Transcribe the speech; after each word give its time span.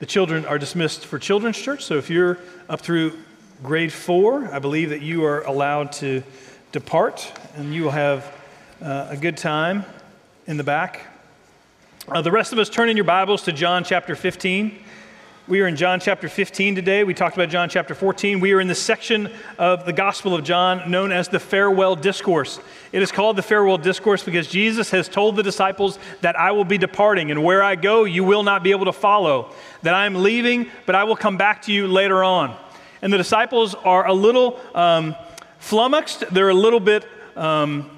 the 0.00 0.06
children 0.06 0.44
are 0.46 0.58
dismissed 0.58 1.06
for 1.06 1.18
children's 1.18 1.58
church. 1.58 1.84
So 1.84 1.96
if 1.96 2.10
you're 2.10 2.38
up 2.68 2.80
through 2.80 3.18
grade 3.62 3.92
four, 3.92 4.46
I 4.52 4.58
believe 4.58 4.90
that 4.90 5.02
you 5.02 5.24
are 5.24 5.42
allowed 5.42 5.92
to 5.92 6.22
depart 6.72 7.32
and 7.56 7.72
you 7.72 7.84
will 7.84 7.90
have 7.90 8.32
uh, 8.82 9.08
a 9.10 9.16
good 9.16 9.36
time 9.36 9.84
in 10.46 10.56
the 10.56 10.64
back. 10.64 11.06
Uh, 12.08 12.20
the 12.20 12.30
rest 12.30 12.52
of 12.52 12.58
us 12.58 12.68
turn 12.68 12.88
in 12.88 12.96
your 12.96 13.04
Bibles 13.04 13.42
to 13.44 13.52
John 13.52 13.84
chapter 13.84 14.14
15. 14.14 14.78
We 15.46 15.60
are 15.60 15.66
in 15.66 15.76
John 15.76 16.00
chapter 16.00 16.26
15 16.26 16.74
today. 16.74 17.04
We 17.04 17.12
talked 17.12 17.36
about 17.36 17.50
John 17.50 17.68
chapter 17.68 17.94
14. 17.94 18.40
We 18.40 18.54
are 18.54 18.62
in 18.62 18.66
the 18.66 18.74
section 18.74 19.30
of 19.58 19.84
the 19.84 19.92
Gospel 19.92 20.34
of 20.34 20.42
John 20.42 20.90
known 20.90 21.12
as 21.12 21.28
the 21.28 21.38
farewell 21.38 21.96
discourse. 21.96 22.58
It 22.92 23.02
is 23.02 23.12
called 23.12 23.36
the 23.36 23.42
farewell 23.42 23.76
discourse 23.76 24.22
because 24.22 24.48
Jesus 24.48 24.90
has 24.92 25.06
told 25.06 25.36
the 25.36 25.42
disciples 25.42 25.98
that 26.22 26.34
I 26.40 26.52
will 26.52 26.64
be 26.64 26.78
departing, 26.78 27.30
and 27.30 27.44
where 27.44 27.62
I 27.62 27.74
go, 27.74 28.04
you 28.04 28.24
will 28.24 28.42
not 28.42 28.62
be 28.62 28.70
able 28.70 28.86
to 28.86 28.92
follow. 28.94 29.52
That 29.82 29.92
I 29.92 30.06
am 30.06 30.14
leaving, 30.14 30.70
but 30.86 30.94
I 30.94 31.04
will 31.04 31.14
come 31.14 31.36
back 31.36 31.60
to 31.64 31.72
you 31.74 31.88
later 31.88 32.24
on. 32.24 32.56
And 33.02 33.12
the 33.12 33.18
disciples 33.18 33.74
are 33.74 34.06
a 34.06 34.14
little 34.14 34.58
um, 34.74 35.14
flummoxed, 35.58 36.24
they're 36.32 36.48
a 36.48 36.54
little 36.54 36.80
bit 36.80 37.06
um, 37.36 37.90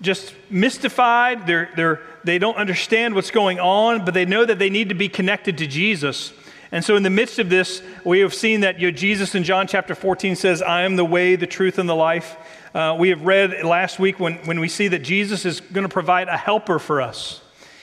just 0.00 0.32
mystified. 0.48 1.46
They're, 1.46 1.68
they're, 1.76 2.00
they 2.24 2.38
don't 2.38 2.56
understand 2.56 3.14
what's 3.14 3.30
going 3.30 3.60
on, 3.60 4.06
but 4.06 4.14
they 4.14 4.24
know 4.24 4.46
that 4.46 4.58
they 4.58 4.70
need 4.70 4.88
to 4.88 4.94
be 4.94 5.10
connected 5.10 5.58
to 5.58 5.66
Jesus. 5.66 6.32
And 6.72 6.84
so, 6.84 6.96
in 6.96 7.02
the 7.02 7.10
midst 7.10 7.38
of 7.38 7.48
this, 7.48 7.82
we 8.04 8.20
have 8.20 8.34
seen 8.34 8.60
that 8.60 8.80
you 8.80 8.90
know, 8.90 8.96
Jesus 8.96 9.34
in 9.34 9.44
John 9.44 9.66
chapter 9.66 9.94
14 9.94 10.34
says, 10.36 10.62
I 10.62 10.82
am 10.82 10.96
the 10.96 11.04
way, 11.04 11.36
the 11.36 11.46
truth, 11.46 11.78
and 11.78 11.88
the 11.88 11.94
life. 11.94 12.36
Uh, 12.74 12.96
we 12.98 13.10
have 13.10 13.22
read 13.22 13.64
last 13.64 13.98
week 13.98 14.18
when, 14.18 14.34
when 14.46 14.60
we 14.60 14.68
see 14.68 14.88
that 14.88 15.00
Jesus 15.00 15.44
is 15.44 15.60
going 15.60 15.84
to 15.84 15.92
provide 15.92 16.28
a 16.28 16.36
helper 16.36 16.78
for 16.78 17.00
us. 17.00 17.40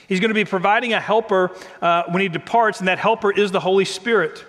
He's 0.07 0.19
going 0.19 0.29
to 0.29 0.35
be 0.35 0.45
providing 0.45 0.93
a 0.93 0.99
helper 0.99 1.51
uh, 1.81 2.03
when 2.09 2.21
he 2.21 2.27
departs, 2.27 2.79
and 2.79 2.87
that 2.87 2.99
helper 2.99 3.31
is 3.31 3.51
the 3.51 3.59
Holy 3.59 3.85
Spirit. 3.85 4.45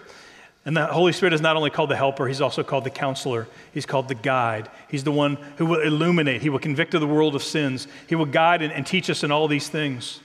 And 0.66 0.76
the 0.76 0.86
Holy 0.86 1.12
Spirit 1.12 1.34
is 1.34 1.40
not 1.40 1.56
only 1.56 1.70
called 1.70 1.90
the 1.90 1.96
helper, 1.96 2.26
he's 2.26 2.40
also 2.40 2.62
called 2.62 2.84
the 2.84 2.90
counselor. 2.90 3.46
He's 3.72 3.86
called 3.86 4.08
the 4.08 4.14
guide. 4.14 4.70
He's 4.88 5.04
the 5.04 5.12
one 5.12 5.36
who 5.58 5.66
will 5.66 5.80
illuminate. 5.80 6.42
He 6.42 6.48
will 6.48 6.58
convict 6.58 6.94
of 6.94 7.00
the 7.02 7.06
world 7.06 7.34
of 7.34 7.42
sins. 7.42 7.86
He 8.08 8.14
will 8.14 8.26
guide 8.26 8.62
and, 8.62 8.72
and 8.72 8.86
teach 8.86 9.10
us 9.10 9.22
in 9.24 9.30
all 9.30 9.46
these 9.46 9.68
things. 9.68 10.20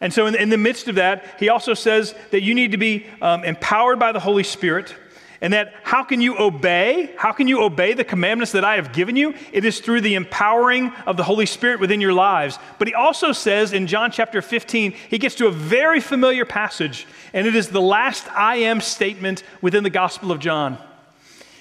And 0.00 0.12
so, 0.12 0.26
in, 0.26 0.34
in, 0.34 0.50
the 0.50 0.58
midst 0.58 0.88
of 0.88 0.96
that, 0.96 1.24
he 1.38 1.48
also 1.48 1.74
says 1.74 2.14
that 2.30 2.42
you 2.42 2.54
need 2.54 2.72
to 2.72 2.78
be 2.78 3.06
um, 3.22 3.44
empowered 3.44 3.98
by 3.98 4.12
the 4.12 4.20
Holy 4.20 4.42
Spirit. 4.42 4.94
And 5.40 5.52
that 5.52 5.74
how 5.82 6.02
can 6.02 6.20
you 6.20 6.38
obey? 6.38 7.14
How 7.18 7.32
can 7.32 7.46
you 7.46 7.62
obey 7.62 7.92
the 7.92 8.04
commandments 8.04 8.52
that 8.52 8.64
I 8.64 8.76
have 8.76 8.92
given 8.92 9.16
you? 9.16 9.34
It 9.52 9.64
is 9.64 9.80
through 9.80 10.00
the 10.00 10.14
empowering 10.14 10.92
of 11.06 11.16
the 11.16 11.24
Holy 11.24 11.46
Spirit 11.46 11.78
within 11.78 12.00
your 12.00 12.14
lives. 12.14 12.58
But 12.78 12.88
he 12.88 12.94
also 12.94 13.32
says 13.32 13.72
in 13.72 13.86
John 13.86 14.10
chapter 14.10 14.40
15, 14.40 14.92
he 14.92 15.18
gets 15.18 15.34
to 15.36 15.46
a 15.46 15.50
very 15.50 16.00
familiar 16.00 16.46
passage, 16.46 17.06
and 17.34 17.46
it 17.46 17.54
is 17.54 17.68
the 17.68 17.82
last 17.82 18.26
I 18.32 18.56
am 18.56 18.80
statement 18.80 19.42
within 19.60 19.84
the 19.84 19.90
Gospel 19.90 20.32
of 20.32 20.38
John. 20.38 20.78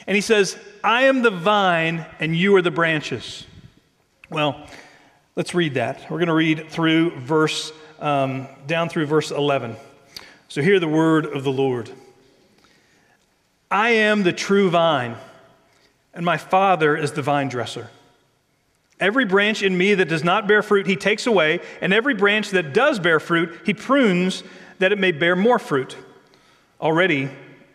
And 0.08 0.16
he 0.16 0.22
says, 0.22 0.58
I 0.84 1.04
am 1.04 1.22
the 1.22 1.32
vine, 1.32 2.06
and 2.20 2.36
you 2.36 2.56
are 2.56 2.62
the 2.62 2.72
branches. 2.72 3.46
Well, 4.30 4.68
let's 5.36 5.54
read 5.54 5.74
that. 5.74 6.00
We're 6.10 6.20
going 6.20 6.28
to 6.28 6.34
read 6.34 6.70
through 6.70 7.20
verse 7.20 7.72
um, 8.00 8.48
down 8.68 8.90
through 8.90 9.06
verse 9.06 9.32
11. 9.32 9.76
So 10.48 10.62
hear 10.62 10.80
the 10.80 10.88
word 10.88 11.26
of 11.26 11.44
the 11.44 11.52
Lord. 11.52 11.90
I 13.70 13.90
am 13.90 14.24
the 14.24 14.34
true 14.34 14.70
vine, 14.70 15.16
and 16.14 16.26
my 16.26 16.38
Father 16.38 16.96
is 16.96 17.12
the 17.12 17.22
vine 17.22 17.50
dresser. 17.50 17.90
Every 19.00 19.26
branch 19.26 19.62
in 19.64 19.78
me 19.78 19.94
that 19.96 20.08
does 20.08 20.24
not 20.24 20.48
bear 20.48 20.64
fruit, 20.64 20.88
he 20.88 20.96
takes 20.96 21.28
away, 21.28 21.60
and 21.82 21.94
every 21.94 22.14
branch 22.14 22.52
that 22.52 22.74
does 22.74 23.00
bear 23.00 23.20
fruit, 23.20 23.60
he 23.66 23.74
prunes 23.74 24.44
that 24.80 24.92
it 24.92 25.00
may 25.00 25.12
bear 25.12 25.36
more 25.36 25.60
fruit. 25.60 25.98
Already 26.80 27.30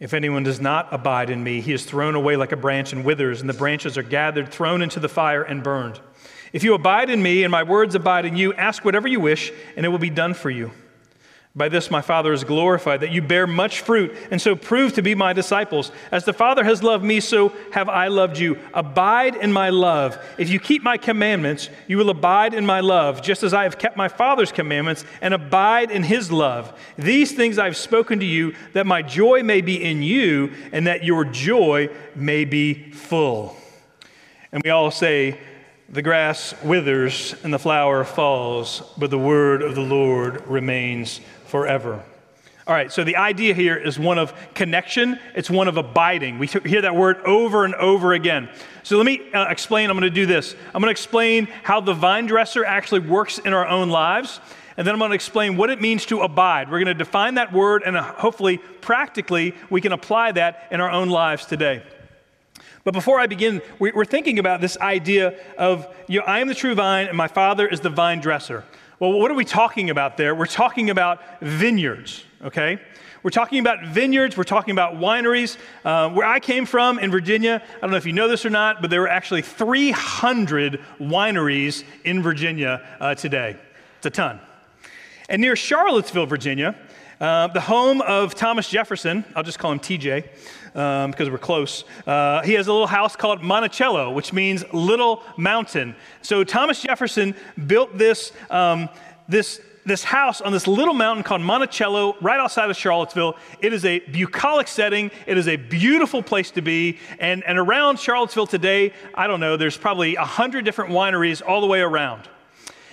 If 0.00 0.14
anyone 0.14 0.44
does 0.44 0.60
not 0.60 0.88
abide 0.92 1.28
in 1.28 1.42
me, 1.42 1.60
he 1.60 1.72
is 1.72 1.84
thrown 1.84 2.14
away 2.14 2.36
like 2.36 2.52
a 2.52 2.56
branch 2.56 2.92
and 2.92 3.04
withers, 3.04 3.40
and 3.40 3.50
the 3.50 3.54
branches 3.54 3.98
are 3.98 4.02
gathered, 4.02 4.48
thrown 4.48 4.80
into 4.80 5.00
the 5.00 5.08
fire, 5.08 5.42
and 5.42 5.62
burned. 5.62 5.98
If 6.52 6.62
you 6.62 6.74
abide 6.74 7.10
in 7.10 7.20
me, 7.20 7.42
and 7.42 7.50
my 7.50 7.64
words 7.64 7.96
abide 7.96 8.24
in 8.24 8.36
you, 8.36 8.54
ask 8.54 8.84
whatever 8.84 9.08
you 9.08 9.18
wish, 9.18 9.52
and 9.76 9.84
it 9.84 9.88
will 9.88 9.98
be 9.98 10.10
done 10.10 10.34
for 10.34 10.50
you. 10.50 10.70
By 11.56 11.68
this 11.68 11.90
my 11.90 12.02
Father 12.02 12.32
is 12.32 12.44
glorified, 12.44 13.00
that 13.00 13.10
you 13.10 13.20
bear 13.20 13.46
much 13.46 13.80
fruit, 13.80 14.14
and 14.30 14.40
so 14.40 14.54
prove 14.54 14.92
to 14.92 15.02
be 15.02 15.14
my 15.16 15.32
disciples. 15.32 15.90
As 16.12 16.24
the 16.24 16.32
Father 16.32 16.62
has 16.62 16.82
loved 16.84 17.04
me, 17.04 17.18
so 17.18 17.52
have 17.72 17.88
I 17.88 18.08
loved 18.08 18.38
you. 18.38 18.58
Abide 18.74 19.34
in 19.34 19.52
my 19.52 19.70
love. 19.70 20.24
If 20.36 20.50
you 20.50 20.60
keep 20.60 20.82
my 20.82 20.96
commandments, 20.98 21.68
you 21.88 21.98
will 21.98 22.10
abide 22.10 22.54
in 22.54 22.64
my 22.64 22.78
love, 22.80 23.22
just 23.22 23.42
as 23.42 23.54
I 23.54 23.64
have 23.64 23.78
kept 23.78 23.96
my 23.96 24.08
Father's 24.08 24.52
commandments 24.52 25.04
and 25.20 25.34
abide 25.34 25.90
in 25.90 26.04
his 26.04 26.30
love. 26.30 26.78
These 26.96 27.32
things 27.32 27.58
I 27.58 27.64
have 27.64 27.76
spoken 27.76 28.20
to 28.20 28.26
you, 28.26 28.54
that 28.74 28.86
my 28.86 29.02
joy 29.02 29.42
may 29.42 29.60
be 29.60 29.82
in 29.82 30.02
you, 30.02 30.52
and 30.70 30.86
that 30.86 31.02
your 31.02 31.24
joy 31.24 31.88
may 32.14 32.44
be 32.44 32.92
full. 32.92 33.56
And 34.52 34.62
we 34.62 34.70
all 34.70 34.90
say, 34.90 35.38
the 35.90 36.02
grass 36.02 36.54
withers 36.62 37.34
and 37.42 37.52
the 37.52 37.58
flower 37.58 38.04
falls, 38.04 38.82
but 38.98 39.10
the 39.10 39.18
word 39.18 39.62
of 39.62 39.74
the 39.74 39.80
Lord 39.80 40.46
remains 40.46 41.22
forever. 41.48 42.04
All 42.66 42.74
right, 42.74 42.92
so 42.92 43.02
the 43.02 43.16
idea 43.16 43.54
here 43.54 43.76
is 43.76 43.98
one 43.98 44.18
of 44.18 44.34
connection, 44.52 45.18
it's 45.34 45.48
one 45.48 45.68
of 45.68 45.78
abiding. 45.78 46.38
We 46.38 46.48
hear 46.48 46.82
that 46.82 46.94
word 46.94 47.16
over 47.24 47.64
and 47.64 47.74
over 47.74 48.12
again. 48.12 48.50
So 48.82 48.98
let 48.98 49.06
me 49.06 49.22
uh, 49.32 49.48
explain. 49.48 49.88
I'm 49.88 49.98
going 49.98 50.02
to 50.02 50.14
do 50.14 50.26
this. 50.26 50.54
I'm 50.74 50.82
going 50.82 50.88
to 50.88 50.90
explain 50.90 51.48
how 51.62 51.80
the 51.80 51.94
vine 51.94 52.26
dresser 52.26 52.66
actually 52.66 53.00
works 53.00 53.38
in 53.38 53.54
our 53.54 53.66
own 53.66 53.88
lives, 53.88 54.38
and 54.76 54.86
then 54.86 54.94
I'm 54.94 54.98
going 54.98 55.12
to 55.12 55.14
explain 55.14 55.56
what 55.56 55.70
it 55.70 55.80
means 55.80 56.04
to 56.06 56.20
abide. 56.20 56.70
We're 56.70 56.84
going 56.84 56.94
to 56.98 57.04
define 57.04 57.36
that 57.36 57.54
word, 57.54 57.84
and 57.86 57.96
uh, 57.96 58.02
hopefully, 58.02 58.58
practically, 58.58 59.54
we 59.70 59.80
can 59.80 59.92
apply 59.92 60.32
that 60.32 60.68
in 60.70 60.82
our 60.82 60.90
own 60.90 61.08
lives 61.08 61.46
today. 61.46 61.82
But 62.84 62.92
before 62.92 63.18
I 63.18 63.26
begin, 63.26 63.62
we're 63.78 64.04
thinking 64.04 64.38
about 64.38 64.60
this 64.60 64.76
idea 64.78 65.38
of, 65.56 65.86
you 66.06 66.20
know, 66.20 66.26
I 66.26 66.40
am 66.40 66.48
the 66.48 66.54
true 66.54 66.74
vine, 66.74 67.06
and 67.08 67.16
my 67.16 67.28
Father 67.28 67.66
is 67.66 67.80
the 67.80 67.90
vine 67.90 68.20
dresser. 68.20 68.64
Well, 69.00 69.12
what 69.12 69.30
are 69.30 69.34
we 69.34 69.44
talking 69.44 69.90
about 69.90 70.16
there? 70.16 70.34
We're 70.34 70.46
talking 70.46 70.90
about 70.90 71.20
vineyards, 71.40 72.24
okay? 72.42 72.80
We're 73.22 73.30
talking 73.30 73.60
about 73.60 73.84
vineyards, 73.86 74.36
we're 74.36 74.42
talking 74.42 74.72
about 74.72 74.94
wineries. 74.94 75.56
Uh, 75.84 76.10
where 76.10 76.26
I 76.26 76.40
came 76.40 76.66
from 76.66 76.98
in 76.98 77.12
Virginia, 77.12 77.62
I 77.76 77.80
don't 77.80 77.92
know 77.92 77.96
if 77.96 78.06
you 78.06 78.12
know 78.12 78.26
this 78.26 78.44
or 78.44 78.50
not, 78.50 78.82
but 78.82 78.90
there 78.90 79.00
were 79.00 79.08
actually 79.08 79.42
300 79.42 80.80
wineries 80.98 81.84
in 82.02 82.24
Virginia 82.24 82.84
uh, 82.98 83.14
today. 83.14 83.56
It's 83.98 84.06
a 84.06 84.10
ton. 84.10 84.40
And 85.28 85.40
near 85.40 85.54
Charlottesville, 85.54 86.26
Virginia, 86.26 86.74
uh, 87.20 87.46
the 87.46 87.60
home 87.60 88.00
of 88.00 88.34
Thomas 88.34 88.68
Jefferson, 88.68 89.24
I'll 89.36 89.44
just 89.44 89.60
call 89.60 89.70
him 89.70 89.78
TJ 89.78 90.28
um, 90.74 91.10
because 91.10 91.30
we're 91.30 91.38
close. 91.38 91.84
Uh, 92.06 92.42
he 92.42 92.54
has 92.54 92.66
a 92.66 92.72
little 92.72 92.86
house 92.86 93.16
called 93.16 93.42
Monticello, 93.42 94.12
which 94.12 94.32
means 94.32 94.64
little 94.72 95.22
mountain. 95.36 95.94
So 96.22 96.44
Thomas 96.44 96.82
Jefferson 96.82 97.34
built 97.66 97.96
this, 97.96 98.32
um, 98.50 98.88
this, 99.28 99.60
this 99.84 100.04
house 100.04 100.40
on 100.40 100.52
this 100.52 100.66
little 100.66 100.94
mountain 100.94 101.24
called 101.24 101.40
Monticello, 101.40 102.16
right 102.20 102.38
outside 102.38 102.70
of 102.70 102.76
Charlottesville. 102.76 103.36
It 103.60 103.72
is 103.72 103.84
a 103.84 103.98
bucolic 104.00 104.68
setting. 104.68 105.10
It 105.26 105.38
is 105.38 105.48
a 105.48 105.56
beautiful 105.56 106.22
place 106.22 106.50
to 106.52 106.62
be. 106.62 106.98
And, 107.18 107.42
and 107.44 107.58
around 107.58 107.98
Charlottesville 107.98 108.46
today, 108.46 108.92
I 109.14 109.26
don't 109.26 109.40
know, 109.40 109.56
there's 109.56 109.76
probably 109.76 110.16
100 110.16 110.64
different 110.64 110.92
wineries 110.92 111.42
all 111.46 111.60
the 111.60 111.66
way 111.66 111.80
around. 111.80 112.28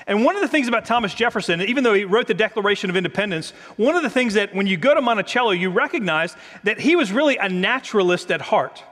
And 0.07 0.23
one 0.23 0.35
of 0.35 0.41
the 0.41 0.47
things 0.47 0.67
about 0.67 0.85
Thomas 0.85 1.13
Jefferson, 1.13 1.61
even 1.61 1.83
though 1.83 1.93
he 1.93 2.05
wrote 2.05 2.27
the 2.27 2.35
Declaration 2.35 2.89
of 2.89 2.95
Independence, 2.95 3.51
one 3.75 3.95
of 3.95 4.03
the 4.03 4.09
things 4.09 4.35
that 4.35 4.53
when 4.53 4.67
you 4.67 4.77
go 4.77 4.93
to 4.93 5.01
Monticello, 5.01 5.51
you 5.51 5.71
recognize 5.71 6.35
that 6.63 6.79
he 6.79 6.95
was 6.95 7.11
really 7.11 7.37
a 7.37 7.49
naturalist 7.49 8.31
at 8.31 8.41
heart. 8.41 8.83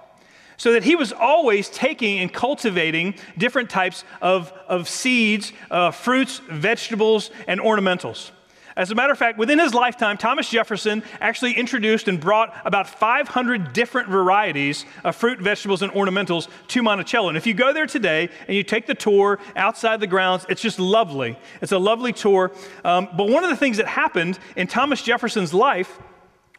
So 0.57 0.73
that 0.73 0.83
he 0.83 0.95
was 0.95 1.11
always 1.11 1.69
taking 1.69 2.19
and 2.19 2.31
cultivating 2.31 3.15
different 3.37 3.69
types 3.69 4.03
of, 4.21 4.51
of 4.67 4.87
seeds, 4.87 5.51
uh, 5.69 5.91
fruits, 5.91 6.39
vegetables, 6.49 7.31
and 7.47 7.59
ornamentals. 7.59 8.31
As 8.75 8.89
a 8.89 8.95
matter 8.95 9.13
of 9.13 9.19
fact, 9.19 9.37
within 9.37 9.59
his 9.59 9.73
lifetime, 9.73 10.17
Thomas 10.17 10.49
Jefferson 10.49 11.03
actually 11.21 11.53
introduced 11.53 12.07
and 12.07 12.19
brought 12.19 12.55
about 12.65 12.89
500 12.89 13.71
different 13.71 14.09
varieties 14.09 14.85
of 15.03 15.15
fruit, 15.15 15.39
vegetables, 15.39 15.83
and 15.83 15.91
ornamentals 15.93 16.47
to 16.69 16.81
Monticello. 16.81 17.29
And 17.29 17.37
if 17.37 17.45
you 17.45 17.53
go 17.53 17.71
there 17.71 17.85
today 17.85 18.29
and 18.47 18.57
you 18.57 18.63
take 18.63 18.87
the 18.87 18.95
tour 18.95 19.39
outside 19.55 19.99
the 19.99 20.07
grounds, 20.07 20.45
it's 20.49 20.61
just 20.61 20.79
lovely. 20.79 21.37
It's 21.61 21.71
a 21.71 21.77
lovely 21.77 22.13
tour. 22.13 22.51
Um, 22.83 23.09
but 23.15 23.29
one 23.29 23.43
of 23.43 23.51
the 23.51 23.57
things 23.57 23.77
that 23.77 23.87
happened 23.87 24.39
in 24.55 24.65
Thomas 24.65 25.03
Jefferson's 25.03 25.53
life 25.53 25.99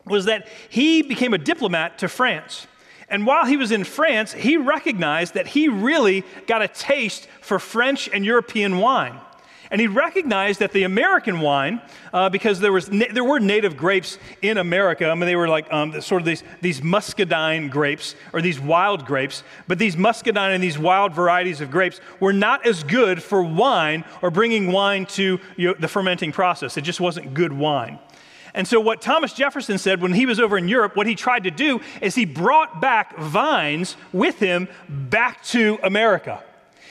was 0.06 0.26
that 0.26 0.46
he 0.69 1.02
became 1.02 1.34
a 1.34 1.38
diplomat 1.38 1.99
to 1.99 2.08
France. 2.08 2.69
And 3.08 3.26
while 3.26 3.44
he 3.44 3.56
was 3.56 3.72
in 3.72 3.84
France, 3.84 4.32
he 4.32 4.56
recognized 4.56 5.34
that 5.34 5.49
he 5.49 5.69
really 5.69 6.25
got 6.46 6.62
a 6.62 6.69
taste 6.69 7.28
for 7.40 7.58
French 7.58 8.08
and 8.12 8.25
European 8.25 8.78
wine. 8.78 9.19
And 9.75 9.81
he 9.81 9.88
recognized 9.88 10.61
that 10.61 10.71
the 10.71 10.85
American 10.85 11.41
wine, 11.41 11.82
uh, 12.12 12.29
because 12.29 12.61
there, 12.61 12.71
was 12.71 12.93
na- 12.93 13.06
there 13.12 13.25
were 13.25 13.41
native 13.41 13.76
grapes 13.76 14.19
in 14.41 14.59
America, 14.59 15.09
I 15.09 15.15
mean, 15.17 15.26
they 15.26 15.35
were 15.35 15.49
like 15.49 15.67
um, 15.73 16.00
sort 16.00 16.23
of 16.23 16.26
these, 16.26 16.44
these 16.61 16.81
muscadine 16.81 17.71
grapes 17.71 18.15
or 18.32 18.41
these 18.41 18.61
wild 18.61 19.05
grapes, 19.05 19.43
but 19.67 19.81
these 19.81 19.97
muscadine 19.97 20.53
and 20.53 20.62
these 20.62 20.79
wild 20.79 21.12
varieties 21.12 21.61
of 21.61 21.73
grapes 21.73 22.00
were 22.21 22.32
not 22.32 22.65
as 22.65 22.85
good 22.85 23.21
for 23.21 23.43
wine 23.43 24.05
or 24.23 24.31
bringing 24.31 24.71
wine 24.71 25.06
to 25.06 25.41
you 25.56 25.67
know, 25.67 25.75
the 25.76 25.88
fermenting 25.88 26.31
process. 26.31 26.76
It 26.76 26.82
just 26.82 27.00
wasn't 27.00 27.35
good 27.35 27.53
wine. 27.53 27.99
And 28.55 28.69
so, 28.69 28.79
what 28.79 29.03
Thomas 29.03 29.32
Jefferson 29.32 29.79
said 29.79 30.00
when 30.00 30.12
he 30.12 30.25
was 30.25 30.38
over 30.38 30.56
in 30.56 30.69
Europe, 30.69 30.94
what 30.94 31.09
he 31.09 31.17
tried 31.17 31.43
to 31.43 31.50
do 31.50 31.81
is 32.00 32.15
he 32.15 32.26
brought 32.26 32.81
back 32.81 33.19
vines 33.19 33.97
with 34.12 34.38
him 34.38 34.69
back 34.88 35.43
to 35.47 35.81
America. 35.82 36.44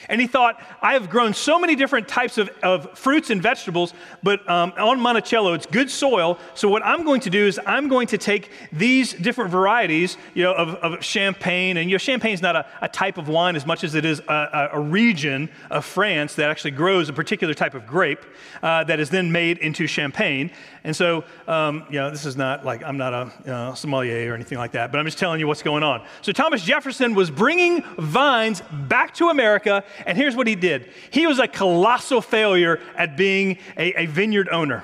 And 0.08 0.20
he 0.20 0.26
thought, 0.26 0.60
I 0.82 0.94
have 0.94 1.10
grown 1.10 1.34
so 1.34 1.58
many 1.58 1.76
different 1.76 2.08
types 2.08 2.38
of, 2.38 2.50
of 2.62 2.98
fruits 2.98 3.30
and 3.30 3.42
vegetables, 3.42 3.94
but 4.22 4.48
um, 4.48 4.72
on 4.78 5.00
Monticello, 5.00 5.54
it's 5.54 5.66
good 5.66 5.90
soil. 5.90 6.38
So, 6.54 6.68
what 6.68 6.84
I'm 6.84 7.04
going 7.04 7.20
to 7.22 7.30
do 7.30 7.46
is 7.46 7.60
I'm 7.66 7.88
going 7.88 8.06
to 8.08 8.18
take 8.18 8.50
these 8.72 9.12
different 9.12 9.50
varieties 9.50 10.16
you 10.34 10.42
know, 10.42 10.54
of, 10.54 10.74
of 10.76 11.04
champagne. 11.04 11.76
And 11.76 11.90
you 11.90 11.94
know, 11.94 11.98
champagne 11.98 12.34
is 12.34 12.42
not 12.42 12.56
a, 12.56 12.66
a, 12.82 12.88
type 12.88 13.18
of 13.18 13.28
wine 13.28 13.56
as 13.56 13.66
much 13.66 13.82
as 13.84 13.94
it 13.94 14.04
is 14.04 14.20
a, 14.28 14.70
a, 14.72 14.80
region 14.80 15.48
of 15.70 15.84
France 15.84 16.34
that 16.34 16.48
actually 16.50 16.70
grows 16.70 17.08
a 17.08 17.12
particular 17.12 17.54
type 17.54 17.74
of 17.74 17.86
grape 17.86 18.20
uh, 18.62 18.84
that 18.84 19.00
is 19.00 19.10
then 19.10 19.32
made 19.32 19.58
into 19.58 19.86
champagne. 19.86 20.50
And 20.84 20.94
so, 20.94 21.24
um, 21.48 21.84
you 21.88 21.98
know, 21.98 22.10
this 22.10 22.24
is 22.24 22.36
not 22.36 22.64
like 22.64 22.82
I'm 22.84 22.96
not 22.96 23.14
a 23.14 23.74
sommelier 23.74 24.30
or 24.30 24.34
anything 24.34 24.58
like 24.58 24.72
that, 24.72 24.92
but 24.92 24.98
I'm 24.98 25.06
just 25.06 25.18
telling 25.18 25.40
you 25.40 25.46
what's 25.46 25.62
going 25.62 25.82
on. 25.82 26.06
So, 26.22 26.32
Thomas 26.32 26.62
Jefferson 26.62 27.14
was 27.14 27.30
bringing 27.30 27.82
vines 27.98 28.62
back 28.88 29.14
to 29.14 29.28
America 29.28 29.82
and 30.06 30.16
here's 30.16 30.36
what 30.36 30.46
he 30.46 30.54
did 30.54 30.88
he 31.10 31.26
was 31.26 31.38
a 31.38 31.48
colossal 31.48 32.20
failure 32.20 32.80
at 32.96 33.16
being 33.16 33.58
a, 33.76 34.02
a 34.02 34.06
vineyard 34.06 34.48
owner. 34.50 34.82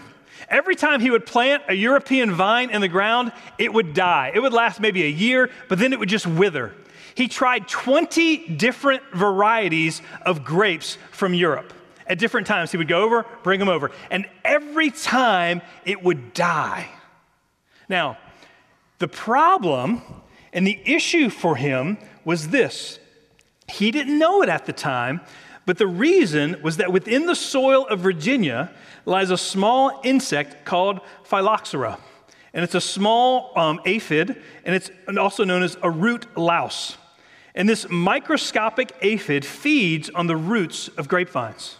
Every 0.48 0.74
time 0.74 1.00
he 1.00 1.10
would 1.10 1.26
plant 1.26 1.62
a 1.68 1.74
European 1.74 2.32
vine 2.32 2.70
in 2.70 2.80
the 2.80 2.88
ground, 2.88 3.32
it 3.56 3.72
would 3.72 3.94
die. 3.94 4.32
It 4.34 4.40
would 4.40 4.52
last 4.52 4.80
maybe 4.80 5.04
a 5.04 5.08
year, 5.08 5.48
but 5.68 5.78
then 5.78 5.92
it 5.92 5.98
would 5.98 6.08
just 6.08 6.26
wither. 6.26 6.74
He 7.14 7.28
tried 7.28 7.68
20 7.68 8.48
different 8.56 9.02
varieties 9.12 10.02
of 10.22 10.44
grapes 10.44 10.98
from 11.12 11.34
Europe. 11.34 11.72
At 12.06 12.18
different 12.18 12.46
times, 12.46 12.72
he 12.72 12.76
would 12.76 12.88
go 12.88 13.02
over, 13.02 13.24
bring 13.44 13.60
them 13.60 13.68
over, 13.68 13.92
and 14.10 14.26
every 14.44 14.90
time 14.90 15.62
it 15.84 16.02
would 16.02 16.34
die. 16.34 16.88
Now, 17.88 18.18
the 18.98 19.08
problem 19.08 20.02
and 20.52 20.66
the 20.66 20.80
issue 20.84 21.30
for 21.30 21.56
him 21.56 21.98
was 22.24 22.48
this 22.48 22.98
he 23.70 23.90
didn't 23.90 24.18
know 24.18 24.42
it 24.42 24.48
at 24.48 24.66
the 24.66 24.72
time, 24.72 25.20
but 25.66 25.78
the 25.78 25.86
reason 25.86 26.60
was 26.62 26.78
that 26.78 26.92
within 26.92 27.26
the 27.26 27.34
soil 27.34 27.86
of 27.86 28.00
Virginia 28.00 28.72
lies 29.04 29.30
a 29.30 29.38
small 29.38 30.00
insect 30.04 30.64
called 30.64 31.00
phylloxera. 31.24 31.98
And 32.52 32.64
it's 32.64 32.74
a 32.74 32.80
small 32.80 33.52
um, 33.56 33.80
aphid, 33.84 34.42
and 34.64 34.74
it's 34.74 34.90
also 35.16 35.44
known 35.44 35.62
as 35.62 35.76
a 35.82 35.90
root 35.90 36.26
louse. 36.36 36.96
And 37.54 37.68
this 37.68 37.88
microscopic 37.88 38.92
aphid 39.02 39.44
feeds 39.44 40.10
on 40.10 40.26
the 40.26 40.36
roots 40.36 40.88
of 40.88 41.08
grapevines. 41.08 41.76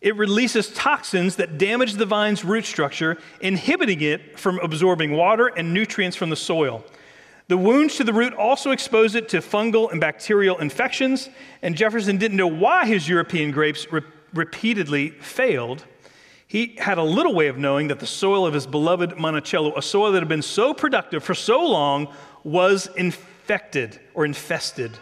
It 0.00 0.16
releases 0.16 0.72
toxins 0.72 1.36
that 1.36 1.58
damage 1.58 1.94
the 1.94 2.06
vine's 2.06 2.44
root 2.44 2.64
structure, 2.64 3.18
inhibiting 3.40 4.00
it 4.00 4.38
from 4.38 4.58
absorbing 4.60 5.12
water 5.12 5.48
and 5.48 5.74
nutrients 5.74 6.16
from 6.16 6.30
the 6.30 6.36
soil. 6.36 6.84
The 7.50 7.58
wounds 7.58 7.96
to 7.96 8.04
the 8.04 8.12
root 8.12 8.32
also 8.34 8.70
exposed 8.70 9.16
it 9.16 9.28
to 9.30 9.38
fungal 9.38 9.90
and 9.90 10.00
bacterial 10.00 10.58
infections, 10.58 11.28
and 11.62 11.74
Jefferson 11.74 12.16
didn't 12.16 12.36
know 12.36 12.46
why 12.46 12.86
his 12.86 13.08
European 13.08 13.50
grapes 13.50 13.90
re- 13.90 14.02
repeatedly 14.32 15.10
failed. 15.10 15.84
He 16.46 16.76
had 16.78 16.96
a 16.96 17.02
little 17.02 17.34
way 17.34 17.48
of 17.48 17.58
knowing 17.58 17.88
that 17.88 17.98
the 17.98 18.06
soil 18.06 18.46
of 18.46 18.54
his 18.54 18.68
beloved 18.68 19.18
Monticello, 19.18 19.76
a 19.76 19.82
soil 19.82 20.12
that 20.12 20.20
had 20.20 20.28
been 20.28 20.42
so 20.42 20.72
productive 20.72 21.24
for 21.24 21.34
so 21.34 21.66
long, 21.66 22.14
was 22.44 22.88
infected 22.96 23.98
or 24.14 24.24
infested. 24.24 24.96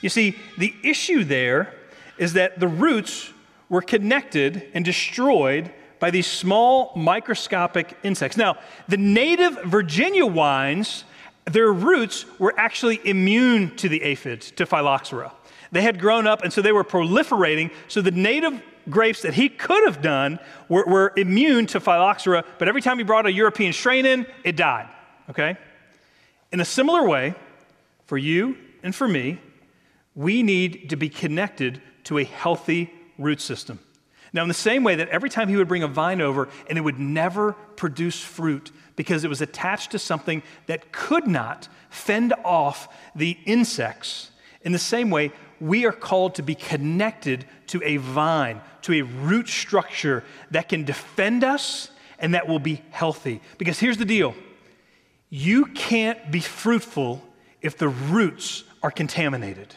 You 0.00 0.10
see, 0.10 0.38
the 0.58 0.72
issue 0.84 1.24
there 1.24 1.74
is 2.18 2.34
that 2.34 2.60
the 2.60 2.68
roots 2.68 3.32
were 3.68 3.82
connected 3.82 4.70
and 4.74 4.84
destroyed 4.84 5.72
by 5.98 6.12
these 6.12 6.28
small 6.28 6.92
microscopic 6.94 7.96
insects. 8.04 8.36
Now, 8.36 8.58
the 8.86 8.96
native 8.96 9.58
Virginia 9.64 10.24
wines 10.24 11.02
their 11.52 11.72
roots 11.72 12.24
were 12.38 12.54
actually 12.56 13.00
immune 13.04 13.76
to 13.76 13.88
the 13.88 14.02
aphids, 14.02 14.50
to 14.52 14.66
phylloxera. 14.66 15.32
They 15.70 15.82
had 15.82 16.00
grown 16.00 16.26
up, 16.26 16.42
and 16.42 16.52
so 16.52 16.62
they 16.62 16.72
were 16.72 16.84
proliferating. 16.84 17.70
So 17.88 18.00
the 18.00 18.10
native 18.10 18.62
grapes 18.88 19.22
that 19.22 19.34
he 19.34 19.48
could 19.48 19.84
have 19.84 20.00
done 20.00 20.38
were, 20.68 20.84
were 20.86 21.12
immune 21.16 21.66
to 21.66 21.80
phylloxera, 21.80 22.44
but 22.58 22.68
every 22.68 22.82
time 22.82 22.98
he 22.98 23.04
brought 23.04 23.26
a 23.26 23.32
European 23.32 23.72
strain 23.72 24.06
in, 24.06 24.26
it 24.44 24.56
died. 24.56 24.88
Okay? 25.28 25.56
In 26.52 26.60
a 26.60 26.64
similar 26.64 27.06
way, 27.06 27.34
for 28.06 28.16
you 28.16 28.56
and 28.82 28.94
for 28.94 29.06
me, 29.06 29.38
we 30.14 30.42
need 30.42 30.90
to 30.90 30.96
be 30.96 31.10
connected 31.10 31.80
to 32.04 32.18
a 32.18 32.24
healthy 32.24 32.90
root 33.18 33.40
system. 33.40 33.78
Now, 34.32 34.42
in 34.42 34.48
the 34.48 34.54
same 34.54 34.82
way 34.82 34.96
that 34.96 35.08
every 35.08 35.30
time 35.30 35.48
he 35.48 35.56
would 35.56 35.68
bring 35.68 35.82
a 35.82 35.88
vine 35.88 36.20
over 36.20 36.48
and 36.68 36.76
it 36.76 36.80
would 36.82 36.98
never 36.98 37.52
produce 37.76 38.20
fruit 38.20 38.70
because 38.98 39.22
it 39.22 39.28
was 39.28 39.40
attached 39.40 39.92
to 39.92 39.98
something 39.98 40.42
that 40.66 40.90
could 40.90 41.28
not 41.28 41.68
fend 41.88 42.34
off 42.44 42.88
the 43.14 43.38
insects, 43.46 44.32
in 44.62 44.72
the 44.72 44.78
same 44.78 45.08
way, 45.08 45.30
we 45.60 45.86
are 45.86 45.92
called 45.92 46.34
to 46.34 46.42
be 46.42 46.56
connected 46.56 47.44
to 47.68 47.80
a 47.84 47.98
vine, 47.98 48.60
to 48.82 48.94
a 48.94 49.02
root 49.02 49.48
structure 49.48 50.24
that 50.50 50.68
can 50.68 50.84
defend 50.84 51.44
us 51.44 51.92
and 52.18 52.34
that 52.34 52.48
will 52.48 52.58
be 52.58 52.82
healthy. 52.90 53.40
Because 53.56 53.78
here's 53.78 53.98
the 53.98 54.04
deal 54.04 54.34
you 55.30 55.66
can't 55.66 56.32
be 56.32 56.40
fruitful 56.40 57.22
if 57.62 57.78
the 57.78 57.88
roots 57.88 58.64
are 58.82 58.90
contaminated. 58.90 59.76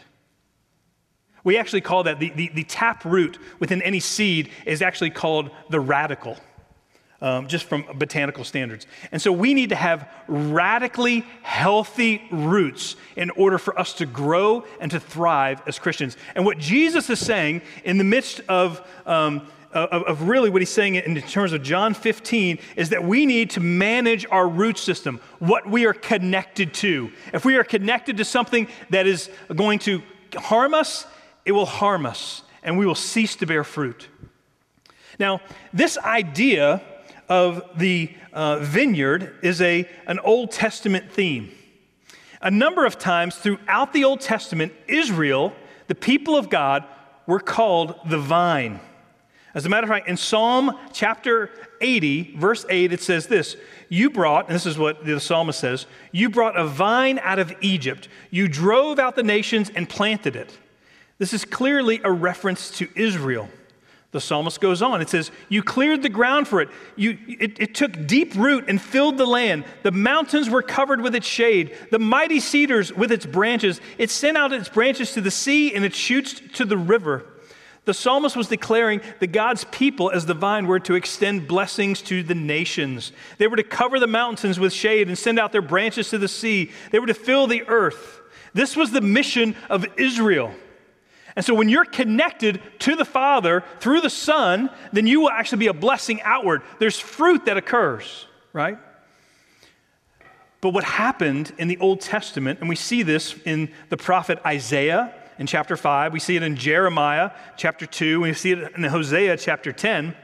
We 1.43 1.59
actually 1.59 1.81
call 1.81 2.03
that 2.03 2.19
the, 2.19 2.31
the, 2.31 2.49
the 2.55 2.63
tap 2.63 3.05
root 3.05 3.37
within 3.59 3.83
any 3.83 3.99
seed 3.99 4.49
is 4.65 4.81
actually 4.81 5.11
called 5.11 5.51
the 5.69 5.77
radicle. 5.77 6.39
Um, 7.23 7.47
just 7.47 7.65
from 7.65 7.85
botanical 7.99 8.43
standards. 8.43 8.87
And 9.11 9.21
so 9.21 9.31
we 9.31 9.53
need 9.53 9.69
to 9.69 9.75
have 9.75 10.09
radically 10.27 11.23
healthy 11.43 12.27
roots 12.31 12.95
in 13.15 13.29
order 13.29 13.59
for 13.59 13.77
us 13.77 13.93
to 13.95 14.07
grow 14.07 14.65
and 14.79 14.89
to 14.89 14.99
thrive 14.99 15.61
as 15.67 15.77
Christians. 15.77 16.17
And 16.33 16.45
what 16.45 16.57
Jesus 16.57 17.11
is 17.11 17.23
saying 17.23 17.61
in 17.83 17.99
the 17.99 18.03
midst 18.03 18.41
of, 18.49 18.81
um, 19.05 19.47
of, 19.71 20.01
of, 20.01 20.27
really 20.27 20.49
what 20.49 20.63
he's 20.63 20.71
saying 20.71 20.95
in 20.95 21.21
terms 21.21 21.53
of 21.53 21.61
John 21.61 21.93
15 21.93 22.57
is 22.75 22.89
that 22.89 23.03
we 23.03 23.27
need 23.27 23.51
to 23.51 23.59
manage 23.59 24.25
our 24.31 24.47
root 24.47 24.79
system, 24.79 25.21
what 25.37 25.69
we 25.69 25.85
are 25.85 25.93
connected 25.93 26.73
to. 26.73 27.11
If 27.33 27.45
we 27.45 27.55
are 27.55 27.63
connected 27.63 28.17
to 28.17 28.25
something 28.25 28.67
that 28.89 29.05
is 29.05 29.29
going 29.55 29.77
to 29.79 30.01
harm 30.35 30.73
us, 30.73 31.05
it 31.45 31.51
will 31.51 31.67
harm 31.67 32.07
us 32.07 32.41
and 32.63 32.79
we 32.79 32.87
will 32.87 32.95
cease 32.95 33.35
to 33.35 33.45
bear 33.45 33.63
fruit. 33.63 34.07
Now, 35.19 35.41
this 35.71 35.99
idea 35.99 36.81
of 37.31 37.63
the 37.77 38.13
uh, 38.33 38.59
vineyard 38.59 39.33
is 39.41 39.61
a, 39.61 39.87
an 40.05 40.19
Old 40.19 40.51
Testament 40.51 41.09
theme. 41.09 41.49
A 42.41 42.51
number 42.51 42.85
of 42.85 42.99
times 42.99 43.37
throughout 43.37 43.93
the 43.93 44.03
Old 44.03 44.19
Testament, 44.19 44.73
Israel, 44.85 45.53
the 45.87 45.95
people 45.95 46.35
of 46.35 46.49
God, 46.49 46.83
were 47.25 47.39
called 47.39 47.95
the 48.05 48.17
vine. 48.17 48.81
As 49.53 49.65
a 49.65 49.69
matter 49.69 49.85
of 49.85 49.89
fact, 49.89 50.09
in 50.09 50.17
Psalm 50.17 50.77
chapter 50.91 51.51
80, 51.79 52.35
verse 52.35 52.65
8, 52.67 52.91
it 52.91 53.01
says 53.01 53.27
this 53.27 53.55
You 53.87 54.09
brought, 54.09 54.47
and 54.47 54.55
this 54.55 54.65
is 54.65 54.77
what 54.77 55.05
the 55.05 55.17
psalmist 55.17 55.57
says, 55.57 55.85
you 56.11 56.29
brought 56.29 56.57
a 56.57 56.65
vine 56.65 57.17
out 57.19 57.39
of 57.39 57.53
Egypt. 57.61 58.09
You 58.29 58.49
drove 58.49 58.99
out 58.99 59.15
the 59.15 59.23
nations 59.23 59.71
and 59.73 59.87
planted 59.87 60.35
it. 60.35 60.57
This 61.17 61.31
is 61.31 61.45
clearly 61.45 62.01
a 62.03 62.11
reference 62.11 62.71
to 62.79 62.89
Israel. 62.93 63.47
The 64.11 64.19
psalmist 64.19 64.59
goes 64.59 64.81
on. 64.81 65.01
It 65.01 65.09
says, 65.09 65.31
You 65.47 65.63
cleared 65.63 66.01
the 66.01 66.09
ground 66.09 66.47
for 66.47 66.61
it. 66.61 66.69
You, 66.97 67.17
it. 67.27 67.59
It 67.59 67.75
took 67.75 68.07
deep 68.07 68.35
root 68.35 68.65
and 68.67 68.81
filled 68.81 69.17
the 69.17 69.25
land. 69.25 69.63
The 69.83 69.91
mountains 69.91 70.49
were 70.49 70.61
covered 70.61 70.99
with 70.99 71.15
its 71.15 71.27
shade, 71.27 71.75
the 71.91 71.99
mighty 71.99 72.41
cedars 72.41 72.91
with 72.91 73.11
its 73.11 73.25
branches. 73.25 73.79
It 73.97 74.09
sent 74.09 74.37
out 74.37 74.51
its 74.51 74.67
branches 74.67 75.13
to 75.13 75.21
the 75.21 75.31
sea 75.31 75.73
and 75.73 75.85
its 75.85 75.95
shoots 75.95 76.41
to 76.55 76.65
the 76.65 76.77
river. 76.77 77.25
The 77.85 77.93
psalmist 77.95 78.35
was 78.35 78.47
declaring 78.47 79.01
that 79.19 79.31
God's 79.31 79.63
people, 79.65 80.11
as 80.11 80.25
the 80.25 80.35
vine, 80.35 80.67
were 80.67 80.79
to 80.81 80.93
extend 80.93 81.47
blessings 81.47 82.01
to 82.03 82.21
the 82.21 82.35
nations. 82.35 83.11
They 83.39 83.47
were 83.47 83.55
to 83.55 83.63
cover 83.63 83.99
the 83.99 84.07
mountains 84.07 84.59
with 84.59 84.71
shade 84.71 85.07
and 85.07 85.17
send 85.17 85.39
out 85.39 85.51
their 85.51 85.63
branches 85.63 86.09
to 86.09 86.19
the 86.19 86.27
sea. 86.27 86.69
They 86.91 86.99
were 86.99 87.07
to 87.07 87.15
fill 87.15 87.47
the 87.47 87.63
earth. 87.67 88.21
This 88.53 88.75
was 88.75 88.91
the 88.91 89.01
mission 89.01 89.55
of 89.69 89.85
Israel. 89.97 90.53
And 91.35 91.45
so 91.45 91.53
when 91.53 91.69
you're 91.69 91.85
connected 91.85 92.61
to 92.79 92.95
the 92.95 93.05
Father 93.05 93.63
through 93.79 94.01
the 94.01 94.09
Son, 94.09 94.69
then 94.91 95.07
you 95.07 95.21
will 95.21 95.29
actually 95.29 95.59
be 95.59 95.67
a 95.67 95.73
blessing 95.73 96.21
outward. 96.23 96.61
There's 96.79 96.99
fruit 96.99 97.45
that 97.45 97.57
occurs, 97.57 98.25
right? 98.53 98.77
But 100.61 100.69
what 100.69 100.83
happened 100.83 101.53
in 101.57 101.67
the 101.67 101.77
Old 101.79 102.01
Testament, 102.01 102.59
and 102.59 102.69
we 102.69 102.75
see 102.75 103.01
this 103.01 103.35
in 103.45 103.71
the 103.89 103.97
prophet 103.97 104.39
Isaiah 104.45 105.13
in 105.39 105.47
chapter 105.47 105.75
5, 105.75 106.13
we 106.13 106.19
see 106.19 106.35
it 106.35 106.43
in 106.43 106.55
Jeremiah 106.55 107.31
chapter 107.57 107.87
2, 107.87 108.21
we 108.21 108.33
see 108.33 108.51
it 108.51 108.75
in 108.75 108.83
Hosea 108.83 109.37
chapter 109.37 109.71
10. 109.71 110.15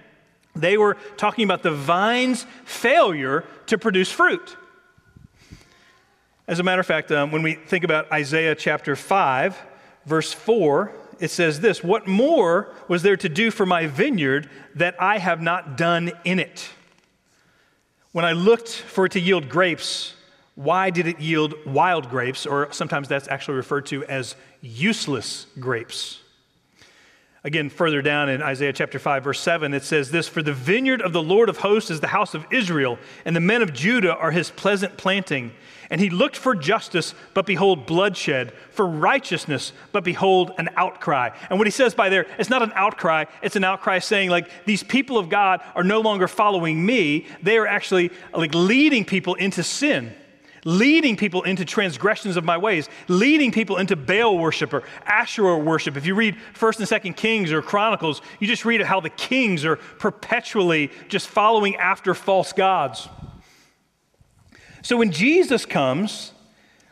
They 0.56 0.78
were 0.78 0.96
talking 1.18 1.44
about 1.44 1.64
the 1.64 1.72
vine's 1.72 2.46
failure 2.66 3.46
to 3.68 3.78
produce 3.78 4.12
fruit. 4.12 4.56
As 6.48 6.60
a 6.60 6.64
matter 6.64 6.80
of 6.80 6.88
fact, 6.88 7.12
um, 7.12 7.32
when 7.32 7.42
we 7.42 7.56
think 7.56 7.84
about 7.84 8.12
Isaiah 8.12 8.56
chapter 8.56 8.96
5, 8.96 9.58
verse 10.08 10.34
4, 10.34 10.92
it 11.20 11.30
says 11.30 11.60
this 11.60 11.84
What 11.84 12.08
more 12.08 12.74
was 12.88 13.04
there 13.04 13.18
to 13.18 13.30
do 13.30 13.52
for 13.52 13.66
my 13.66 13.86
vineyard 13.86 14.50
that 14.76 14.96
I 15.02 15.20
have 15.20 15.42
not 15.42 15.78
done 15.78 16.12
in 16.24 16.40
it? 16.40 16.70
When 18.12 18.26
I 18.26 18.32
looked 18.32 18.70
for 18.70 19.06
it 19.06 19.12
to 19.12 19.20
yield 19.20 19.50
grapes, 19.50 20.16
why 20.56 20.90
did 20.90 21.06
it 21.06 21.20
yield 21.20 21.54
wild 21.66 22.10
grapes? 22.10 22.46
Or 22.46 22.72
sometimes 22.72 23.08
that's 23.08 23.28
actually 23.28 23.58
referred 23.58 23.86
to 23.88 24.04
as 24.06 24.36
useless 24.62 25.46
grapes. 25.60 26.22
Again, 27.44 27.70
further 27.70 28.02
down 28.02 28.28
in 28.28 28.42
Isaiah 28.42 28.74
chapter 28.74 28.98
5, 28.98 29.24
verse 29.24 29.40
7, 29.40 29.74
it 29.74 29.84
says 29.84 30.10
this 30.10 30.28
For 30.28 30.42
the 30.42 30.54
vineyard 30.54 31.02
of 31.02 31.14
the 31.14 31.22
Lord 31.22 31.48
of 31.48 31.58
hosts 31.58 31.92
is 31.92 32.00
the 32.00 32.08
house 32.08 32.34
of 32.34 32.46
Israel, 32.52 32.98
and 33.24 33.36
the 33.36 33.40
men 33.40 33.62
of 33.62 33.72
Judah 33.72 34.16
are 34.16 34.32
his 34.32 34.50
pleasant 34.50 34.98
planting. 34.98 35.54
And 35.90 36.02
he 36.02 36.10
looked 36.10 36.36
for 36.36 36.54
justice, 36.54 37.14
but 37.34 37.46
behold, 37.46 37.86
bloodshed, 37.86 38.52
for 38.72 38.86
righteousness, 38.86 39.72
but 39.92 40.04
behold, 40.04 40.52
an 40.58 40.70
outcry. 40.76 41.30
And 41.50 41.60
what 41.60 41.68
he 41.68 41.72
says 41.72 41.96
by 41.96 42.10
there, 42.10 42.26
it's 42.38 42.50
not 42.50 42.62
an 42.62 42.74
outcry, 42.76 43.26
it's 43.42 43.56
an 43.56 43.64
outcry 43.64 44.00
saying, 44.00 44.30
like, 44.30 44.50
these 44.66 44.84
people 44.84 45.18
of 45.18 45.30
God 45.30 45.62
are 45.76 45.84
no 45.84 46.02
longer 46.02 46.28
following 46.28 46.86
me. 46.86 47.28
They 47.42 47.58
are 47.58 47.68
actually 47.68 48.12
like 48.34 48.54
leading 48.54 49.06
people 49.06 49.36
into 49.36 49.64
sin 49.64 50.14
leading 50.68 51.16
people 51.16 51.44
into 51.44 51.64
transgressions 51.64 52.36
of 52.36 52.44
my 52.44 52.58
ways, 52.58 52.90
leading 53.08 53.54
people 53.54 53.78
into 53.78 53.96
Baal 53.96 54.38
worship 54.38 54.74
or 54.74 54.84
Asherah 55.06 55.58
worship. 55.58 55.96
If 55.96 56.06
you 56.06 56.14
read 56.14 56.36
1st 56.56 56.80
and 56.80 57.16
2nd 57.16 57.16
Kings 57.16 57.54
or 57.54 57.62
Chronicles, 57.62 58.22
you 58.42 58.48
just 58.48 58.66
read 58.66 58.82
how 58.82 59.00
the 59.00 59.10
kings 59.10 59.64
are 59.64 59.78
perpetually 59.78 60.92
just 61.08 61.30
following 61.30 61.78
after 61.78 62.14
false 62.14 62.52
gods. 62.52 63.08
So 64.88 64.96
when 64.96 65.12
Jesus 65.12 65.66
comes, 65.66 66.32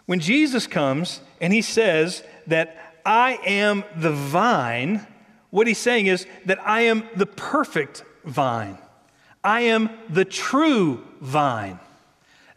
when 0.05 0.19
Jesus 0.19 0.67
comes 0.67 1.21
and 1.39 1.53
he 1.53 1.61
says 1.61 2.23
that 2.45 2.99
I 3.05 3.39
am 3.45 3.85
the 3.95 4.11
vine, 4.11 5.07
what 5.49 5.65
he's 5.65 5.77
saying 5.77 6.07
is 6.07 6.27
that 6.45 6.59
I 6.67 6.81
am 6.81 7.07
the 7.15 7.25
perfect 7.25 8.03
vine. 8.25 8.77
I 9.45 9.61
am 9.61 9.89
the 10.09 10.25
true 10.25 11.05
vine. 11.21 11.79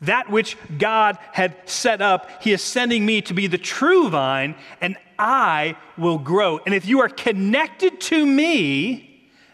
That 0.00 0.28
which 0.28 0.57
God 0.76 1.18
had 1.30 1.54
set 1.66 2.02
up, 2.02 2.42
He 2.42 2.50
is 2.50 2.61
sending 2.61 3.07
me 3.07 3.23
to 3.23 3.33
be 3.33 3.47
the 3.47 3.59
true 3.59 4.09
vine, 4.09 4.57
and 4.80 4.97
I 5.21 5.76
will 5.97 6.18
grow. 6.18 6.59
And 6.66 6.75
if 6.75 6.85
you 6.85 7.00
are 7.00 7.09
connected 7.09 8.00
to 8.00 8.26
me, 8.26 9.07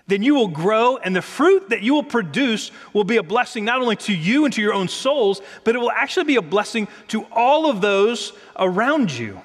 then 0.07 0.23
you 0.23 0.35
will 0.35 0.49
grow, 0.49 0.99
and 0.99 1.17
the 1.17 1.23
fruit 1.23 1.71
that 1.71 1.83
you 1.83 1.95
will 1.95 2.03
produce 2.03 2.71
will 2.93 3.05
be 3.05 3.17
a 3.17 3.23
blessing 3.23 3.65
not 3.65 3.81
only 3.81 3.97
to 3.97 4.15
you 4.15 4.45
and 4.45 4.53
to 4.55 4.61
your 4.61 4.75
own 4.75 4.89
souls, 4.89 5.41
but 5.65 5.75
it 5.75 5.79
will 5.79 5.91
actually 5.91 6.25
be 6.25 6.37
a 6.37 6.43
blessing 6.43 6.89
to 7.09 7.25
all 7.33 7.71
of 7.71 7.81
those 7.81 8.33
around 8.57 9.11
you. 9.11 9.41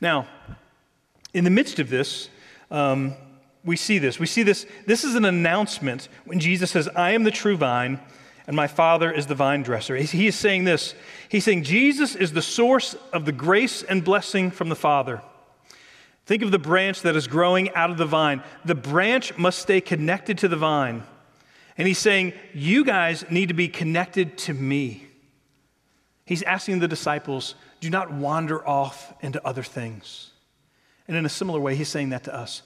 Now, 0.00 0.28
in 1.32 1.44
the 1.44 1.50
midst 1.50 1.78
of 1.78 1.88
this, 1.88 2.28
um, 2.70 3.14
we 3.64 3.76
see 3.76 3.98
this. 3.98 4.18
We 4.18 4.26
see 4.26 4.42
this. 4.42 4.66
This 4.86 5.02
is 5.02 5.14
an 5.14 5.24
announcement 5.24 6.08
when 6.24 6.40
Jesus 6.40 6.70
says, 6.70 6.88
I 6.88 7.12
am 7.12 7.24
the 7.24 7.30
true 7.30 7.56
vine 7.56 8.00
and 8.48 8.56
my 8.56 8.66
Father 8.66 9.12
is 9.12 9.26
the 9.26 9.34
vine 9.34 9.62
dresser. 9.62 9.94
He 9.94 10.26
is 10.26 10.34
saying 10.34 10.64
this. 10.64 10.94
He's 11.28 11.44
saying 11.44 11.64
Jesus 11.64 12.14
is 12.14 12.32
the 12.32 12.40
source 12.40 12.96
of 13.12 13.26
the 13.26 13.32
grace 13.32 13.82
and 13.82 14.02
blessing 14.02 14.50
from 14.50 14.70
the 14.70 14.74
Father. 14.74 15.20
Think 16.28 16.42
of 16.42 16.50
the 16.50 16.58
branch 16.58 17.00
that 17.02 17.16
is 17.16 17.26
growing 17.26 17.74
out 17.74 17.88
of 17.88 17.96
the 17.96 18.04
vine. 18.04 18.42
The 18.62 18.74
branch 18.74 19.38
must 19.38 19.60
stay 19.60 19.80
connected 19.80 20.36
to 20.38 20.48
the 20.48 20.58
vine. 20.58 21.02
And 21.78 21.88
he's 21.88 21.98
saying, 21.98 22.34
You 22.52 22.84
guys 22.84 23.24
need 23.30 23.48
to 23.48 23.54
be 23.54 23.66
connected 23.66 24.36
to 24.38 24.52
me. 24.52 25.06
He's 26.26 26.42
asking 26.42 26.80
the 26.80 26.86
disciples, 26.86 27.54
Do 27.80 27.88
not 27.88 28.12
wander 28.12 28.66
off 28.68 29.14
into 29.22 29.42
other 29.42 29.62
things. 29.62 30.32
And 31.06 31.16
in 31.16 31.24
a 31.24 31.30
similar 31.30 31.60
way, 31.60 31.74
he's 31.76 31.88
saying 31.88 32.10
that 32.10 32.24
to 32.24 32.34
us. 32.34 32.60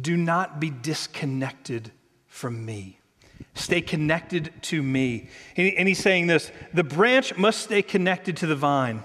Do 0.00 0.16
not 0.16 0.60
be 0.60 0.70
disconnected 0.70 1.90
from 2.28 2.64
me. 2.64 3.00
Stay 3.54 3.80
connected 3.80 4.52
to 4.62 4.80
me. 4.80 5.28
And 5.56 5.88
he's 5.88 5.98
saying 5.98 6.28
this 6.28 6.52
the 6.72 6.84
branch 6.84 7.36
must 7.36 7.62
stay 7.62 7.82
connected 7.82 8.36
to 8.36 8.46
the 8.46 8.54
vine. 8.54 9.02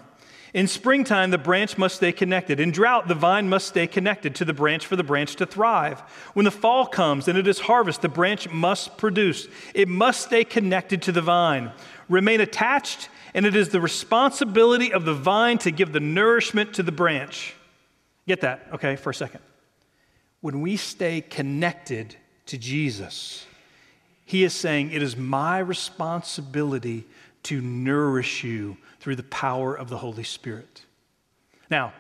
In 0.54 0.68
springtime, 0.68 1.32
the 1.32 1.40
branch 1.40 1.80
must 1.80 1.96
stay 1.96 2.12
connected. 2.12 2.60
In 2.60 2.70
drought, 2.70 3.08
the 3.08 3.16
vine 3.16 3.50
must 3.50 3.68
stay 3.68 3.88
connected 3.88 4.36
to 4.36 4.46
the 4.46 4.54
branch 4.54 4.86
for 4.86 4.96
the 4.96 5.04
branch 5.04 5.36
to 5.38 5.48
thrive. 5.48 6.02
When 6.36 6.46
the 6.46 6.52
fall 6.52 6.86
comes 6.86 7.28
and 7.28 7.40
it 7.40 7.48
is 7.48 7.60
harvest, 7.60 8.04
the 8.04 8.10
branch 8.10 8.48
must 8.52 8.96
produce. 8.98 9.48
It 9.74 9.88
must 9.88 10.22
stay 10.22 10.44
connected 10.44 11.02
to 11.04 11.12
the 11.12 11.22
vine. 11.22 11.72
Remain 12.08 12.40
attached, 12.40 13.10
and 13.34 13.48
it 13.48 13.56
is 13.56 13.70
the 13.70 13.82
responsibility 13.82 14.94
of 14.94 15.06
the 15.06 15.16
vine 15.16 15.58
to 15.60 15.72
give 15.72 15.92
the 15.92 16.00
nourishment 16.00 16.76
to 16.76 16.84
the 16.84 16.92
branch. 16.92 17.56
Get 18.28 18.42
that, 18.42 18.68
okay, 18.74 18.96
for 18.96 19.10
a 19.10 19.16
second. 19.16 19.42
When 20.42 20.62
we 20.62 20.78
stay 20.78 21.22
connected 21.22 22.16
to 22.46 22.60
Jesus, 22.60 23.48
he 24.24 24.44
is 24.44 24.54
saying, 24.54 24.92
It 24.92 25.02
is 25.02 25.18
my 25.18 25.58
responsibility 25.58 27.06
to 27.44 27.62
nourish 27.62 28.44
you 28.44 28.78
through 29.00 29.16
the 29.16 29.24
power 29.24 29.76
of 29.76 29.90
the 29.90 29.98
Holy 29.98 30.24
Spirit. 30.24 30.82
Now, 31.70 31.94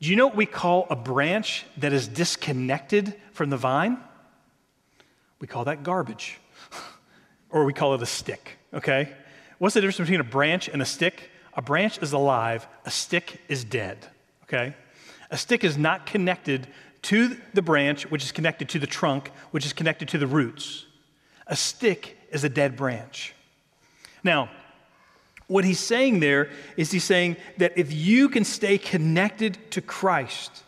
do 0.00 0.10
you 0.10 0.16
know 0.16 0.26
what 0.26 0.36
we 0.36 0.46
call 0.46 0.86
a 0.90 0.96
branch 0.96 1.64
that 1.78 1.92
is 1.92 2.08
disconnected 2.08 3.14
from 3.32 3.50
the 3.50 3.56
vine? 3.56 3.98
We 5.40 5.46
call 5.46 5.64
that 5.64 5.82
garbage, 5.82 6.38
or 7.50 7.64
we 7.64 7.72
call 7.72 7.94
it 7.94 8.02
a 8.02 8.06
stick, 8.06 8.58
okay? 8.72 9.12
What's 9.58 9.74
the 9.74 9.80
difference 9.80 9.98
between 9.98 10.20
a 10.20 10.24
branch 10.24 10.68
and 10.68 10.82
a 10.82 10.86
stick? 10.86 11.30
A 11.54 11.62
branch 11.62 12.02
is 12.02 12.12
alive, 12.12 12.66
a 12.84 12.90
stick 12.90 13.40
is 13.48 13.64
dead, 13.64 14.06
okay? 14.44 14.74
A 15.30 15.36
stick 15.36 15.64
is 15.64 15.78
not 15.78 16.06
connected 16.06 16.66
to 17.02 17.36
the 17.52 17.62
branch, 17.62 18.10
which 18.10 18.24
is 18.24 18.32
connected 18.32 18.68
to 18.70 18.78
the 18.78 18.86
trunk, 18.86 19.30
which 19.50 19.66
is 19.66 19.72
connected 19.72 20.08
to 20.08 20.18
the 20.18 20.26
roots. 20.26 20.86
A 21.46 21.56
stick 21.56 22.18
is 22.30 22.44
a 22.44 22.48
dead 22.48 22.76
branch. 22.76 23.33
Now, 24.24 24.50
what 25.46 25.64
he's 25.64 25.78
saying 25.78 26.20
there 26.20 26.50
is 26.76 26.90
he's 26.90 27.04
saying 27.04 27.36
that 27.58 27.76
if 27.76 27.92
you 27.92 28.28
can 28.28 28.44
stay 28.44 28.78
connected 28.78 29.58
to 29.72 29.82
Christ, 29.82 30.62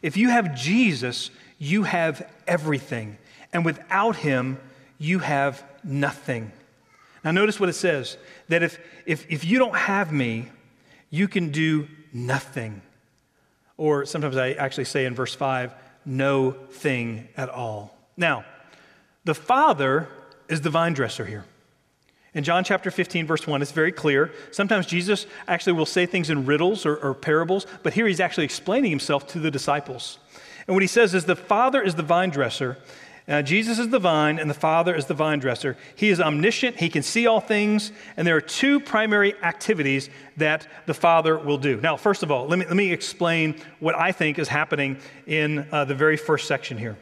if 0.00 0.16
you 0.16 0.30
have 0.30 0.54
Jesus, 0.54 1.30
you 1.58 1.82
have 1.84 2.28
everything. 2.46 3.18
And 3.52 3.64
without 3.64 4.16
him, 4.16 4.58
you 4.98 5.18
have 5.18 5.62
nothing. 5.84 6.50
Now, 7.24 7.30
notice 7.30 7.60
what 7.60 7.68
it 7.68 7.74
says 7.74 8.16
that 8.48 8.62
if, 8.62 8.78
if, 9.06 9.30
if 9.30 9.44
you 9.44 9.58
don't 9.58 9.76
have 9.76 10.10
me, 10.10 10.48
you 11.10 11.28
can 11.28 11.50
do 11.50 11.86
nothing. 12.12 12.82
Or 13.76 14.06
sometimes 14.06 14.36
I 14.36 14.52
actually 14.52 14.86
say 14.86 15.04
in 15.04 15.14
verse 15.14 15.34
5, 15.34 15.74
no 16.04 16.52
thing 16.52 17.28
at 17.36 17.48
all. 17.48 17.96
Now, 18.16 18.44
the 19.24 19.34
Father 19.34 20.08
is 20.48 20.62
the 20.62 20.70
vine 20.70 20.94
dresser 20.94 21.24
here. 21.24 21.44
In 22.34 22.44
John 22.44 22.64
chapter 22.64 22.90
15, 22.90 23.26
verse 23.26 23.46
1, 23.46 23.60
it's 23.60 23.72
very 23.72 23.92
clear. 23.92 24.32
Sometimes 24.52 24.86
Jesus 24.86 25.26
actually 25.46 25.74
will 25.74 25.86
say 25.86 26.06
things 26.06 26.30
in 26.30 26.46
riddles 26.46 26.86
or, 26.86 26.96
or, 26.96 27.14
parables, 27.14 27.66
but 27.82 27.92
here 27.92 28.06
he's 28.06 28.20
actually 28.20 28.44
explaining 28.44 28.90
himself 28.90 29.26
to 29.28 29.38
the 29.38 29.50
disciples. 29.50 30.18
And 30.66 30.74
what 30.74 30.82
he 30.82 30.86
says 30.86 31.12
is 31.12 31.26
the 31.26 31.36
Father 31.36 31.82
is 31.82 31.94
the 31.94 32.02
vine 32.02 32.30
dresser, 32.30 32.78
uh, 33.28 33.40
Jesus 33.40 33.78
is 33.78 33.88
the 33.88 34.00
vine, 34.00 34.38
and 34.40 34.50
the 34.50 34.54
Father 34.54 34.94
is 34.94 35.06
the 35.06 35.14
vine 35.14 35.38
dresser. 35.38 35.76
He 35.94 36.08
is 36.08 36.20
omniscient, 36.20 36.80
he 36.80 36.88
can 36.88 37.02
see 37.02 37.26
all 37.26 37.40
things, 37.40 37.92
and 38.16 38.26
there 38.26 38.36
are 38.36 38.40
two 38.40 38.80
primary 38.80 39.34
activities 39.42 40.10
that 40.38 40.66
the 40.86 40.94
Father 40.94 41.38
will 41.38 41.58
do. 41.58 41.80
Now, 41.80 41.96
first 41.96 42.24
of 42.24 42.32
all, 42.32 42.48
let 42.48 42.58
me, 42.58 42.66
let 42.66 42.74
me 42.74 42.92
explain 42.92 43.60
what 43.78 43.94
I 43.94 44.10
think 44.10 44.38
is 44.38 44.48
happening 44.48 44.98
in 45.26 45.68
uh, 45.70 45.84
the 45.84 45.94
very 45.94 46.16
first 46.16 46.48
section 46.48 46.76
here. 46.76 46.96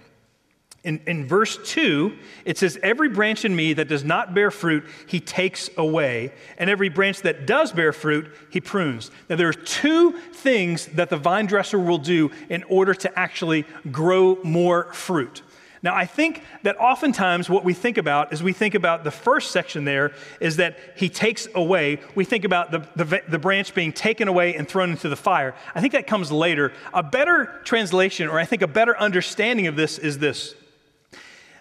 In, 0.82 1.00
in 1.06 1.26
verse 1.26 1.58
2, 1.62 2.16
it 2.46 2.56
says, 2.56 2.78
Every 2.82 3.10
branch 3.10 3.44
in 3.44 3.54
me 3.54 3.74
that 3.74 3.88
does 3.88 4.02
not 4.02 4.32
bear 4.32 4.50
fruit, 4.50 4.84
he 5.06 5.20
takes 5.20 5.68
away, 5.76 6.32
and 6.56 6.70
every 6.70 6.88
branch 6.88 7.20
that 7.22 7.46
does 7.46 7.72
bear 7.72 7.92
fruit, 7.92 8.32
he 8.48 8.62
prunes. 8.62 9.10
Now, 9.28 9.36
there 9.36 9.48
are 9.48 9.52
two 9.52 10.12
things 10.32 10.86
that 10.86 11.10
the 11.10 11.18
vine 11.18 11.46
dresser 11.46 11.78
will 11.78 11.98
do 11.98 12.30
in 12.48 12.62
order 12.64 12.94
to 12.94 13.18
actually 13.18 13.66
grow 13.90 14.38
more 14.42 14.90
fruit. 14.94 15.42
Now, 15.82 15.94
I 15.94 16.04
think 16.04 16.44
that 16.62 16.78
oftentimes 16.78 17.48
what 17.48 17.64
we 17.64 17.72
think 17.72 17.96
about 17.96 18.32
is 18.32 18.42
we 18.42 18.52
think 18.52 18.74
about 18.74 19.02
the 19.02 19.10
first 19.10 19.50
section 19.50 19.84
there 19.84 20.12
is 20.38 20.56
that 20.56 20.78
he 20.96 21.08
takes 21.08 21.48
away. 21.54 22.00
We 22.14 22.24
think 22.24 22.44
about 22.44 22.70
the, 22.70 22.86
the, 22.96 23.22
the, 23.26 23.38
branch 23.38 23.74
being 23.74 23.92
taken 23.92 24.28
away 24.28 24.54
and 24.54 24.68
thrown 24.68 24.90
into 24.90 25.08
the 25.08 25.16
fire. 25.16 25.54
I 25.74 25.80
think 25.80 25.94
that 25.94 26.06
comes 26.06 26.30
later. 26.30 26.72
A 26.92 27.02
better 27.02 27.60
translation, 27.64 28.28
or 28.28 28.38
I 28.38 28.44
think 28.44 28.60
a 28.60 28.66
better 28.66 28.96
understanding 28.98 29.68
of 29.68 29.76
this, 29.76 29.96
is 29.96 30.18
this 30.18 30.54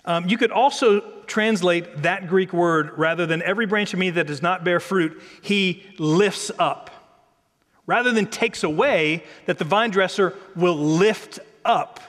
Um, 0.05 0.27
you 0.27 0.37
could 0.37 0.51
also 0.51 1.01
translate 1.27 2.03
that 2.03 2.27
Greek 2.27 2.53
word 2.53 2.97
rather 2.97 3.25
than 3.25 3.41
every 3.41 3.65
branch 3.65 3.93
of 3.93 3.99
me 3.99 4.09
that 4.11 4.27
does 4.27 4.41
not 4.41 4.63
bear 4.63 4.79
fruit, 4.79 5.21
he 5.41 5.83
lifts 5.97 6.51
up. 6.57 6.89
Rather 7.85 8.11
than 8.11 8.27
takes 8.27 8.63
away, 8.63 9.23
that 9.45 9.57
the 9.57 9.65
vine 9.65 9.89
dresser 9.89 10.35
will 10.55 10.77
lift 10.77 11.39
up. 11.65 11.99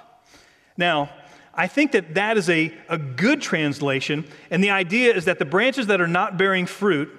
Now, 0.76 1.10
I 1.54 1.66
think 1.66 1.92
that 1.92 2.14
that 2.14 2.36
is 2.36 2.48
a, 2.48 2.72
a 2.88 2.96
good 2.96 3.40
translation, 3.40 4.24
and 4.50 4.62
the 4.62 4.70
idea 4.70 5.14
is 5.14 5.24
that 5.24 5.38
the 5.38 5.44
branches 5.44 5.88
that 5.88 6.00
are 6.00 6.06
not 6.06 6.36
bearing 6.36 6.66
fruit, 6.66 7.10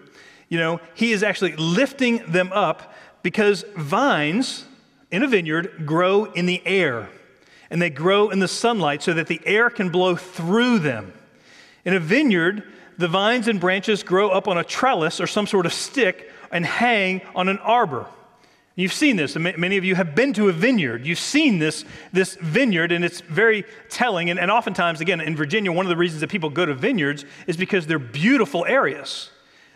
you 0.48 0.58
know, 0.58 0.80
he 0.94 1.12
is 1.12 1.22
actually 1.22 1.56
lifting 1.56 2.24
them 2.32 2.51
up 2.54 2.94
because 3.24 3.66
vines 3.75 4.66
in 5.12 5.24
a 5.24 5.28
vineyard 5.28 5.84
grow 5.86 6.25
in 6.25 6.46
the 6.46 6.66
air 6.66 7.10
and 7.72 7.82
they 7.82 7.90
grow 7.90 8.30
in 8.30 8.40
the 8.40 8.48
sunlight 8.48 9.01
so 9.01 9.13
that 9.13 9.28
the 9.28 9.42
air 9.46 9.70
can 9.70 9.90
blow 9.90 10.16
through 10.16 10.80
them. 10.80 11.13
In 11.86 11.96
a 11.96 12.00
vineyard, 12.00 12.63
the 12.98 13.08
vines 13.08 13.48
and 13.48 13.60
branches 13.60 14.04
grow 14.04 14.30
up 14.30 14.48
on 14.48 14.58
a 14.58 14.63
trellis 14.63 15.20
or 15.20 15.25
some 15.25 15.48
sort 15.48 15.66
of 15.66 15.74
stick 15.74 16.30
and 16.51 16.66
hang 16.66 17.22
on 17.34 17.48
an 17.48 17.58
arbor. 17.60 18.06
You've 18.75 18.94
seen 18.94 19.16
this. 19.16 19.36
Many 19.36 19.78
of 19.78 19.86
you 19.86 19.96
have 19.96 20.16
been 20.16 20.34
to 20.34 20.50
a 20.50 20.51
vineyard. 20.51 21.06
You've 21.06 21.20
seen 21.20 21.60
this, 21.60 21.86
this 22.12 22.36
vineyard, 22.36 22.92
and 22.92 23.04
it's 23.04 23.22
very 23.22 23.66
telling. 23.90 24.30
And, 24.30 24.40
and 24.40 24.51
oftentimes, 24.51 25.01
again, 25.01 25.22
in 25.22 25.36
Virginia, 25.36 25.72
one 25.72 25.86
of 25.86 25.90
the 25.90 25.98
reasons 25.98 26.22
that 26.22 26.30
people 26.30 26.50
go 26.50 26.66
to 26.66 26.74
vineyards 26.74 27.25
is 27.48 27.58
because 27.58 27.88
they're 27.88 28.00
beautiful 28.00 28.66
areas. 28.66 29.30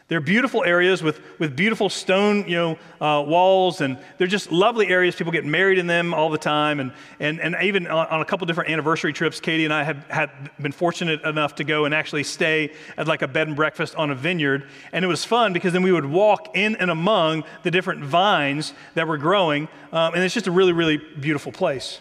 They're 0.08 0.22
beautiful 0.22 0.64
areas 0.64 1.02
with, 1.02 1.20
with 1.40 1.56
beautiful 1.56 1.90
stone 1.90 2.48
you 2.48 2.56
know, 2.56 2.78
uh, 3.02 3.24
walls, 3.24 3.82
and 3.82 3.98
they're 4.20 4.28
just 4.28 4.52
lovely 4.52 4.88
areas. 4.88 5.16
People 5.16 5.34
get 5.34 5.46
married 5.46 5.80
in 5.80 5.88
them 5.88 6.14
all 6.14 6.30
the 6.30 6.38
time. 6.38 6.80
And, 6.80 6.92
and, 7.20 7.40
and 7.42 7.56
even 7.64 7.88
on, 7.88 8.06
on 8.08 8.22
a 8.22 8.26
couple 8.26 8.46
different 8.46 8.70
anniversary 8.70 9.14
trips, 9.14 9.40
Katie 9.40 9.66
and 9.66 9.74
I 9.74 9.84
have 9.84 10.06
had 10.06 10.30
been 10.62 10.72
fortunate 10.72 11.24
enough 11.24 11.56
to 11.56 11.64
go 11.64 11.86
and 11.86 11.94
actually 11.94 12.24
stay 12.24 12.72
at 12.98 13.08
like 13.08 13.24
a 13.24 13.28
bed 13.28 13.48
and 13.48 13.56
breakfast 13.56 13.96
on 13.96 14.12
a 14.12 14.16
vineyard. 14.16 14.68
And 14.92 15.04
it 15.04 15.08
was 15.08 15.26
fun 15.26 15.54
because 15.54 15.74
then 15.74 15.82
we 15.82 15.92
would 15.92 16.06
walk 16.06 16.56
in 16.56 16.76
and 16.76 16.92
among 16.92 17.44
the 17.64 17.72
different 17.72 18.04
vines 18.04 18.74
that 18.94 19.08
were 19.08 19.18
growing. 19.18 19.68
Um, 19.92 20.14
and 20.14 20.24
it's 20.24 20.36
just 20.36 20.46
a 20.46 20.52
really, 20.52 20.74
really 20.74 20.98
beautiful 20.98 21.52
place. 21.52 22.00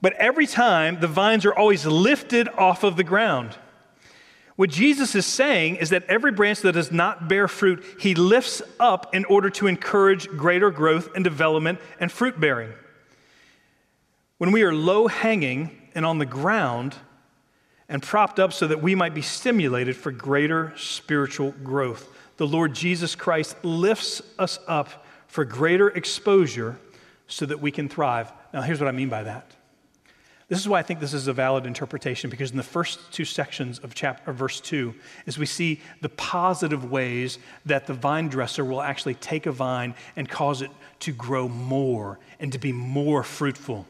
But 0.00 0.14
every 0.14 0.46
time, 0.46 1.00
the 1.00 1.08
vines 1.08 1.44
are 1.44 1.54
always 1.54 1.84
lifted 1.84 2.48
off 2.48 2.82
of 2.82 2.96
the 2.96 3.04
ground. 3.04 3.56
What 4.56 4.70
Jesus 4.70 5.14
is 5.14 5.26
saying 5.26 5.76
is 5.76 5.90
that 5.90 6.04
every 6.04 6.32
branch 6.32 6.62
that 6.62 6.72
does 6.72 6.90
not 6.90 7.28
bear 7.28 7.46
fruit, 7.46 7.84
he 8.00 8.14
lifts 8.14 8.62
up 8.80 9.14
in 9.14 9.26
order 9.26 9.50
to 9.50 9.66
encourage 9.66 10.28
greater 10.28 10.70
growth 10.70 11.10
and 11.14 11.22
development 11.22 11.78
and 12.00 12.10
fruit 12.10 12.40
bearing. 12.40 12.72
When 14.38 14.52
we 14.52 14.62
are 14.62 14.74
low 14.74 15.08
hanging 15.08 15.70
and 15.94 16.06
on 16.06 16.18
the 16.18 16.26
ground 16.26 16.94
and 17.88 18.02
propped 18.02 18.40
up 18.40 18.52
so 18.52 18.66
that 18.66 18.82
we 18.82 18.94
might 18.94 19.14
be 19.14 19.22
stimulated 19.22 19.94
for 19.94 20.10
greater 20.10 20.72
spiritual 20.76 21.52
growth, 21.62 22.08
the 22.38 22.46
Lord 22.46 22.74
Jesus 22.74 23.14
Christ 23.14 23.62
lifts 23.62 24.22
us 24.38 24.58
up 24.66 25.04
for 25.26 25.44
greater 25.44 25.88
exposure 25.88 26.78
so 27.26 27.44
that 27.44 27.60
we 27.60 27.70
can 27.70 27.88
thrive. 27.88 28.32
Now, 28.54 28.62
here's 28.62 28.80
what 28.80 28.88
I 28.88 28.92
mean 28.92 29.10
by 29.10 29.22
that. 29.24 29.52
This 30.48 30.60
is 30.60 30.68
why 30.68 30.78
I 30.78 30.82
think 30.82 31.00
this 31.00 31.12
is 31.12 31.26
a 31.26 31.32
valid 31.32 31.66
interpretation 31.66 32.30
because 32.30 32.52
in 32.52 32.56
the 32.56 32.62
first 32.62 33.12
two 33.12 33.24
sections 33.24 33.80
of 33.80 33.94
chapter 33.94 34.32
verse 34.32 34.60
2 34.60 34.94
is 35.26 35.38
we 35.38 35.46
see 35.46 35.80
the 36.02 36.08
positive 36.10 36.88
ways 36.88 37.38
that 37.64 37.86
the 37.88 37.94
vine 37.94 38.28
dresser 38.28 38.64
will 38.64 38.80
actually 38.80 39.14
take 39.14 39.46
a 39.46 39.52
vine 39.52 39.94
and 40.14 40.28
cause 40.28 40.62
it 40.62 40.70
to 41.00 41.12
grow 41.12 41.48
more 41.48 42.20
and 42.38 42.52
to 42.52 42.58
be 42.58 42.70
more 42.70 43.24
fruitful. 43.24 43.86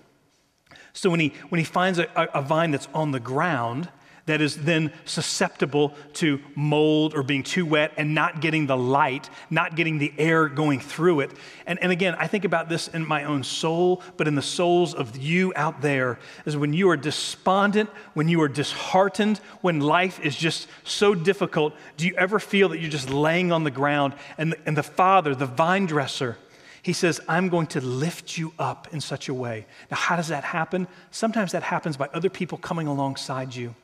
So 0.95 1.11
when 1.11 1.21
he 1.21 1.35
when 1.51 1.59
he 1.59 1.65
finds 1.65 1.99
a, 1.99 2.09
a 2.33 2.41
vine 2.41 2.71
that's 2.71 2.89
on 2.95 3.11
the 3.11 3.21
ground, 3.21 3.91
that 4.27 4.41
is 4.41 4.57
then 4.57 4.93
susceptible 5.05 5.95
to 6.15 6.41
mold 6.55 7.15
or 7.15 7.23
being 7.23 7.43
too 7.43 7.65
wet 7.65 7.93
and 7.97 8.15
not 8.15 8.41
getting 8.41 8.67
the 8.67 8.77
light, 8.77 9.31
not 9.51 9.77
getting 9.77 9.99
the 9.99 10.13
air 10.19 10.49
going 10.49 10.81
through 10.81 11.21
it. 11.21 11.31
And, 11.67 11.81
and 11.83 11.91
again, 11.91 12.15
I 12.19 12.27
think 12.27 12.45
about 12.45 12.69
this 12.69 12.89
in 12.89 13.07
my 13.07 13.25
own 13.25 13.45
soul, 13.45 14.03
but 14.17 14.29
in 14.29 14.35
the 14.35 14.43
souls 14.43 14.95
of 14.95 15.17
you 15.17 15.53
out 15.57 15.81
there, 15.81 16.19
is 16.45 16.57
when 16.57 16.73
you 16.73 16.91
are 16.91 16.97
despondent, 16.97 17.89
when 18.15 18.29
you 18.29 18.43
are 18.43 18.49
disheartened, 18.49 19.39
when 19.61 19.81
life 19.81 20.21
is 20.21 20.37
just 20.37 20.69
so 20.85 21.15
difficult, 21.15 21.73
do 21.97 22.07
you 22.07 22.15
ever 22.17 22.39
feel 22.39 22.69
that 22.71 22.81
you're 22.81 22.91
just 22.91 23.11
laying 23.11 23.53
on 23.53 23.65
the 23.65 23.71
ground 23.71 24.13
and 24.37 24.55
and 24.67 24.77
the 24.77 24.83
Father, 24.83 25.35
the 25.35 25.47
vine 25.47 25.87
dresser, 25.87 26.37
he 26.83 26.93
says, 26.93 27.21
I'm 27.29 27.49
going 27.49 27.69
to 27.69 27.81
lift 27.81 28.37
you 28.37 28.53
up 28.59 28.89
in 28.93 29.01
such 29.01 29.29
a 29.29 29.35
way. 29.35 29.67
Now, 29.91 29.97
how 29.97 30.17
does 30.17 30.29
that 30.29 30.45
happen? 30.45 30.87
Sometimes 31.11 31.53
that 31.53 31.63
happens 31.63 31.97
by 31.97 32.09
other 32.13 32.31
people 32.31 32.59
coming 32.59 32.87
alongside 32.87 33.55
you. 33.55 33.75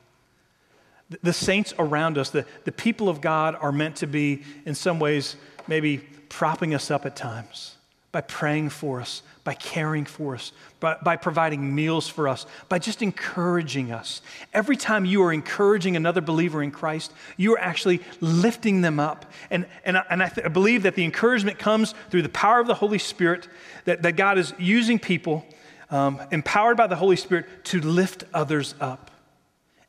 The 1.22 1.32
saints 1.32 1.74
around 1.78 2.18
us, 2.18 2.30
the, 2.30 2.46
the 2.64 2.72
people 2.72 3.08
of 3.08 3.20
God, 3.20 3.56
are 3.60 3.72
meant 3.72 3.96
to 3.96 4.06
be, 4.06 4.42
in 4.64 4.74
some 4.74 4.98
ways, 4.98 5.36
maybe 5.66 5.98
propping 6.28 6.74
us 6.74 6.90
up 6.90 7.04
at 7.06 7.16
times 7.16 7.76
by 8.12 8.20
praying 8.20 8.68
for 8.68 9.00
us, 9.00 9.22
by 9.42 9.54
caring 9.54 10.04
for 10.04 10.34
us, 10.34 10.52
by, 10.80 10.96
by 11.02 11.16
providing 11.16 11.74
meals 11.74 12.08
for 12.08 12.28
us, 12.28 12.44
by 12.68 12.78
just 12.78 13.00
encouraging 13.00 13.90
us. 13.90 14.20
Every 14.52 14.76
time 14.76 15.06
you 15.06 15.22
are 15.22 15.32
encouraging 15.32 15.96
another 15.96 16.20
believer 16.20 16.62
in 16.62 16.70
Christ, 16.70 17.10
you 17.38 17.54
are 17.54 17.58
actually 17.58 18.02
lifting 18.20 18.82
them 18.82 19.00
up. 19.00 19.24
And, 19.50 19.66
and, 19.84 19.96
I, 19.96 20.04
and 20.10 20.22
I, 20.22 20.28
th- 20.28 20.44
I 20.44 20.50
believe 20.50 20.82
that 20.82 20.94
the 20.94 21.04
encouragement 21.04 21.58
comes 21.58 21.94
through 22.10 22.22
the 22.22 22.28
power 22.28 22.60
of 22.60 22.66
the 22.66 22.74
Holy 22.74 22.98
Spirit, 22.98 23.48
that, 23.86 24.02
that 24.02 24.16
God 24.16 24.36
is 24.36 24.52
using 24.58 24.98
people 24.98 25.46
um, 25.90 26.20
empowered 26.30 26.76
by 26.76 26.86
the 26.86 26.96
Holy 26.96 27.16
Spirit 27.16 27.46
to 27.64 27.80
lift 27.80 28.24
others 28.34 28.74
up. 28.78 29.10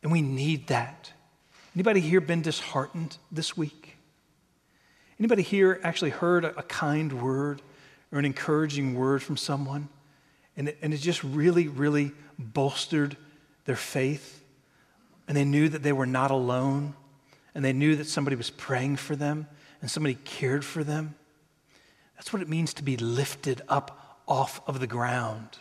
And 0.03 0.11
we 0.11 0.21
need 0.21 0.67
that. 0.67 1.11
Anybody 1.75 2.01
here 2.01 2.21
been 2.21 2.41
disheartened 2.41 3.17
this 3.31 3.57
week? 3.57 3.97
Anybody 5.19 5.41
here 5.41 5.79
actually 5.83 6.11
heard 6.11 6.45
a, 6.45 6.61
kind 6.63 7.21
word 7.21 7.61
or 8.11 8.19
an 8.19 8.25
encouraging 8.25 8.95
word 8.95 9.23
from 9.23 9.37
someone? 9.37 9.87
And 10.57 10.69
it, 10.69 10.77
and 10.81 10.93
it 10.93 10.97
just 10.97 11.23
really, 11.23 11.67
really 11.67 12.11
bolstered 12.37 13.17
their 13.65 13.75
faith. 13.75 14.43
And 15.27 15.37
they 15.37 15.45
knew 15.45 15.69
that 15.69 15.81
they 15.81 15.93
were 15.93 16.05
not 16.05 16.29
alone. 16.29 16.93
And 17.55 17.63
they 17.63 17.73
knew 17.73 17.95
that 17.95 18.05
somebody 18.05 18.35
was 18.35 18.49
praying 18.49 18.97
for 18.97 19.15
them 19.15 19.47
and 19.81 19.89
somebody 19.89 20.15
cared 20.15 20.65
for 20.65 20.83
them. 20.83 21.15
That's 22.15 22.33
what 22.33 22.41
it 22.41 22.49
means 22.49 22.73
to 22.75 22.83
be 22.83 22.97
lifted 22.97 23.61
up 23.67 24.21
off 24.27 24.61
of 24.67 24.79
the 24.79 24.87
ground. 24.87 25.57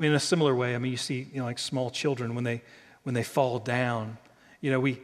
I 0.00 0.02
mean, 0.02 0.12
in 0.12 0.16
a 0.16 0.20
similar 0.20 0.54
way, 0.54 0.74
I 0.74 0.78
mean, 0.78 0.92
you 0.92 0.96
see, 0.96 1.28
you 1.30 1.40
know, 1.40 1.44
like 1.44 1.58
small 1.58 1.90
children 1.90 2.34
when 2.34 2.42
they 2.42 2.62
when 3.02 3.14
they 3.14 3.22
fall 3.22 3.58
down, 3.58 4.16
you 4.62 4.70
know, 4.70 4.80
we, 4.80 5.02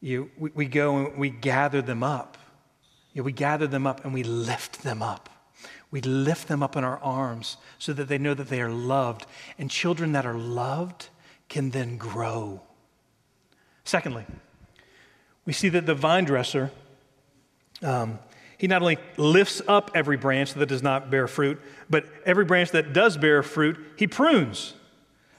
you, 0.00 0.30
we, 0.38 0.50
we 0.54 0.66
go 0.66 0.98
and 0.98 1.18
we 1.18 1.30
gather 1.30 1.82
them 1.82 2.04
up. 2.04 2.38
You 3.12 3.22
know, 3.22 3.24
we 3.24 3.32
gather 3.32 3.66
them 3.66 3.88
up 3.88 4.04
and 4.04 4.14
we 4.14 4.22
lift 4.22 4.84
them 4.84 5.02
up. 5.02 5.28
We 5.90 6.00
lift 6.00 6.46
them 6.46 6.62
up 6.62 6.76
in 6.76 6.84
our 6.84 6.98
arms 7.00 7.56
so 7.80 7.92
that 7.92 8.06
they 8.06 8.18
know 8.18 8.34
that 8.34 8.48
they 8.48 8.60
are 8.60 8.70
loved. 8.70 9.26
And 9.58 9.68
children 9.68 10.12
that 10.12 10.24
are 10.24 10.38
loved 10.38 11.08
can 11.48 11.70
then 11.70 11.96
grow. 11.96 12.62
Secondly, 13.82 14.26
we 15.44 15.52
see 15.52 15.68
that 15.70 15.86
the 15.86 15.94
vine 15.96 16.24
dresser, 16.24 16.70
um, 17.82 18.20
he 18.60 18.66
not 18.66 18.82
only 18.82 18.98
lifts 19.16 19.62
up 19.66 19.90
every 19.94 20.18
branch 20.18 20.52
that 20.52 20.66
does 20.66 20.82
not 20.82 21.10
bear 21.10 21.26
fruit, 21.26 21.58
but 21.88 22.04
every 22.26 22.44
branch 22.44 22.72
that 22.72 22.92
does 22.92 23.16
bear 23.16 23.42
fruit, 23.42 23.78
he 23.96 24.06
prunes. 24.06 24.74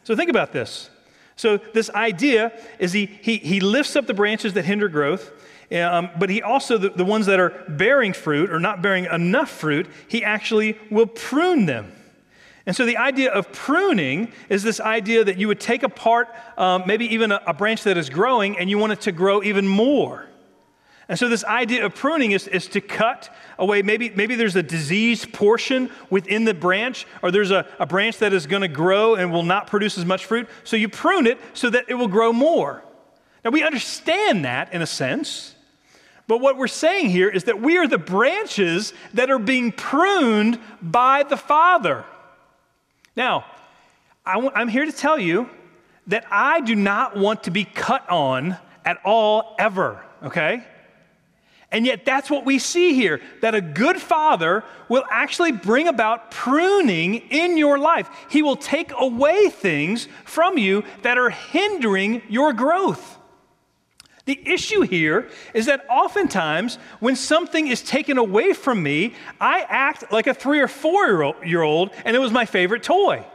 So 0.03 0.15
think 0.15 0.31
about 0.31 0.53
this. 0.53 0.89
So, 1.35 1.57
this 1.57 1.91
idea 1.91 2.51
is 2.79 2.93
he, 2.93 3.05
he, 3.05 3.37
he 3.37 3.59
lifts 3.59 3.95
up 3.95 4.07
the 4.07 4.15
branches 4.15 4.53
that 4.53 4.65
hinder 4.65 4.89
growth, 4.89 5.31
um, 5.71 6.09
but 6.17 6.31
he 6.31 6.41
also, 6.41 6.79
the, 6.79 6.89
the 6.89 7.05
ones 7.05 7.27
that 7.27 7.39
are 7.39 7.63
bearing 7.69 8.13
fruit 8.13 8.49
or 8.49 8.59
not 8.59 8.81
bearing 8.81 9.05
enough 9.05 9.51
fruit, 9.51 9.87
he 10.07 10.23
actually 10.23 10.79
will 10.89 11.05
prune 11.05 11.67
them. 11.67 11.91
And 12.65 12.75
so, 12.75 12.87
the 12.87 12.97
idea 12.97 13.31
of 13.31 13.51
pruning 13.51 14.31
is 14.49 14.63
this 14.63 14.79
idea 14.79 15.23
that 15.23 15.37
you 15.37 15.47
would 15.47 15.59
take 15.59 15.83
apart 15.83 16.27
um, 16.57 16.83
maybe 16.87 17.05
even 17.13 17.31
a, 17.31 17.39
a 17.45 17.53
branch 17.53 17.83
that 17.83 17.97
is 17.97 18.09
growing 18.09 18.57
and 18.57 18.67
you 18.67 18.79
want 18.79 18.93
it 18.93 19.01
to 19.01 19.11
grow 19.11 19.43
even 19.43 19.67
more. 19.67 20.27
And 21.11 21.19
so, 21.19 21.27
this 21.27 21.43
idea 21.43 21.85
of 21.85 21.93
pruning 21.93 22.31
is, 22.31 22.47
is 22.47 22.69
to 22.69 22.79
cut 22.79 23.35
away. 23.59 23.81
Maybe, 23.81 24.11
maybe 24.11 24.35
there's 24.35 24.55
a 24.55 24.63
diseased 24.63 25.33
portion 25.33 25.89
within 26.09 26.45
the 26.45 26.53
branch, 26.53 27.05
or 27.21 27.31
there's 27.31 27.51
a, 27.51 27.67
a 27.79 27.85
branch 27.85 28.19
that 28.19 28.31
is 28.31 28.47
going 28.47 28.61
to 28.61 28.69
grow 28.69 29.15
and 29.15 29.29
will 29.29 29.43
not 29.43 29.67
produce 29.67 29.97
as 29.97 30.05
much 30.05 30.23
fruit. 30.23 30.47
So, 30.63 30.77
you 30.77 30.87
prune 30.87 31.27
it 31.27 31.37
so 31.51 31.69
that 31.69 31.89
it 31.89 31.95
will 31.95 32.07
grow 32.07 32.31
more. 32.31 32.81
Now, 33.43 33.51
we 33.51 33.61
understand 33.61 34.45
that 34.45 34.73
in 34.73 34.81
a 34.81 34.85
sense. 34.85 35.53
But 36.27 36.37
what 36.37 36.55
we're 36.55 36.67
saying 36.67 37.09
here 37.09 37.27
is 37.27 37.43
that 37.43 37.59
we 37.59 37.77
are 37.77 37.89
the 37.89 37.97
branches 37.97 38.93
that 39.13 39.29
are 39.29 39.37
being 39.37 39.73
pruned 39.73 40.61
by 40.81 41.23
the 41.23 41.35
Father. 41.35 42.05
Now, 43.17 43.43
i 44.25 44.35
w- 44.35 44.53
I'm 44.55 44.69
here 44.69 44.85
to 44.85 44.93
tell 44.93 45.19
you 45.19 45.49
that 46.07 46.25
I 46.31 46.61
do 46.61 46.73
not 46.73 47.17
want 47.17 47.43
to 47.43 47.51
be 47.51 47.65
cut 47.65 48.09
on 48.09 48.55
at 48.85 48.99
all, 49.03 49.57
ever, 49.59 50.01
okay? 50.23 50.65
And 51.71 51.85
yet, 51.85 52.03
that's 52.03 52.29
what 52.29 52.45
we 52.45 52.59
see 52.59 52.93
here 52.93 53.21
that 53.39 53.55
a 53.55 53.61
good 53.61 54.01
father 54.01 54.65
will 54.89 55.05
actually 55.09 55.53
bring 55.53 55.87
about 55.87 56.29
pruning 56.29 57.15
in 57.15 57.57
your 57.57 57.79
life. 57.79 58.09
He 58.29 58.41
will 58.41 58.57
take 58.57 58.91
away 58.97 59.49
things 59.49 60.09
from 60.25 60.57
you 60.57 60.83
that 61.03 61.17
are 61.17 61.29
hindering 61.29 62.23
your 62.27 62.51
growth. 62.51 63.17
The 64.25 64.39
issue 64.45 64.81
here 64.81 65.29
is 65.53 65.65
that 65.65 65.85
oftentimes 65.89 66.75
when 66.99 67.15
something 67.15 67.67
is 67.67 67.81
taken 67.81 68.17
away 68.17 68.53
from 68.53 68.83
me, 68.83 69.15
I 69.39 69.61
act 69.61 70.11
like 70.11 70.27
a 70.27 70.33
three 70.33 70.59
or 70.59 70.67
four 70.67 71.33
year 71.43 71.61
old 71.61 71.91
and 72.05 72.15
it 72.15 72.19
was 72.19 72.31
my 72.31 72.45
favorite 72.45 72.83
toy. 72.83 73.25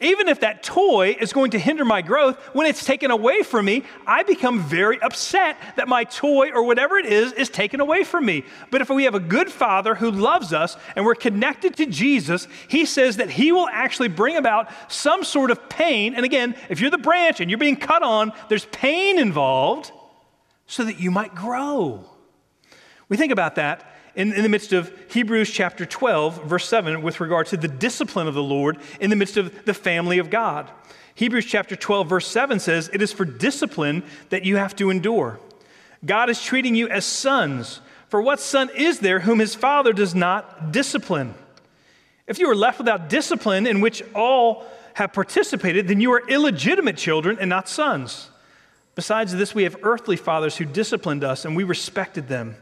Even 0.00 0.28
if 0.28 0.40
that 0.40 0.62
toy 0.62 1.14
is 1.20 1.32
going 1.32 1.50
to 1.50 1.58
hinder 1.58 1.84
my 1.84 2.00
growth, 2.00 2.38
when 2.54 2.66
it's 2.66 2.84
taken 2.84 3.10
away 3.10 3.42
from 3.42 3.66
me, 3.66 3.84
I 4.06 4.22
become 4.22 4.62
very 4.62 5.00
upset 5.02 5.58
that 5.76 5.88
my 5.88 6.04
toy 6.04 6.50
or 6.52 6.62
whatever 6.62 6.96
it 6.96 7.04
is 7.04 7.32
is 7.32 7.50
taken 7.50 7.80
away 7.80 8.04
from 8.04 8.24
me. 8.24 8.44
But 8.70 8.80
if 8.80 8.88
we 8.88 9.04
have 9.04 9.14
a 9.14 9.20
good 9.20 9.52
father 9.52 9.94
who 9.94 10.10
loves 10.10 10.54
us 10.54 10.78
and 10.96 11.04
we're 11.04 11.14
connected 11.14 11.76
to 11.76 11.86
Jesus, 11.86 12.48
he 12.68 12.86
says 12.86 13.18
that 13.18 13.28
he 13.28 13.52
will 13.52 13.68
actually 13.68 14.08
bring 14.08 14.36
about 14.36 14.70
some 14.90 15.22
sort 15.22 15.50
of 15.50 15.68
pain. 15.68 16.14
And 16.14 16.24
again, 16.24 16.54
if 16.70 16.80
you're 16.80 16.90
the 16.90 16.96
branch 16.96 17.40
and 17.40 17.50
you're 17.50 17.58
being 17.58 17.76
cut 17.76 18.02
on, 18.02 18.32
there's 18.48 18.64
pain 18.66 19.18
involved 19.18 19.92
so 20.66 20.84
that 20.84 20.98
you 20.98 21.10
might 21.10 21.34
grow. 21.34 22.06
We 23.10 23.18
think 23.18 23.32
about 23.32 23.56
that 23.56 23.89
in, 24.20 24.32
in, 24.34 24.42
the 24.42 24.48
midst 24.48 24.72
of 24.74 24.92
Hebrews 25.10 25.50
chapter 25.50 25.86
12, 25.86 26.44
verse 26.44 26.68
7, 26.68 27.00
with 27.00 27.20
regard 27.20 27.46
to 27.48 27.56
the 27.56 27.68
discipline 27.68 28.28
of 28.28 28.34
the 28.34 28.42
Lord 28.42 28.78
in 29.00 29.08
the 29.08 29.16
midst 29.16 29.38
of 29.38 29.64
the 29.64 29.72
family 29.72 30.18
of 30.18 30.28
God. 30.28 30.70
Hebrews 31.14 31.46
chapter 31.46 31.74
12, 31.74 32.08
verse 32.08 32.26
7 32.26 32.60
says, 32.60 32.90
It 32.92 33.00
is 33.00 33.12
for 33.12 33.24
discipline 33.24 34.02
that 34.28 34.44
you 34.44 34.56
have 34.56 34.76
to 34.76 34.90
endure. 34.90 35.40
God 36.04 36.28
is 36.28 36.42
treating 36.42 36.74
you 36.74 36.88
as 36.88 37.06
sons. 37.06 37.80
For 38.08 38.20
what 38.20 38.40
son 38.40 38.68
is 38.74 38.98
there 38.98 39.20
whom 39.20 39.38
his 39.38 39.54
father 39.54 39.92
does 39.92 40.14
not 40.14 40.70
discipline? 40.70 41.34
If 42.26 42.38
you 42.38 42.50
are 42.50 42.56
left 42.56 42.78
without 42.78 43.08
discipline 43.08 43.66
in 43.66 43.80
which 43.80 44.02
all 44.14 44.66
have 44.94 45.12
participated, 45.12 45.88
then 45.88 46.00
you 46.00 46.12
are 46.12 46.28
illegitimate 46.28 46.96
children 46.96 47.38
and 47.40 47.48
not 47.48 47.68
sons. 47.68 48.28
Besides 48.94 49.32
this, 49.32 49.54
we 49.54 49.62
have 49.62 49.76
earthly 49.82 50.16
fathers 50.16 50.56
who 50.58 50.66
disciplined 50.66 51.24
us, 51.24 51.44
and 51.44 51.56
we 51.56 51.64
respected 51.64 52.28
them. 52.28 52.56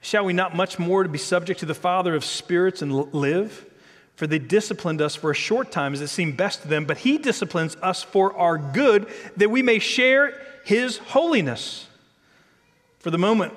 Shall 0.00 0.24
we 0.24 0.32
not 0.32 0.54
much 0.54 0.78
more 0.78 1.02
to 1.02 1.08
be 1.08 1.18
subject 1.18 1.60
to 1.60 1.66
the 1.66 1.74
Father 1.74 2.14
of 2.14 2.24
spirits 2.24 2.82
and 2.82 3.12
live? 3.14 3.66
For 4.14 4.26
they 4.26 4.38
disciplined 4.38 5.00
us 5.00 5.14
for 5.14 5.30
a 5.30 5.34
short 5.34 5.70
time 5.70 5.92
as 5.92 6.00
it 6.00 6.08
seemed 6.08 6.36
best 6.36 6.62
to 6.62 6.68
them, 6.68 6.84
but 6.84 6.98
He 6.98 7.18
disciplines 7.18 7.76
us 7.82 8.02
for 8.02 8.36
our 8.36 8.58
good, 8.58 9.06
that 9.36 9.50
we 9.50 9.62
may 9.62 9.78
share 9.78 10.34
His 10.64 10.98
holiness. 10.98 11.86
For 12.98 13.10
the 13.10 13.18
moment, 13.18 13.54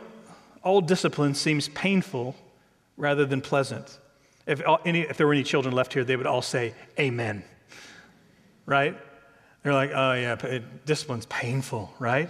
all 0.64 0.82
discipline 0.82 1.34
seems 1.34 1.68
painful 1.70 2.36
rather 2.98 3.26
than 3.26 3.42
pleasant. 3.42 3.98
If, 4.46 4.62
any, 4.86 5.02
if 5.02 5.18
there 5.18 5.26
were 5.26 5.34
any 5.34 5.44
children 5.44 5.74
left 5.74 5.94
here, 5.94 6.04
they 6.04 6.16
would 6.16 6.28
all 6.28 6.42
say, 6.42 6.74
Amen. 7.00 7.44
Right? 8.66 8.96
They're 9.64 9.74
like, 9.74 9.92
oh, 9.94 10.14
yeah, 10.14 10.60
discipline's 10.86 11.28
painful, 11.28 11.94
right? 12.00 12.30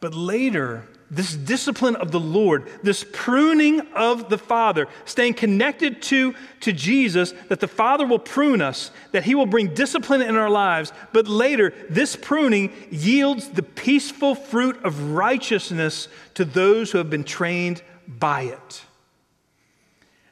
But 0.00 0.14
later, 0.14 0.86
this 1.12 1.34
discipline 1.34 1.94
of 1.96 2.10
the 2.10 2.18
Lord, 2.18 2.66
this 2.82 3.04
pruning 3.12 3.80
of 3.94 4.30
the 4.30 4.38
Father, 4.38 4.88
staying 5.04 5.34
connected 5.34 6.00
to, 6.02 6.34
to 6.60 6.72
Jesus, 6.72 7.34
that 7.48 7.60
the 7.60 7.68
Father 7.68 8.06
will 8.06 8.18
prune 8.18 8.62
us, 8.62 8.90
that 9.12 9.24
He 9.24 9.34
will 9.34 9.44
bring 9.44 9.74
discipline 9.74 10.22
in 10.22 10.36
our 10.36 10.48
lives. 10.48 10.90
But 11.12 11.28
later, 11.28 11.74
this 11.90 12.16
pruning 12.16 12.72
yields 12.90 13.50
the 13.50 13.62
peaceful 13.62 14.34
fruit 14.34 14.82
of 14.84 15.10
righteousness 15.10 16.08
to 16.32 16.46
those 16.46 16.90
who 16.90 16.98
have 16.98 17.10
been 17.10 17.24
trained 17.24 17.82
by 18.08 18.44
it. 18.44 18.82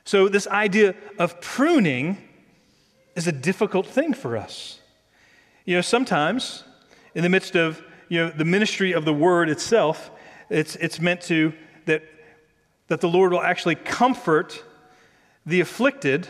So, 0.04 0.30
this 0.30 0.46
idea 0.46 0.94
of 1.18 1.42
pruning 1.42 2.16
is 3.14 3.26
a 3.26 3.32
difficult 3.32 3.86
thing 3.86 4.14
for 4.14 4.34
us. 4.34 4.80
You 5.66 5.76
know, 5.76 5.82
sometimes 5.82 6.64
in 7.14 7.22
the 7.22 7.28
midst 7.28 7.54
of 7.54 7.82
you 8.08 8.24
know, 8.24 8.30
the 8.30 8.46
ministry 8.46 8.92
of 8.92 9.04
the 9.04 9.12
word 9.12 9.50
itself, 9.50 10.10
it's, 10.50 10.76
it's 10.76 11.00
meant 11.00 11.22
to 11.22 11.52
that, 11.86 12.02
that 12.88 13.00
the 13.00 13.08
Lord 13.08 13.32
will 13.32 13.42
actually 13.42 13.76
comfort 13.76 14.62
the 15.46 15.60
afflicted. 15.60 16.28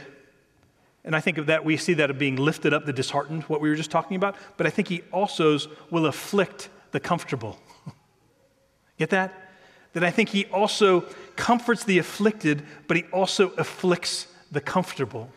And 1.04 1.16
I 1.16 1.20
think 1.20 1.38
of 1.38 1.46
that, 1.46 1.64
we 1.64 1.76
see 1.76 1.94
that 1.94 2.10
of 2.10 2.18
being 2.18 2.36
lifted 2.36 2.72
up, 2.72 2.84
the 2.84 2.92
disheartened, 2.92 3.44
what 3.44 3.60
we 3.60 3.70
were 3.70 3.74
just 3.74 3.90
talking 3.90 4.16
about. 4.16 4.36
But 4.56 4.66
I 4.66 4.70
think 4.70 4.88
he 4.88 5.02
also 5.10 5.58
will 5.90 6.06
afflict 6.06 6.68
the 6.92 7.00
comfortable. 7.00 7.58
Get 8.98 9.10
that? 9.10 9.32
That 9.94 10.04
I 10.04 10.10
think 10.10 10.28
he 10.28 10.44
also 10.46 11.00
comforts 11.34 11.84
the 11.84 11.98
afflicted, 11.98 12.62
but 12.86 12.96
he 12.96 13.04
also 13.12 13.50
afflicts 13.56 14.28
the 14.52 14.60
comfortable. 14.60 15.30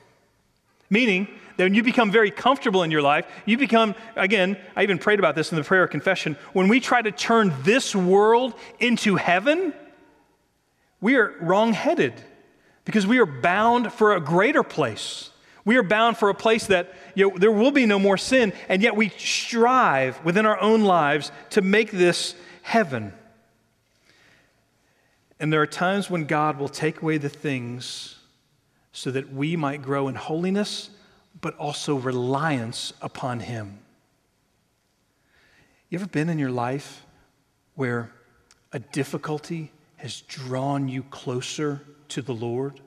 Meaning, 0.90 1.28
that 1.58 1.64
when 1.64 1.74
you 1.74 1.84
become 1.84 2.12
very 2.12 2.32
comfortable 2.32 2.84
in 2.84 2.92
your 2.92 3.02
life, 3.02 3.26
you 3.46 3.58
become, 3.58 3.96
again, 4.16 4.58
I 4.76 4.84
even 4.84 4.98
prayed 4.98 5.20
about 5.20 5.36
this 5.36 5.52
in 5.52 5.58
the 5.58 5.64
prayer 5.64 5.84
of 5.84 5.90
confession. 5.90 6.36
When 6.54 6.68
we 6.68 6.80
try 6.80 7.02
to 7.02 7.12
turn 7.12 7.54
this 7.64 7.96
world 7.96 8.54
into 8.80 9.16
heaven, 9.16 9.74
we 11.00 11.16
are 11.16 11.36
wrong-headed 11.42 12.14
because 12.86 13.06
we 13.06 13.20
are 13.20 13.26
bound 13.26 13.94
for 13.94 14.16
a 14.16 14.22
greater 14.22 14.64
place. 14.64 15.30
We 15.66 15.78
are 15.78 15.84
bound 15.84 16.18
for 16.18 16.30
a 16.30 16.36
place 16.36 16.68
that 16.68 16.94
you 17.16 17.30
know, 17.30 17.38
there 17.38 17.52
will 17.52 17.72
be 17.72 17.86
no 17.86 18.00
more 18.00 18.18
sin, 18.18 18.54
and 18.68 18.82
yet 18.82 18.96
we 18.96 19.10
strive 19.10 20.24
within 20.26 20.46
our 20.46 20.60
own 20.60 20.82
lives 20.82 21.32
to 21.52 21.62
make 21.62 21.92
this 21.92 22.36
heaven. 22.64 23.14
And 25.40 25.52
there 25.52 25.62
are 25.62 25.68
times 25.68 26.10
when 26.10 26.26
God 26.26 26.58
will 26.58 26.70
take 26.70 27.02
away 27.02 27.18
the 27.18 27.30
things 27.30 28.18
so 28.92 29.12
that 29.12 29.34
we 29.34 29.56
might 29.56 29.82
grow 29.82 30.08
in 30.08 30.16
holiness 30.16 30.90
but 31.44 31.58
also 31.58 31.96
reliance 31.96 32.94
upon 33.02 33.42
Him. 33.42 33.78
You 35.90 36.00
ever 36.00 36.08
been 36.08 36.30
in 36.30 36.40
your 36.40 36.50
life 36.50 37.06
where 37.76 38.12
a 38.72 38.80
difficulty 38.80 39.70
has 39.98 40.22
drawn 40.22 40.88
you 40.88 41.04
closer 41.04 41.82
to 42.08 42.22
the 42.22 42.34
Lord? 42.34 42.80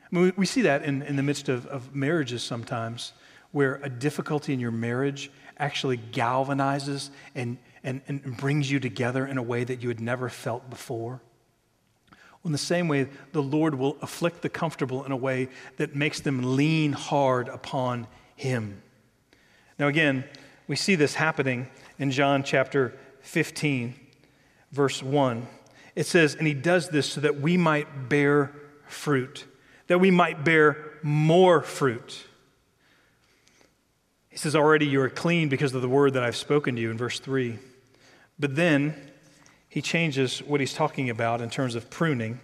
I 0.00 0.16
mean, 0.16 0.32
we 0.36 0.46
see 0.46 0.62
that 0.62 0.84
in, 0.84 1.02
in 1.02 1.16
the 1.16 1.24
midst 1.24 1.48
of, 1.48 1.66
of 1.66 1.92
marriages 1.92 2.44
sometimes, 2.44 3.12
where 3.50 3.80
a 3.82 3.88
difficulty 3.90 4.54
in 4.54 4.60
your 4.60 4.70
marriage 4.70 5.30
actually 5.58 5.98
galvanizes 5.98 7.10
and, 7.34 7.58
and, 7.82 8.00
and 8.06 8.36
brings 8.36 8.70
you 8.70 8.78
together 8.78 9.26
in 9.26 9.38
a 9.38 9.42
way 9.42 9.64
that 9.64 9.82
you 9.82 9.88
had 9.88 10.00
never 10.00 10.28
felt 10.28 10.70
before. 10.70 11.20
In 12.44 12.52
the 12.52 12.58
same 12.58 12.88
way, 12.88 13.08
the 13.32 13.42
Lord 13.42 13.74
will 13.74 13.96
afflict 14.00 14.42
the 14.42 14.48
comfortable 14.48 15.04
in 15.04 15.12
a 15.12 15.16
way 15.16 15.48
that 15.76 15.94
makes 15.94 16.20
them 16.20 16.56
lean 16.56 16.92
hard 16.92 17.48
upon 17.48 18.06
Him. 18.36 18.82
Now, 19.78 19.88
again, 19.88 20.24
we 20.66 20.76
see 20.76 20.94
this 20.94 21.14
happening 21.14 21.68
in 21.98 22.10
John 22.10 22.42
chapter 22.42 22.96
15, 23.20 23.94
verse 24.72 25.02
1. 25.02 25.46
It 25.94 26.06
says, 26.06 26.34
And 26.34 26.46
He 26.46 26.54
does 26.54 26.88
this 26.88 27.12
so 27.12 27.20
that 27.20 27.40
we 27.40 27.56
might 27.56 28.08
bear 28.08 28.54
fruit, 28.86 29.44
that 29.88 29.98
we 29.98 30.10
might 30.10 30.44
bear 30.44 30.92
more 31.02 31.60
fruit. 31.60 32.24
He 34.28 34.36
says, 34.36 34.54
Already 34.54 34.86
you 34.86 35.00
are 35.00 35.10
clean 35.10 35.48
because 35.48 35.74
of 35.74 35.82
the 35.82 35.88
word 35.88 36.14
that 36.14 36.22
I've 36.22 36.36
spoken 36.36 36.76
to 36.76 36.80
you 36.80 36.90
in 36.90 36.96
verse 36.96 37.18
3. 37.18 37.58
But 38.38 38.54
then, 38.54 39.07
he 39.68 39.82
changes 39.82 40.40
what 40.40 40.60
he's 40.60 40.72
talking 40.74 41.10
about 41.10 41.40
in 41.40 41.50
terms 41.50 41.74
of 41.74 41.90
pruning, 41.90 42.40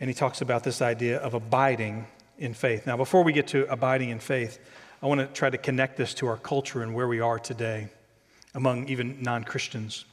and 0.00 0.08
he 0.08 0.14
talks 0.14 0.40
about 0.40 0.64
this 0.64 0.80
idea 0.80 1.18
of 1.18 1.34
abiding 1.34 2.06
in 2.38 2.54
faith. 2.54 2.86
Now, 2.86 2.96
before 2.96 3.22
we 3.22 3.32
get 3.32 3.48
to 3.48 3.70
abiding 3.70 4.08
in 4.08 4.18
faith, 4.18 4.58
I 5.02 5.06
want 5.06 5.20
to 5.20 5.26
try 5.26 5.50
to 5.50 5.58
connect 5.58 5.96
this 5.96 6.14
to 6.14 6.26
our 6.26 6.36
culture 6.36 6.82
and 6.82 6.94
where 6.94 7.06
we 7.06 7.20
are 7.20 7.38
today 7.38 7.88
among 8.54 8.88
even 8.88 9.18
non 9.20 9.44
Christians. 9.44 10.04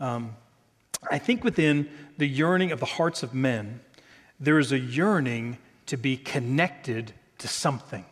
Um, 0.00 0.36
I 1.10 1.18
think 1.18 1.44
within 1.44 1.88
the 2.18 2.26
yearning 2.26 2.72
of 2.72 2.80
the 2.80 2.86
hearts 2.86 3.22
of 3.22 3.34
men, 3.34 3.80
there 4.40 4.58
is 4.58 4.72
a 4.72 4.78
yearning 4.78 5.58
to 5.86 5.96
be 5.96 6.16
connected 6.16 7.12
to 7.38 7.48
something. 7.48 8.04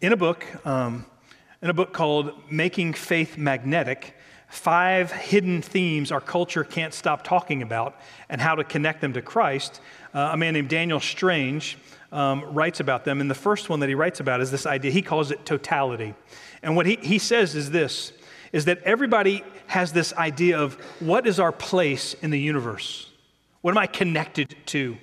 In 0.00 0.12
a 0.12 0.16
book, 0.16 0.44
um, 0.66 1.06
in 1.60 1.70
a 1.70 1.74
book 1.74 1.92
called 1.92 2.32
Making 2.50 2.92
Faith 2.92 3.36
Magnetic, 3.36 4.16
five 4.52 5.10
hidden 5.10 5.62
themes 5.62 6.12
our 6.12 6.20
culture 6.20 6.62
can't 6.62 6.92
stop 6.92 7.24
talking 7.24 7.62
about 7.62 7.96
and 8.28 8.38
how 8.38 8.54
to 8.54 8.62
connect 8.62 9.00
them 9.00 9.14
to 9.14 9.22
Christ. 9.22 9.80
Uh, 10.12 10.28
a 10.32 10.36
man 10.36 10.52
named 10.52 10.68
Daniel 10.68 11.00
Strange 11.00 11.78
um, 12.12 12.44
writes 12.52 12.78
about 12.78 13.06
them. 13.06 13.22
And 13.22 13.30
the 13.30 13.34
first 13.34 13.70
one 13.70 13.80
that 13.80 13.88
he 13.88 13.94
writes 13.94 14.20
about 14.20 14.42
is 14.42 14.50
this 14.50 14.66
idea. 14.66 14.90
He 14.90 15.00
calls 15.00 15.30
it 15.30 15.46
totality. 15.46 16.14
And 16.62 16.76
what 16.76 16.84
he, 16.84 16.96
he 16.96 17.18
says 17.18 17.54
is 17.54 17.70
this 17.70 18.12
is 18.52 18.66
that 18.66 18.82
everybody 18.82 19.42
has 19.68 19.94
this 19.94 20.12
idea 20.12 20.58
of 20.58 20.74
what 21.00 21.26
is 21.26 21.40
our 21.40 21.52
place 21.52 22.12
in 22.20 22.28
the 22.28 22.38
universe? 22.38 23.08
What 23.62 23.70
am 23.70 23.78
I 23.78 23.86
connected 23.86 24.54
to? 24.66 24.98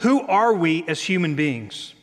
Who 0.00 0.20
are 0.26 0.52
we 0.52 0.84
as 0.86 1.00
human 1.00 1.34
beings? 1.34 1.94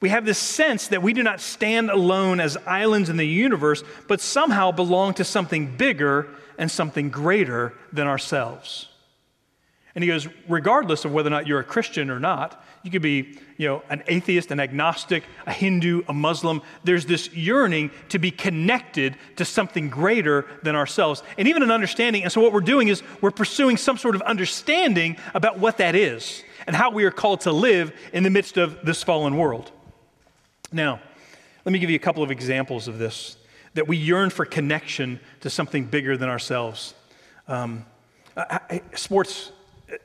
We 0.00 0.08
have 0.08 0.24
this 0.24 0.38
sense 0.38 0.88
that 0.88 1.02
we 1.02 1.12
do 1.12 1.22
not 1.22 1.40
stand 1.40 1.90
alone 1.90 2.40
as 2.40 2.56
islands 2.66 3.10
in 3.10 3.18
the 3.18 3.26
universe, 3.26 3.84
but 4.08 4.20
somehow 4.20 4.72
belong 4.72 5.14
to 5.14 5.24
something 5.24 5.76
bigger 5.76 6.28
and 6.56 6.70
something 6.70 7.10
greater 7.10 7.74
than 7.92 8.06
ourselves. 8.06 8.88
And 9.94 10.02
he 10.02 10.08
goes, 10.08 10.28
regardless 10.48 11.04
of 11.04 11.12
whether 11.12 11.28
or 11.28 11.30
not 11.30 11.46
you're 11.46 11.60
a 11.60 11.64
Christian 11.64 12.10
or 12.10 12.20
not, 12.20 12.64
you 12.82 12.90
could 12.90 13.02
be, 13.02 13.38
you 13.58 13.68
know, 13.68 13.82
an 13.90 14.02
atheist, 14.06 14.50
an 14.50 14.60
agnostic, 14.60 15.24
a 15.46 15.52
Hindu, 15.52 16.02
a 16.08 16.14
Muslim. 16.14 16.62
There's 16.84 17.04
this 17.04 17.30
yearning 17.34 17.90
to 18.08 18.18
be 18.18 18.30
connected 18.30 19.16
to 19.36 19.44
something 19.44 19.90
greater 19.90 20.46
than 20.62 20.76
ourselves, 20.76 21.22
and 21.36 21.46
even 21.46 21.62
an 21.62 21.70
understanding. 21.70 22.22
And 22.22 22.32
so 22.32 22.40
what 22.40 22.52
we're 22.52 22.60
doing 22.60 22.88
is 22.88 23.02
we're 23.20 23.30
pursuing 23.30 23.76
some 23.76 23.98
sort 23.98 24.14
of 24.14 24.22
understanding 24.22 25.16
about 25.34 25.58
what 25.58 25.76
that 25.78 25.94
is 25.94 26.42
and 26.66 26.74
how 26.74 26.90
we 26.90 27.04
are 27.04 27.10
called 27.10 27.42
to 27.42 27.52
live 27.52 27.92
in 28.14 28.22
the 28.22 28.30
midst 28.30 28.56
of 28.56 28.78
this 28.82 29.02
fallen 29.02 29.36
world. 29.36 29.72
Now, 30.72 31.00
let 31.64 31.72
me 31.72 31.78
give 31.78 31.90
you 31.90 31.96
a 31.96 32.00
couple 32.00 32.22
of 32.22 32.30
examples 32.30 32.88
of 32.88 32.98
this 32.98 33.36
that 33.74 33.86
we 33.86 33.96
yearn 33.96 34.30
for 34.30 34.44
connection 34.44 35.20
to 35.40 35.50
something 35.50 35.84
bigger 35.84 36.16
than 36.16 36.28
ourselves. 36.28 36.94
Um, 37.46 37.84
sports 38.94 39.52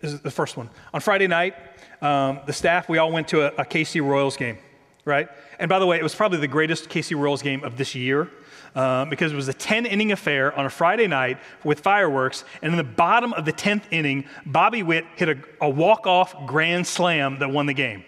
is 0.01 0.19
the 0.21 0.31
first 0.31 0.57
one. 0.57 0.69
On 0.93 1.01
Friday 1.01 1.27
night, 1.27 1.55
um, 2.01 2.39
the 2.45 2.53
staff, 2.53 2.89
we 2.89 2.97
all 2.97 3.11
went 3.11 3.27
to 3.29 3.41
a, 3.41 3.61
a 3.61 3.65
KC 3.65 4.05
Royals 4.05 4.37
game, 4.37 4.57
right? 5.05 5.29
And 5.59 5.69
by 5.69 5.79
the 5.79 5.85
way, 5.85 5.97
it 5.97 6.03
was 6.03 6.13
probably 6.13 6.39
the 6.39 6.47
greatest 6.47 6.89
KC 6.89 7.17
Royals 7.17 7.41
game 7.41 7.63
of 7.63 7.77
this 7.77 7.95
year. 7.95 8.29
Um, 8.75 9.09
because 9.09 9.31
it 9.31 9.37
was 9.37 9.47
a 9.47 9.53
10 9.53 9.85
inning 9.85 10.11
affair 10.11 10.53
on 10.53 10.65
a 10.65 10.69
Friday 10.69 11.07
night 11.07 11.37
with 11.63 11.79
fireworks. 11.79 12.43
And 12.61 12.73
in 12.73 12.77
the 12.77 12.83
bottom 12.83 13.31
of 13.31 13.45
the 13.45 13.53
10th 13.53 13.83
inning, 13.89 14.25
Bobby 14.45 14.83
Witt 14.83 15.05
hit 15.15 15.29
a, 15.29 15.37
a 15.61 15.69
walk 15.69 16.07
off 16.07 16.45
grand 16.45 16.85
slam 16.85 17.39
that 17.39 17.49
won 17.49 17.67
the 17.67 17.73
game. 17.73 18.03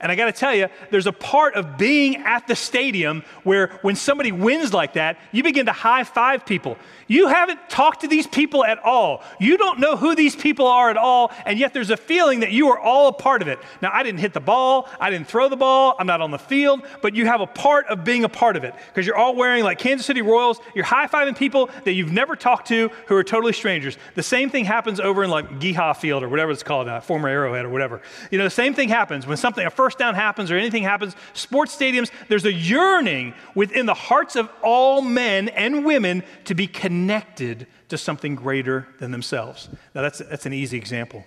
And 0.00 0.10
I 0.10 0.14
got 0.14 0.26
to 0.26 0.32
tell 0.32 0.54
you, 0.54 0.68
there's 0.90 1.06
a 1.06 1.12
part 1.12 1.54
of 1.54 1.76
being 1.76 2.16
at 2.16 2.46
the 2.46 2.56
stadium 2.56 3.22
where 3.44 3.78
when 3.82 3.96
somebody 3.96 4.32
wins 4.32 4.72
like 4.72 4.94
that, 4.94 5.18
you 5.30 5.42
begin 5.42 5.66
to 5.66 5.72
high 5.72 6.04
five 6.04 6.46
people. 6.46 6.78
You 7.06 7.26
haven't 7.28 7.68
talked 7.68 8.02
to 8.02 8.08
these 8.08 8.26
people 8.26 8.64
at 8.64 8.78
all. 8.78 9.22
You 9.38 9.58
don't 9.58 9.80
know 9.80 9.96
who 9.96 10.14
these 10.14 10.36
people 10.36 10.66
are 10.66 10.90
at 10.90 10.96
all, 10.96 11.32
and 11.44 11.58
yet 11.58 11.74
there's 11.74 11.90
a 11.90 11.96
feeling 11.96 12.40
that 12.40 12.52
you 12.52 12.68
are 12.68 12.78
all 12.78 13.08
a 13.08 13.12
part 13.12 13.42
of 13.42 13.48
it. 13.48 13.58
Now, 13.82 13.90
I 13.92 14.02
didn't 14.02 14.20
hit 14.20 14.32
the 14.32 14.40
ball, 14.40 14.88
I 15.00 15.10
didn't 15.10 15.26
throw 15.26 15.48
the 15.48 15.56
ball, 15.56 15.96
I'm 15.98 16.06
not 16.06 16.20
on 16.20 16.30
the 16.30 16.38
field, 16.38 16.82
but 17.02 17.14
you 17.14 17.26
have 17.26 17.40
a 17.40 17.46
part 17.46 17.86
of 17.88 18.04
being 18.04 18.24
a 18.24 18.28
part 18.28 18.56
of 18.56 18.64
it 18.64 18.74
because 18.88 19.06
you're 19.06 19.16
all 19.16 19.34
wearing 19.34 19.64
like 19.64 19.78
Kansas 19.78 20.06
City 20.06 20.22
Royals, 20.22 20.60
you're 20.74 20.84
high 20.84 21.08
fiving 21.08 21.36
people 21.36 21.68
that 21.84 21.92
you've 21.92 22.12
never 22.12 22.36
talked 22.36 22.68
to 22.68 22.90
who 23.06 23.16
are 23.16 23.24
totally 23.24 23.52
strangers. 23.52 23.98
The 24.14 24.22
same 24.22 24.48
thing 24.48 24.64
happens 24.64 25.00
over 25.00 25.24
in 25.24 25.30
like 25.30 25.58
Geha 25.58 25.94
Field 25.94 26.22
or 26.22 26.28
whatever 26.28 26.52
it's 26.52 26.62
called, 26.62 26.88
uh, 26.88 27.00
former 27.00 27.28
Arrowhead 27.28 27.64
or 27.64 27.70
whatever. 27.70 28.00
You 28.30 28.38
know, 28.38 28.44
the 28.44 28.50
same 28.50 28.72
thing 28.72 28.88
happens 28.88 29.26
when 29.26 29.36
something, 29.36 29.66
a 29.66 29.70
first 29.70 29.89
down 29.98 30.14
happens 30.14 30.50
or 30.50 30.56
anything 30.56 30.82
happens. 30.82 31.14
Sports 31.32 31.76
stadiums, 31.76 32.10
there's 32.28 32.44
a 32.44 32.52
yearning 32.52 33.34
within 33.54 33.86
the 33.86 33.94
hearts 33.94 34.36
of 34.36 34.50
all 34.62 35.02
men 35.02 35.48
and 35.48 35.84
women 35.84 36.22
to 36.44 36.54
be 36.54 36.66
connected 36.66 37.00
connected 37.10 37.66
to 37.88 37.98
something 37.98 38.34
greater 38.34 38.86
than 38.98 39.10
themselves. 39.10 39.68
Now, 39.94 40.02
that's, 40.02 40.18
that's 40.18 40.46
an 40.46 40.52
easy 40.52 40.76
example. 40.76 41.24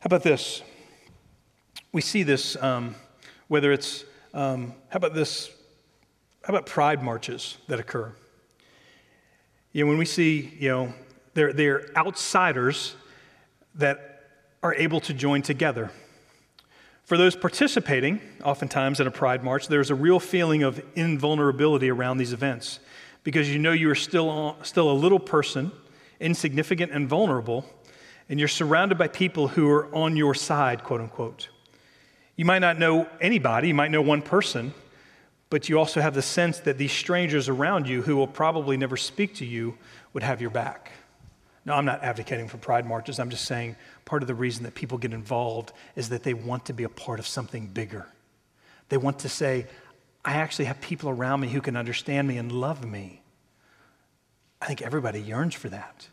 How 0.00 0.06
about 0.06 0.22
this? 0.22 0.62
We 1.92 2.00
see 2.00 2.22
this, 2.22 2.56
um, 2.62 2.94
whether 3.48 3.72
it's, 3.72 4.04
um, 4.34 4.74
how 4.88 4.98
about 4.98 5.14
this? 5.14 5.50
How 6.42 6.54
about 6.54 6.66
pride 6.66 7.02
marches 7.02 7.56
that 7.68 7.80
occur? 7.80 8.12
You 9.72 9.84
know, 9.84 9.88
when 9.88 9.98
we 9.98 10.04
see, 10.04 10.56
you 10.58 10.68
know, 10.68 10.94
they're, 11.34 11.52
they're 11.52 11.90
outsiders 11.96 12.94
that 13.74 14.26
are 14.62 14.74
able 14.74 15.00
to 15.00 15.14
join 15.14 15.42
together. 15.42 15.90
For 17.10 17.16
those 17.16 17.34
participating, 17.34 18.20
oftentimes 18.44 19.00
in 19.00 19.08
a 19.08 19.10
pride 19.10 19.42
march, 19.42 19.66
there's 19.66 19.90
a 19.90 19.96
real 19.96 20.20
feeling 20.20 20.62
of 20.62 20.80
invulnerability 20.94 21.90
around 21.90 22.18
these 22.18 22.32
events 22.32 22.78
because 23.24 23.50
you 23.50 23.58
know 23.58 23.72
you 23.72 23.90
are 23.90 23.96
still, 23.96 24.56
still 24.62 24.88
a 24.88 24.94
little 24.94 25.18
person, 25.18 25.72
insignificant 26.20 26.92
and 26.92 27.08
vulnerable, 27.08 27.66
and 28.28 28.38
you're 28.38 28.46
surrounded 28.46 28.96
by 28.96 29.08
people 29.08 29.48
who 29.48 29.68
are 29.68 29.92
on 29.92 30.16
your 30.16 30.34
side, 30.34 30.84
quote 30.84 31.00
unquote. 31.00 31.48
You 32.36 32.44
might 32.44 32.60
not 32.60 32.78
know 32.78 33.08
anybody, 33.20 33.66
you 33.66 33.74
might 33.74 33.90
know 33.90 34.02
one 34.02 34.22
person, 34.22 34.72
but 35.48 35.68
you 35.68 35.80
also 35.80 36.00
have 36.00 36.14
the 36.14 36.22
sense 36.22 36.60
that 36.60 36.78
these 36.78 36.92
strangers 36.92 37.48
around 37.48 37.88
you 37.88 38.02
who 38.02 38.14
will 38.14 38.28
probably 38.28 38.76
never 38.76 38.96
speak 38.96 39.34
to 39.34 39.44
you 39.44 39.76
would 40.12 40.22
have 40.22 40.40
your 40.40 40.50
back. 40.50 40.92
Now, 41.64 41.76
I'm 41.76 41.84
not 41.84 42.04
advocating 42.04 42.46
for 42.46 42.58
pride 42.58 42.86
marches. 42.86 43.18
I'm 43.18 43.30
just 43.30 43.46
saying 43.46 43.74
part 44.10 44.24
of 44.24 44.26
the 44.26 44.34
reason 44.34 44.64
that 44.64 44.74
people 44.74 44.98
get 44.98 45.12
involved 45.12 45.72
is 45.94 46.08
that 46.08 46.24
they 46.24 46.34
want 46.34 46.64
to 46.64 46.72
be 46.72 46.82
a 46.82 46.88
part 46.88 47.20
of 47.20 47.26
something 47.28 47.68
bigger. 47.68 48.04
They 48.88 48.96
want 48.96 49.20
to 49.20 49.28
say, 49.28 49.68
I 50.24 50.32
actually 50.32 50.64
have 50.64 50.80
people 50.80 51.10
around 51.10 51.38
me 51.38 51.48
who 51.48 51.60
can 51.60 51.76
understand 51.76 52.26
me 52.26 52.36
and 52.36 52.50
love 52.50 52.84
me. 52.84 53.22
I 54.60 54.66
think 54.66 54.82
everybody 54.82 55.20
yearns 55.20 55.54
for 55.54 55.68
that, 55.68 56.08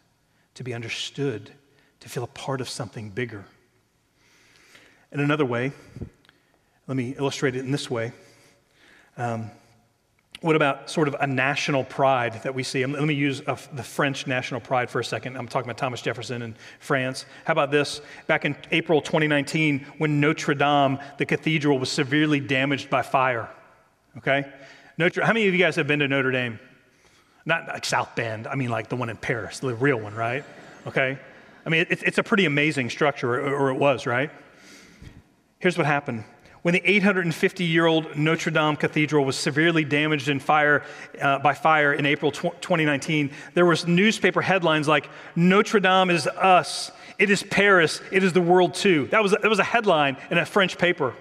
to 0.53 0.63
be 0.63 0.75
understood, 0.75 1.49
to 2.01 2.07
feel 2.07 2.23
a 2.23 2.27
part 2.27 2.62
of 2.62 2.69
something 2.69 3.10
bigger. 3.10 3.45
In 5.12 5.19
another 5.19 5.45
way, 5.45 5.71
let 6.86 6.95
me 6.95 7.15
illustrate 7.17 7.55
it 7.55 7.65
in 7.65 7.71
this 7.71 7.89
way. 7.89 8.12
Um, 9.17 9.49
what 10.41 10.56
about 10.56 10.89
sort 10.89 11.08
of 11.08 11.15
a 11.19 11.28
national 11.28 11.84
pride 11.84 12.41
that 12.43 12.54
we 12.54 12.63
see? 12.63 12.86
Let 12.86 13.04
me 13.04 13.13
use 13.13 13.41
a, 13.47 13.58
the 13.73 13.84
French 13.84 14.28
national 14.28 14.62
pride 14.62 14.89
for 14.89 15.00
a 15.00 15.06
second. 15.06 15.36
I'm 15.36 15.47
talking 15.47 15.67
about 15.67 15.78
Thomas 15.78 16.02
Jefferson 16.02 16.41
in 16.41 16.56
France. 16.80 17.26
How 17.45 17.54
about 17.54 17.71
this? 17.71 18.02
Back 18.28 18.45
in 18.45 18.56
April 18.71 19.02
2019, 19.02 19.86
when 19.97 20.19
Notre 20.19 20.54
Dame, 20.54 21.00
the 21.17 21.26
cathedral, 21.26 21.80
was 21.80 21.91
severely 21.91 22.39
damaged 22.39 22.89
by 22.89 23.02
fire 23.02 23.50
okay? 24.17 24.45
Notre, 24.97 25.23
how 25.23 25.34
many 25.34 25.47
of 25.47 25.54
you 25.54 25.60
guys 25.60 25.76
have 25.76 25.88
been 25.88 26.00
to 26.00 26.08
Notre 26.08 26.32
Dame? 26.32 26.60
Not 27.45 27.67
like 27.67 27.86
South 27.86 28.15
Bend, 28.15 28.47
I 28.47 28.56
mean 28.56 28.69
like 28.69 28.89
the 28.89 28.95
one 28.95 29.10
in 29.10 29.17
Paris, 29.17 29.60
the 29.60 29.73
real 29.73 30.00
one, 30.00 30.13
right? 30.13 30.43
Okay? 30.86 31.17
I 31.65 31.69
mean, 31.69 31.86
it, 31.89 32.04
it's 32.04 32.17
a 32.17 32.23
pretty 32.23 32.45
amazing 32.45 32.89
structure, 32.89 33.36
or, 33.36 33.56
or 33.56 33.69
it 33.69 33.76
was, 33.76 34.06
right? 34.06 34.32
Here's 35.60 35.78
what 35.78 35.88
happened. 35.88 36.23
When 36.67 36.73
the 36.73 36.84
850 36.84 37.63
year 37.63 37.86
old 37.86 38.17
Notre 38.17 38.51
Dame 38.51 38.75
Cathedral 38.75 39.23
was 39.23 39.38
severely 39.38 39.86
damaged 39.86 40.27
in 40.27 40.41
fire, 40.41 40.84
uh, 41.21 41.39
by 41.39 41.53
fire 41.53 41.93
in 41.93 42.06
April 42.06 42.30
tw- 42.30 42.62
2019, 42.62 43.32
there 43.53 43.65
was 43.65 43.88
newspaper 43.88 44.41
headlines 44.41 44.86
like, 44.86 45.10
Notre 45.34 45.80
Dame 45.80 46.10
is 46.10 46.27
us, 46.27 46.91
it 47.17 47.30
is 47.30 47.41
Paris, 47.41 48.01
it 48.12 48.21
is 48.21 48.34
the 48.34 48.41
world 48.41 48.73
too. 48.73 49.08
That 49.12 49.23
was, 49.23 49.32
that 49.32 49.45
was 49.45 49.60
a 49.60 49.63
headline 49.63 50.17
in 50.30 50.39
a 50.39 50.45
French 50.45 50.77
paper. 50.77 51.15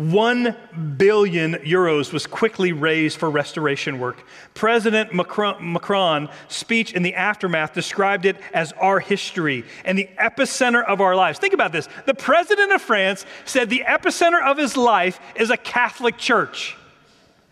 1 0.00 0.56
billion 0.96 1.56
euros 1.56 2.10
was 2.10 2.26
quickly 2.26 2.72
raised 2.72 3.18
for 3.18 3.28
restoration 3.28 3.98
work. 3.98 4.24
President 4.54 5.12
Macron, 5.12 5.74
Macron's 5.74 6.30
speech 6.48 6.94
in 6.94 7.02
the 7.02 7.14
aftermath 7.14 7.74
described 7.74 8.24
it 8.24 8.36
as 8.54 8.72
our 8.80 8.98
history 8.98 9.62
and 9.84 9.98
the 9.98 10.08
epicenter 10.18 10.82
of 10.82 11.02
our 11.02 11.14
lives. 11.14 11.38
Think 11.38 11.52
about 11.52 11.72
this. 11.72 11.86
The 12.06 12.14
president 12.14 12.72
of 12.72 12.80
France 12.80 13.26
said 13.44 13.68
the 13.68 13.84
epicenter 13.86 14.42
of 14.42 14.56
his 14.56 14.74
life 14.74 15.20
is 15.34 15.50
a 15.50 15.58
Catholic 15.58 16.16
church. 16.16 16.78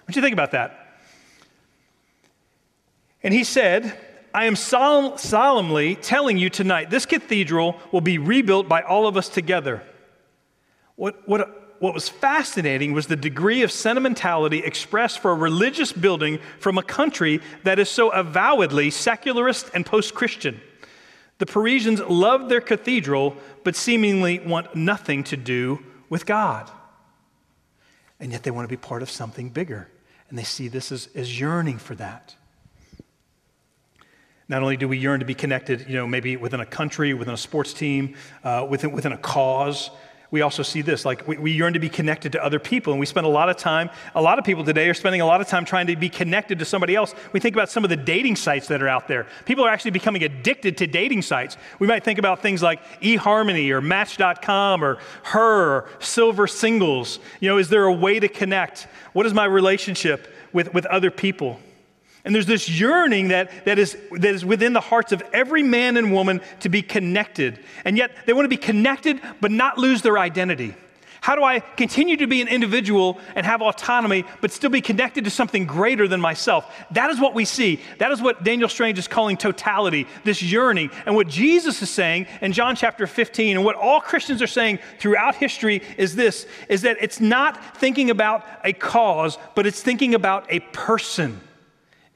What 0.07 0.15
do 0.15 0.19
you 0.19 0.25
think 0.25 0.33
about 0.33 0.53
that? 0.53 1.03
And 3.23 3.35
he 3.35 3.45
said, 3.45 3.95
I 4.33 4.47
am 4.47 4.57
solemn, 4.57 5.19
solemnly 5.19 5.97
telling 5.97 6.39
you 6.39 6.49
tonight, 6.49 6.89
this 6.89 7.05
cathedral 7.05 7.79
will 7.93 8.01
be 8.01 8.17
rebuilt 8.17 8.71
by 8.71 8.81
all 8.81 9.07
of 9.07 9.19
us 9.19 9.29
together. 9.29 9.83
What, 10.97 11.29
what, 11.29 11.58
what 11.81 11.95
was 11.95 12.09
fascinating 12.09 12.93
was 12.93 13.07
the 13.07 13.17
degree 13.17 13.63
of 13.63 13.71
sentimentality 13.71 14.59
expressed 14.59 15.21
for 15.21 15.31
a 15.31 15.35
religious 15.35 15.93
building 15.93 16.41
from 16.59 16.79
a 16.79 16.83
country 16.83 17.41
that 17.65 17.79
is 17.79 17.89
so 17.89 18.11
avowedly 18.11 18.91
secularist 18.91 19.71
and 19.75 19.87
post 19.87 20.15
Christian. 20.15 20.61
The 21.39 21.47
Parisians 21.47 22.01
love 22.01 22.49
their 22.49 22.61
cathedral, 22.61 23.37
but 23.63 23.77
seemingly 23.77 24.41
want 24.41 24.75
nothing 24.75 25.23
to 25.25 25.37
do 25.37 25.79
with 26.09 26.27
God. 26.27 26.71
And 28.19 28.33
yet 28.33 28.43
they 28.43 28.51
want 28.51 28.69
to 28.69 28.73
be 28.73 28.81
part 28.81 29.03
of 29.03 29.11
something 29.11 29.51
bigger. 29.51 29.89
And 30.29 30.39
they 30.39 30.43
see 30.43 30.69
this 30.69 30.91
as, 30.91 31.09
as 31.15 31.39
yearning 31.39 31.79
for 31.79 31.95
that. 31.95 32.35
Not 34.49 34.63
only 34.63 34.77
do 34.77 34.89
we 34.89 34.99
yearn 34.99 35.21
to 35.21 35.27
be 35.27 35.35
connected, 35.35 35.87
you 35.89 35.95
know, 35.95 36.07
maybe 36.07 36.37
within 36.37 36.61
a 36.61 36.67
country, 36.67 37.13
within 37.15 37.35
a 37.35 37.39
sports 37.39 37.73
team, 37.73 38.17
uh, 38.43 38.67
within, 38.69 38.93
within 38.93 39.13
a 39.13 39.19
cause, 39.19 39.91
we 40.31 40.43
also 40.43 40.63
see 40.63 40.83
this 40.83 41.05
like 41.05 41.27
we, 41.27 41.39
we, 41.39 41.53
yearn 41.53 41.73
to 41.73 41.79
be 41.79 41.89
connected 41.89 42.33
to 42.33 42.45
other 42.45 42.59
people 42.59 42.93
and 42.93 43.01
we 43.01 43.07
spend 43.07 43.27
a 43.27 43.31
lot 43.31 43.49
of 43.49 43.57
time 43.57 43.89
a 44.15 44.21
lot 44.21 44.39
of 44.39 44.45
people 44.45 44.65
today 44.65 44.89
are 44.89 44.95
spending 44.95 45.21
a 45.21 45.27
lot 45.27 45.41
of 45.41 45.47
time 45.47 45.65
trying 45.65 45.87
to 45.87 45.97
be 45.97 46.09
connected 46.09 46.59
to 46.59 46.65
somebody 46.65 46.95
else. 46.95 47.15
We 47.33 47.41
think 47.41 47.55
about 47.57 47.71
some 47.71 47.85
of 47.85 47.91
the 47.91 47.97
dating 47.97 48.37
sites 48.37 48.69
that 48.69 48.83
are 48.83 48.89
out 48.89 49.09
there. 49.09 49.27
People 49.47 49.65
are 49.65 49.71
actually 49.71 49.93
becoming 49.93 50.25
addicted 50.25 50.77
to 50.79 50.87
dating 50.87 51.23
sites. 51.23 51.57
We 51.79 51.87
might 51.87 52.05
think 52.05 52.19
about 52.19 52.43
things 52.43 52.63
like 52.63 52.83
eharmony 53.01 53.71
or 53.71 53.81
match.com 53.81 54.85
or 54.85 54.99
her 55.25 55.77
or 55.77 55.89
silver 56.01 56.47
singles. 56.47 57.19
You 57.41 57.49
know 57.49 57.59
is 57.59 57.69
there 57.69 57.85
a 57.85 57.93
way 57.93 58.21
to 58.21 58.29
connect? 58.29 58.87
What 59.13 59.27
is 59.27 59.35
my 59.35 59.45
relationship 59.45 60.33
with, 60.53 60.75
with 60.75 60.87
other 60.87 61.11
people 61.11 61.61
and 62.29 62.35
there's 62.35 62.45
this 62.45 62.69
yearning 62.69 63.29
that, 63.29 63.65
that, 63.65 63.79
is, 63.79 63.97
that 64.11 64.35
is 64.35 64.45
within 64.45 64.75
the 64.75 64.83
hearts 64.83 65.13
of 65.13 65.23
every 65.33 65.63
man 65.63 65.97
and 65.97 66.13
woman 66.13 66.43
to 66.61 66.69
be 66.69 66.83
connected. 66.83 67.59
And 67.87 67.97
yet 67.97 68.11
they 68.27 68.35
want 68.35 68.45
to 68.45 68.51
be 68.51 68.59
connected 68.59 69.19
but 69.41 69.51
not 69.51 69.79
lose 69.79 70.03
their 70.03 70.19
identity. 70.19 70.75
How 71.23 71.37
do 71.37 71.43
I 71.43 71.61
continue 71.61 72.19
to 72.19 72.27
be 72.27 72.43
an 72.43 72.49
individual 72.49 73.19
and 73.35 73.47
have 73.47 73.63
autonomy, 73.63 74.27
but 74.43 74.53
still 74.53 74.69
be 74.69 74.83
connected 74.83 75.25
to 75.25 75.31
something 75.31 75.65
greater 75.65 76.07
than 76.07 76.21
myself? 76.21 76.71
That 76.91 77.09
is 77.09 77.19
what 77.19 77.33
we 77.33 77.47
see. 77.47 77.81
That 77.97 78.13
is 78.13 78.21
what 78.21 78.45
Daniel 78.45 78.69
Strange 78.69 78.99
is 78.99 79.09
calling 79.09 79.39
totality, 79.39 80.07
this 80.25 80.43
yearning. 80.43 80.91
And 81.07 81.15
what 81.15 81.29
Jesus 81.29 81.81
is 81.81 81.89
saying 81.89 82.27
in 82.43 82.53
John 82.53 82.77
chapter 82.77 83.07
15, 83.07 83.57
and 83.57 83.65
what 83.65 83.75
all 83.75 84.03
Christians 84.03 84.43
are 84.43 84.47
saying 84.47 84.81
throughout 84.99 85.35
history 85.35 85.81
is 85.97 86.15
this 86.15 86.47
is 86.69 86.83
that 86.83 86.99
it's 87.01 87.23
not 87.23 87.79
thinking 87.79 88.11
about 88.11 88.45
a 88.65 88.75
cause, 88.75 89.39
but 89.55 89.67
it's 89.67 89.81
thinking 89.81 90.15
about 90.15 90.45
a 90.51 90.61
person. 90.61 91.41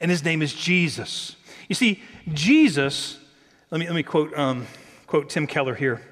And 0.02 0.10
his 0.10 0.24
name 0.24 0.42
is 0.42 0.52
Jesus. 0.52 1.36
You 1.68 1.74
see, 1.74 2.02
Jesus, 2.34 3.18
let 3.70 3.80
me, 3.80 3.86
let 3.86 3.94
me 3.94 4.02
quote, 4.02 4.36
um, 4.36 4.66
quote 5.06 5.30
Tim 5.30 5.46
Keller 5.46 5.74
here. 5.74 6.02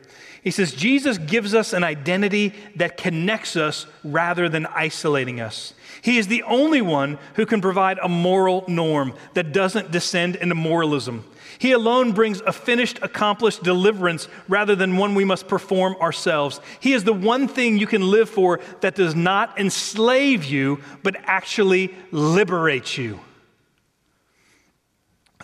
He 0.43 0.51
says, 0.51 0.73
Jesus 0.73 1.19
gives 1.19 1.55
us 1.55 1.75
an 1.75 1.85
identity 1.85 2.55
that 2.77 2.97
connects 2.97 3.57
us 3.57 3.87
rather 4.03 4.49
than 4.49 4.65
isolating 4.67 5.39
us. 5.41 5.75
He 6.01 6.17
is 6.17 6.29
the 6.29 6.45
only 6.45 6.81
one 6.81 7.19
who 7.35 7.45
can 7.45 7.61
provide 7.61 7.99
a 7.99 8.09
moral 8.09 8.65
norm 8.67 9.13
that 9.35 9.53
doesn't 9.53 9.91
descend 9.91 10.37
into 10.37 10.55
moralism. 10.55 11.27
He 11.59 11.73
alone 11.73 12.13
brings 12.13 12.41
a 12.41 12.55
finished, 12.55 13.01
accomplished 13.03 13.63
deliverance 13.63 14.29
rather 14.49 14.75
than 14.75 14.97
one 14.97 15.15
we 15.15 15.27
must 15.27 15.47
perform 15.47 15.95
ourselves. 15.97 16.59
He 16.79 16.95
is 16.95 17.05
the 17.05 17.13
one 17.13 17.49
thing 17.49 17.77
you 17.77 17.87
can 17.87 18.11
live 18.11 18.31
for 18.31 18.61
that 18.81 18.95
does 18.95 19.15
not 19.15 19.61
enslave 19.61 20.47
you, 20.47 20.81
but 21.03 21.17
actually 21.25 21.95
liberates 22.13 22.97
you. 22.97 23.21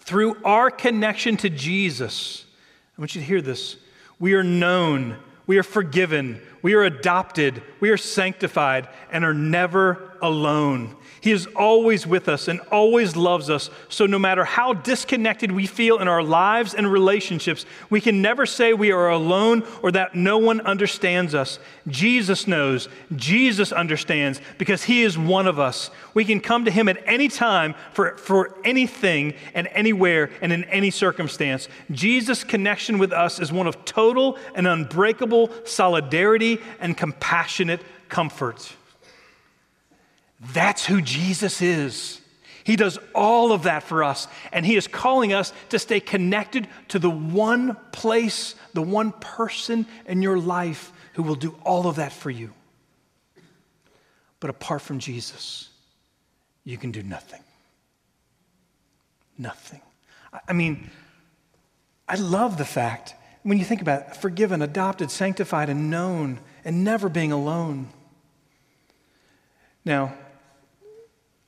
Through 0.06 0.36
our 0.44 0.70
connection 0.70 1.36
to 1.38 1.50
Jesus, 1.50 2.44
I 2.96 3.00
want 3.00 3.16
you 3.16 3.20
to 3.20 3.26
hear 3.26 3.42
this 3.42 3.76
we 4.20 4.34
are 4.34 4.44
known, 4.44 5.16
we 5.48 5.58
are 5.58 5.64
forgiven, 5.64 6.40
we 6.62 6.74
are 6.74 6.84
adopted, 6.84 7.60
we 7.80 7.90
are 7.90 7.96
sanctified, 7.96 8.88
and 9.10 9.24
are 9.24 9.34
never 9.34 10.16
alone. 10.22 10.96
He 11.26 11.32
is 11.32 11.48
always 11.56 12.06
with 12.06 12.28
us 12.28 12.46
and 12.46 12.60
always 12.70 13.16
loves 13.16 13.50
us. 13.50 13.68
So, 13.88 14.06
no 14.06 14.16
matter 14.16 14.44
how 14.44 14.74
disconnected 14.74 15.50
we 15.50 15.66
feel 15.66 15.98
in 15.98 16.06
our 16.06 16.22
lives 16.22 16.72
and 16.72 16.86
relationships, 16.88 17.66
we 17.90 18.00
can 18.00 18.22
never 18.22 18.46
say 18.46 18.72
we 18.72 18.92
are 18.92 19.08
alone 19.08 19.64
or 19.82 19.90
that 19.90 20.14
no 20.14 20.38
one 20.38 20.60
understands 20.60 21.34
us. 21.34 21.58
Jesus 21.88 22.46
knows, 22.46 22.88
Jesus 23.16 23.72
understands 23.72 24.40
because 24.56 24.84
He 24.84 25.02
is 25.02 25.18
one 25.18 25.48
of 25.48 25.58
us. 25.58 25.90
We 26.14 26.24
can 26.24 26.38
come 26.38 26.64
to 26.64 26.70
Him 26.70 26.88
at 26.88 27.02
any 27.06 27.26
time 27.26 27.74
for, 27.92 28.16
for 28.18 28.56
anything 28.64 29.34
and 29.52 29.66
anywhere 29.72 30.30
and 30.40 30.52
in 30.52 30.62
any 30.66 30.92
circumstance. 30.92 31.68
Jesus' 31.90 32.44
connection 32.44 32.98
with 32.98 33.12
us 33.12 33.40
is 33.40 33.50
one 33.50 33.66
of 33.66 33.84
total 33.84 34.38
and 34.54 34.68
unbreakable 34.68 35.50
solidarity 35.64 36.60
and 36.78 36.96
compassionate 36.96 37.80
comfort. 38.08 38.76
That's 40.52 40.84
who 40.84 41.00
Jesus 41.00 41.62
is. 41.62 42.20
He 42.64 42.74
does 42.74 42.98
all 43.14 43.52
of 43.52 43.62
that 43.62 43.84
for 43.84 44.02
us, 44.02 44.26
and 44.52 44.66
He 44.66 44.74
is 44.74 44.88
calling 44.88 45.32
us 45.32 45.52
to 45.68 45.78
stay 45.78 46.00
connected 46.00 46.66
to 46.88 46.98
the 46.98 47.08
one 47.08 47.76
place, 47.92 48.56
the 48.74 48.82
one 48.82 49.12
person 49.12 49.86
in 50.06 50.20
your 50.20 50.36
life 50.36 50.92
who 51.12 51.22
will 51.22 51.36
do 51.36 51.54
all 51.64 51.86
of 51.86 51.96
that 51.96 52.12
for 52.12 52.28
you. 52.28 52.52
But 54.40 54.50
apart 54.50 54.82
from 54.82 54.98
Jesus, 54.98 55.68
you 56.64 56.76
can 56.76 56.90
do 56.90 57.02
nothing. 57.02 57.40
Nothing. 59.38 59.80
I 60.48 60.52
mean, 60.52 60.90
I 62.08 62.16
love 62.16 62.58
the 62.58 62.64
fact 62.64 63.14
when 63.44 63.58
you 63.58 63.64
think 63.64 63.80
about 63.80 64.08
it, 64.08 64.16
forgiven, 64.16 64.60
adopted, 64.60 65.12
sanctified, 65.12 65.68
and 65.68 65.88
known, 65.88 66.40
and 66.64 66.82
never 66.82 67.08
being 67.08 67.30
alone. 67.30 67.90
Now, 69.84 70.14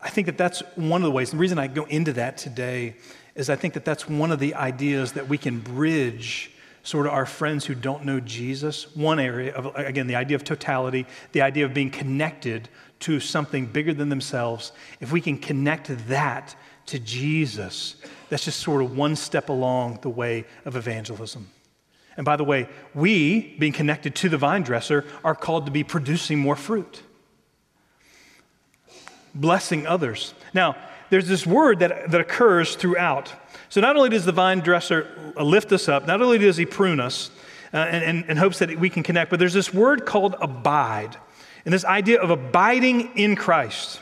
I 0.00 0.10
think 0.10 0.26
that 0.26 0.38
that's 0.38 0.60
one 0.76 1.02
of 1.02 1.06
the 1.06 1.10
ways. 1.10 1.32
The 1.32 1.36
reason 1.36 1.58
I 1.58 1.66
go 1.66 1.84
into 1.84 2.12
that 2.14 2.38
today 2.38 2.96
is 3.34 3.50
I 3.50 3.56
think 3.56 3.74
that 3.74 3.84
that's 3.84 4.08
one 4.08 4.30
of 4.30 4.38
the 4.38 4.54
ideas 4.54 5.12
that 5.12 5.28
we 5.28 5.38
can 5.38 5.60
bridge 5.60 6.52
sort 6.84 7.06
of 7.06 7.12
our 7.12 7.26
friends 7.26 7.66
who 7.66 7.74
don't 7.74 8.04
know 8.04 8.20
Jesus. 8.20 8.94
One 8.96 9.18
area 9.18 9.54
of, 9.54 9.74
again, 9.76 10.06
the 10.06 10.14
idea 10.14 10.36
of 10.36 10.44
totality, 10.44 11.06
the 11.32 11.42
idea 11.42 11.64
of 11.64 11.74
being 11.74 11.90
connected 11.90 12.68
to 13.00 13.20
something 13.20 13.66
bigger 13.66 13.92
than 13.92 14.08
themselves. 14.08 14.72
If 15.00 15.12
we 15.12 15.20
can 15.20 15.36
connect 15.36 15.90
that 16.08 16.56
to 16.86 16.98
Jesus, 16.98 17.96
that's 18.28 18.44
just 18.44 18.60
sort 18.60 18.82
of 18.82 18.96
one 18.96 19.16
step 19.16 19.48
along 19.48 19.98
the 20.02 20.08
way 20.08 20.44
of 20.64 20.76
evangelism. 20.76 21.48
And 22.16 22.24
by 22.24 22.36
the 22.36 22.44
way, 22.44 22.68
we, 22.94 23.54
being 23.58 23.72
connected 23.72 24.14
to 24.16 24.28
the 24.28 24.38
vine 24.38 24.62
dresser, 24.62 25.04
are 25.22 25.34
called 25.34 25.66
to 25.66 25.72
be 25.72 25.84
producing 25.84 26.38
more 26.38 26.56
fruit 26.56 27.02
blessing 29.34 29.86
others. 29.86 30.34
Now, 30.54 30.76
there's 31.10 31.28
this 31.28 31.46
word 31.46 31.78
that, 31.80 32.10
that 32.10 32.20
occurs 32.20 32.76
throughout. 32.76 33.32
So 33.68 33.80
not 33.80 33.96
only 33.96 34.10
does 34.10 34.24
the 34.24 34.32
vine 34.32 34.60
dresser 34.60 35.32
lift 35.36 35.72
us 35.72 35.88
up, 35.88 36.06
not 36.06 36.20
only 36.22 36.38
does 36.38 36.56
he 36.56 36.66
prune 36.66 37.00
us 37.00 37.30
uh, 37.72 37.76
and, 37.78 38.24
and, 38.28 38.38
hopes 38.38 38.58
that 38.60 38.78
we 38.78 38.88
can 38.88 39.02
connect, 39.02 39.30
but 39.30 39.38
there's 39.38 39.52
this 39.52 39.74
word 39.74 40.06
called 40.06 40.36
abide. 40.40 41.16
And 41.64 41.74
this 41.74 41.84
idea 41.84 42.20
of 42.20 42.30
abiding 42.30 43.16
in 43.16 43.36
Christ. 43.36 44.00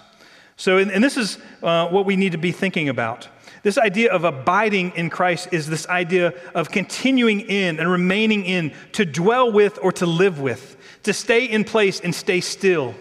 So, 0.56 0.78
and, 0.78 0.90
and 0.90 1.02
this 1.02 1.16
is 1.16 1.38
uh, 1.62 1.88
what 1.88 2.06
we 2.06 2.16
need 2.16 2.32
to 2.32 2.38
be 2.38 2.52
thinking 2.52 2.88
about. 2.88 3.28
This 3.62 3.78
idea 3.78 4.12
of 4.12 4.22
abiding 4.22 4.92
in 4.92 5.10
Christ 5.10 5.48
is 5.50 5.66
this 5.66 5.88
idea 5.88 6.32
of 6.54 6.70
continuing 6.70 7.40
in 7.40 7.80
and 7.80 7.90
remaining 7.90 8.44
in, 8.44 8.72
to 8.92 9.04
dwell 9.04 9.50
with 9.50 9.80
or 9.82 9.90
to 9.92 10.06
live 10.06 10.40
with, 10.40 10.76
to 11.02 11.12
stay 11.12 11.46
in 11.46 11.64
place 11.64 11.98
and 11.98 12.14
stay 12.14 12.40
still. 12.40 12.94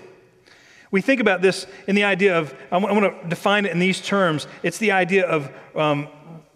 We 0.92 1.02
think 1.02 1.20
about 1.20 1.42
this 1.42 1.68
in 1.88 1.96
the 1.96 2.04
idea 2.04 2.38
of, 2.38 2.54
I 2.72 2.78
want 2.78 3.22
to 3.22 3.30
define 3.30 3.66
it 3.66 3.72
in 3.72 3.80
these 3.80 4.02
terms. 4.02 4.48
It's 4.64 4.78
the 4.78 4.92
idea 4.92 5.28
of 5.28 5.52
um, 5.76 6.08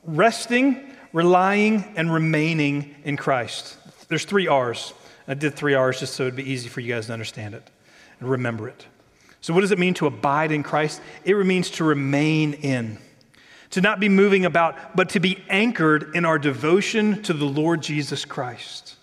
resting, 0.04 0.94
relying, 1.14 1.84
and 1.96 2.14
remaining 2.14 2.96
in 3.04 3.18
Christ. 3.18 3.78
There's 4.08 4.26
three 4.26 4.48
R's. 4.48 4.94
I 5.28 5.34
did 5.34 5.56
three 5.56 5.74
R's 5.74 6.00
just 6.00 6.16
so 6.16 6.24
it'd 6.24 6.36
be 6.36 6.50
easy 6.50 6.70
for 6.70 6.82
you 6.82 6.94
guys 6.94 7.08
to 7.08 7.14
understand 7.14 7.54
it 7.54 7.70
and 8.20 8.30
remember 8.30 8.68
it. 8.68 8.86
So, 9.42 9.54
what 9.54 9.62
does 9.62 9.72
it 9.72 9.80
mean 9.80 9.94
to 9.96 10.08
abide 10.08 10.52
in 10.52 10.64
Christ? 10.64 11.02
It 11.24 11.36
means 11.46 11.70
to 11.72 11.84
remain 11.84 12.54
in, 12.54 12.98
to 13.72 13.82
not 13.82 14.00
be 14.00 14.10
moving 14.10 14.46
about, 14.46 14.96
but 14.96 15.10
to 15.10 15.20
be 15.20 15.44
anchored 15.50 16.16
in 16.16 16.26
our 16.26 16.38
devotion 16.38 17.22
to 17.24 17.34
the 17.34 17.46
Lord 17.46 17.82
Jesus 17.82 18.26
Christ. 18.26 18.96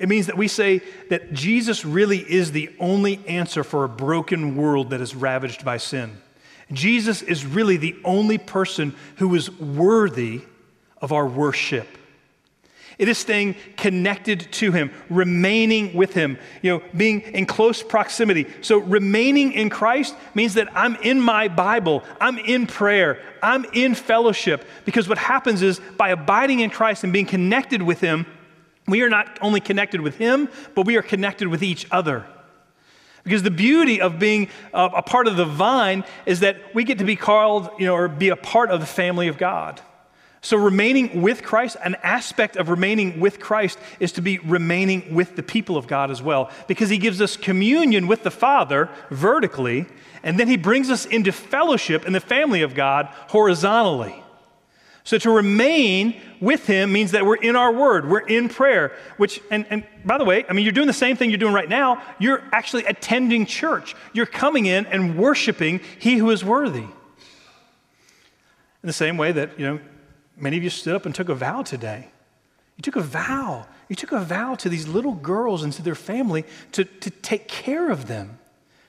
It 0.00 0.08
means 0.08 0.26
that 0.26 0.36
we 0.38 0.48
say 0.48 0.80
that 1.10 1.34
Jesus 1.34 1.84
really 1.84 2.18
is 2.18 2.52
the 2.52 2.74
only 2.80 3.20
answer 3.28 3.62
for 3.62 3.84
a 3.84 3.88
broken 3.88 4.56
world 4.56 4.90
that 4.90 5.00
is 5.02 5.14
ravaged 5.14 5.62
by 5.62 5.76
sin. 5.76 6.16
Jesus 6.72 7.20
is 7.20 7.44
really 7.44 7.76
the 7.76 7.96
only 8.02 8.38
person 8.38 8.94
who 9.16 9.34
is 9.34 9.50
worthy 9.58 10.40
of 11.02 11.12
our 11.12 11.26
worship. 11.26 11.86
It 12.96 13.08
is 13.08 13.18
staying 13.18 13.56
connected 13.76 14.50
to 14.52 14.72
Him, 14.72 14.90
remaining 15.10 15.94
with 15.94 16.14
Him, 16.14 16.38
you 16.62 16.70
know, 16.70 16.82
being 16.96 17.20
in 17.20 17.44
close 17.44 17.82
proximity. 17.82 18.46
So, 18.62 18.78
remaining 18.78 19.52
in 19.52 19.68
Christ 19.68 20.14
means 20.34 20.54
that 20.54 20.68
I'm 20.74 20.96
in 20.96 21.20
my 21.20 21.48
Bible, 21.48 22.04
I'm 22.20 22.38
in 22.38 22.66
prayer, 22.66 23.18
I'm 23.42 23.66
in 23.72 23.94
fellowship. 23.94 24.66
Because 24.84 25.08
what 25.08 25.18
happens 25.18 25.60
is 25.60 25.80
by 25.98 26.10
abiding 26.10 26.60
in 26.60 26.70
Christ 26.70 27.04
and 27.04 27.12
being 27.12 27.26
connected 27.26 27.82
with 27.82 28.00
Him, 28.00 28.26
we 28.86 29.02
are 29.02 29.08
not 29.08 29.38
only 29.40 29.60
connected 29.60 30.00
with 30.00 30.16
Him, 30.16 30.48
but 30.74 30.86
we 30.86 30.96
are 30.96 31.02
connected 31.02 31.48
with 31.48 31.62
each 31.62 31.86
other. 31.90 32.26
Because 33.24 33.42
the 33.42 33.50
beauty 33.50 34.00
of 34.00 34.18
being 34.18 34.48
a, 34.72 34.84
a 34.96 35.02
part 35.02 35.26
of 35.26 35.36
the 35.36 35.44
vine 35.44 36.04
is 36.26 36.40
that 36.40 36.74
we 36.74 36.84
get 36.84 36.98
to 36.98 37.04
be 37.04 37.16
called, 37.16 37.70
you 37.78 37.86
know, 37.86 37.94
or 37.94 38.08
be 38.08 38.30
a 38.30 38.36
part 38.36 38.70
of 38.70 38.80
the 38.80 38.86
family 38.86 39.28
of 39.28 39.36
God. 39.36 39.80
So, 40.42 40.56
remaining 40.56 41.20
with 41.20 41.42
Christ, 41.42 41.76
an 41.84 41.96
aspect 42.02 42.56
of 42.56 42.70
remaining 42.70 43.20
with 43.20 43.40
Christ 43.40 43.78
is 43.98 44.12
to 44.12 44.22
be 44.22 44.38
remaining 44.38 45.14
with 45.14 45.36
the 45.36 45.42
people 45.42 45.76
of 45.76 45.86
God 45.86 46.10
as 46.10 46.22
well, 46.22 46.50
because 46.66 46.88
He 46.88 46.96
gives 46.96 47.20
us 47.20 47.36
communion 47.36 48.06
with 48.06 48.22
the 48.22 48.30
Father 48.30 48.88
vertically, 49.10 49.84
and 50.22 50.40
then 50.40 50.48
He 50.48 50.56
brings 50.56 50.88
us 50.88 51.04
into 51.04 51.30
fellowship 51.30 52.06
in 52.06 52.14
the 52.14 52.20
family 52.20 52.62
of 52.62 52.74
God 52.74 53.06
horizontally. 53.28 54.24
So 55.10 55.18
to 55.18 55.30
remain 55.32 56.20
with 56.40 56.68
him 56.68 56.92
means 56.92 57.10
that 57.10 57.26
we're 57.26 57.34
in 57.34 57.56
our 57.56 57.72
word, 57.72 58.08
we're 58.08 58.20
in 58.20 58.48
prayer, 58.48 58.92
which, 59.16 59.40
and, 59.50 59.66
and 59.68 59.84
by 60.04 60.18
the 60.18 60.24
way, 60.24 60.44
I 60.48 60.52
mean, 60.52 60.64
you're 60.64 60.70
doing 60.70 60.86
the 60.86 60.92
same 60.92 61.16
thing 61.16 61.30
you're 61.30 61.36
doing 61.36 61.52
right 61.52 61.68
now. 61.68 62.00
You're 62.20 62.44
actually 62.52 62.84
attending 62.84 63.44
church. 63.44 63.96
You're 64.12 64.24
coming 64.24 64.66
in 64.66 64.86
and 64.86 65.18
worshiping 65.18 65.80
he 65.98 66.18
who 66.18 66.30
is 66.30 66.44
worthy. 66.44 66.84
In 66.84 66.92
the 68.84 68.92
same 68.92 69.16
way 69.16 69.32
that, 69.32 69.58
you 69.58 69.66
know, 69.66 69.80
many 70.36 70.56
of 70.56 70.62
you 70.62 70.70
stood 70.70 70.94
up 70.94 71.06
and 71.06 71.12
took 71.12 71.28
a 71.28 71.34
vow 71.34 71.62
today. 71.62 72.06
You 72.76 72.82
took 72.82 72.94
a 72.94 73.02
vow. 73.02 73.66
You 73.88 73.96
took 73.96 74.12
a 74.12 74.20
vow 74.20 74.54
to 74.54 74.68
these 74.68 74.86
little 74.86 75.14
girls 75.14 75.64
and 75.64 75.72
to 75.72 75.82
their 75.82 75.96
family 75.96 76.44
to, 76.70 76.84
to 76.84 77.10
take 77.10 77.48
care 77.48 77.90
of 77.90 78.06
them, 78.06 78.38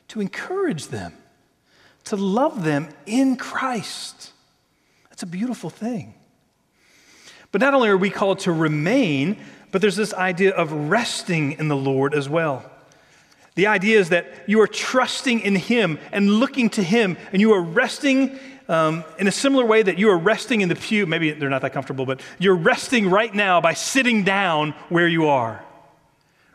to 0.10 0.22
encourage 0.22 0.90
them, 0.90 1.14
to 2.04 2.16
love 2.16 2.64
them 2.64 2.90
in 3.08 3.38
Christ. 3.38 4.34
That's 5.12 5.24
a 5.24 5.28
beautiful 5.28 5.70
thing. 5.70 6.16
But 7.52 7.62
not 7.62 7.74
only 7.74 7.90
are 7.90 7.98
we 7.98 8.10
called 8.10 8.40
to 8.40 8.52
remain, 8.52 9.38
but 9.72 9.82
there's 9.82 9.98
this 9.98 10.14
idea 10.14 10.52
of 10.52 10.72
resting 10.72 11.52
in 11.54 11.68
the 11.68 11.76
Lord 11.76 12.16
as 12.16 12.28
well. 12.28 12.66
The 13.56 13.68
idea 13.68 14.00
is 14.00 14.10
that 14.10 14.26
you 14.48 14.62
are 14.62 14.68
trusting 14.68 15.42
in 15.42 15.56
Him 15.56 16.00
and 16.14 16.40
looking 16.40 16.70
to 16.72 16.84
Him, 16.84 17.18
and 17.34 17.42
you 17.42 17.52
are 17.52 17.62
resting 17.62 18.40
um, 18.70 19.04
in 19.20 19.28
a 19.28 19.32
similar 19.32 19.66
way 19.66 19.84
that 19.84 20.00
you 20.00 20.10
are 20.10 20.18
resting 20.18 20.62
in 20.62 20.70
the 20.70 20.76
pew. 20.76 21.06
Maybe 21.06 21.32
they're 21.32 21.50
not 21.50 21.62
that 21.62 21.74
comfortable, 21.74 22.06
but 22.06 22.22
you're 22.40 22.56
resting 22.56 23.10
right 23.10 23.34
now 23.34 23.60
by 23.60 23.74
sitting 23.74 24.24
down 24.24 24.72
where 24.88 25.08
you 25.08 25.28
are. 25.28 25.62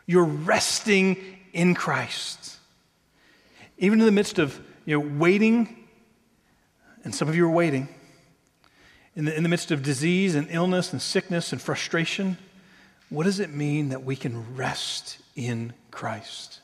You're 0.07 0.25
resting 0.25 1.17
in 1.53 1.75
Christ. 1.75 2.57
Even 3.77 3.99
in 3.99 4.05
the 4.07 4.11
midst 4.11 4.39
of 4.39 4.59
you 4.85 4.99
know, 4.99 5.07
waiting, 5.19 5.87
and 7.03 7.13
some 7.13 7.27
of 7.27 7.35
you 7.35 7.45
are 7.45 7.51
waiting, 7.51 7.87
in 9.17 9.25
the, 9.25 9.35
in 9.35 9.41
the 9.41 9.49
midst 9.49 9.71
of 9.71 9.81
disease 9.81 10.35
and 10.35 10.47
illness 10.51 10.93
and 10.93 11.01
sickness 11.01 11.51
and 11.51 11.59
frustration, 11.59 12.37
what 13.09 13.23
does 13.23 13.39
it 13.39 13.49
mean 13.49 13.89
that 13.89 14.03
we 14.03 14.15
can 14.15 14.55
rest 14.55 15.17
in 15.35 15.73
Christ? 15.89 16.61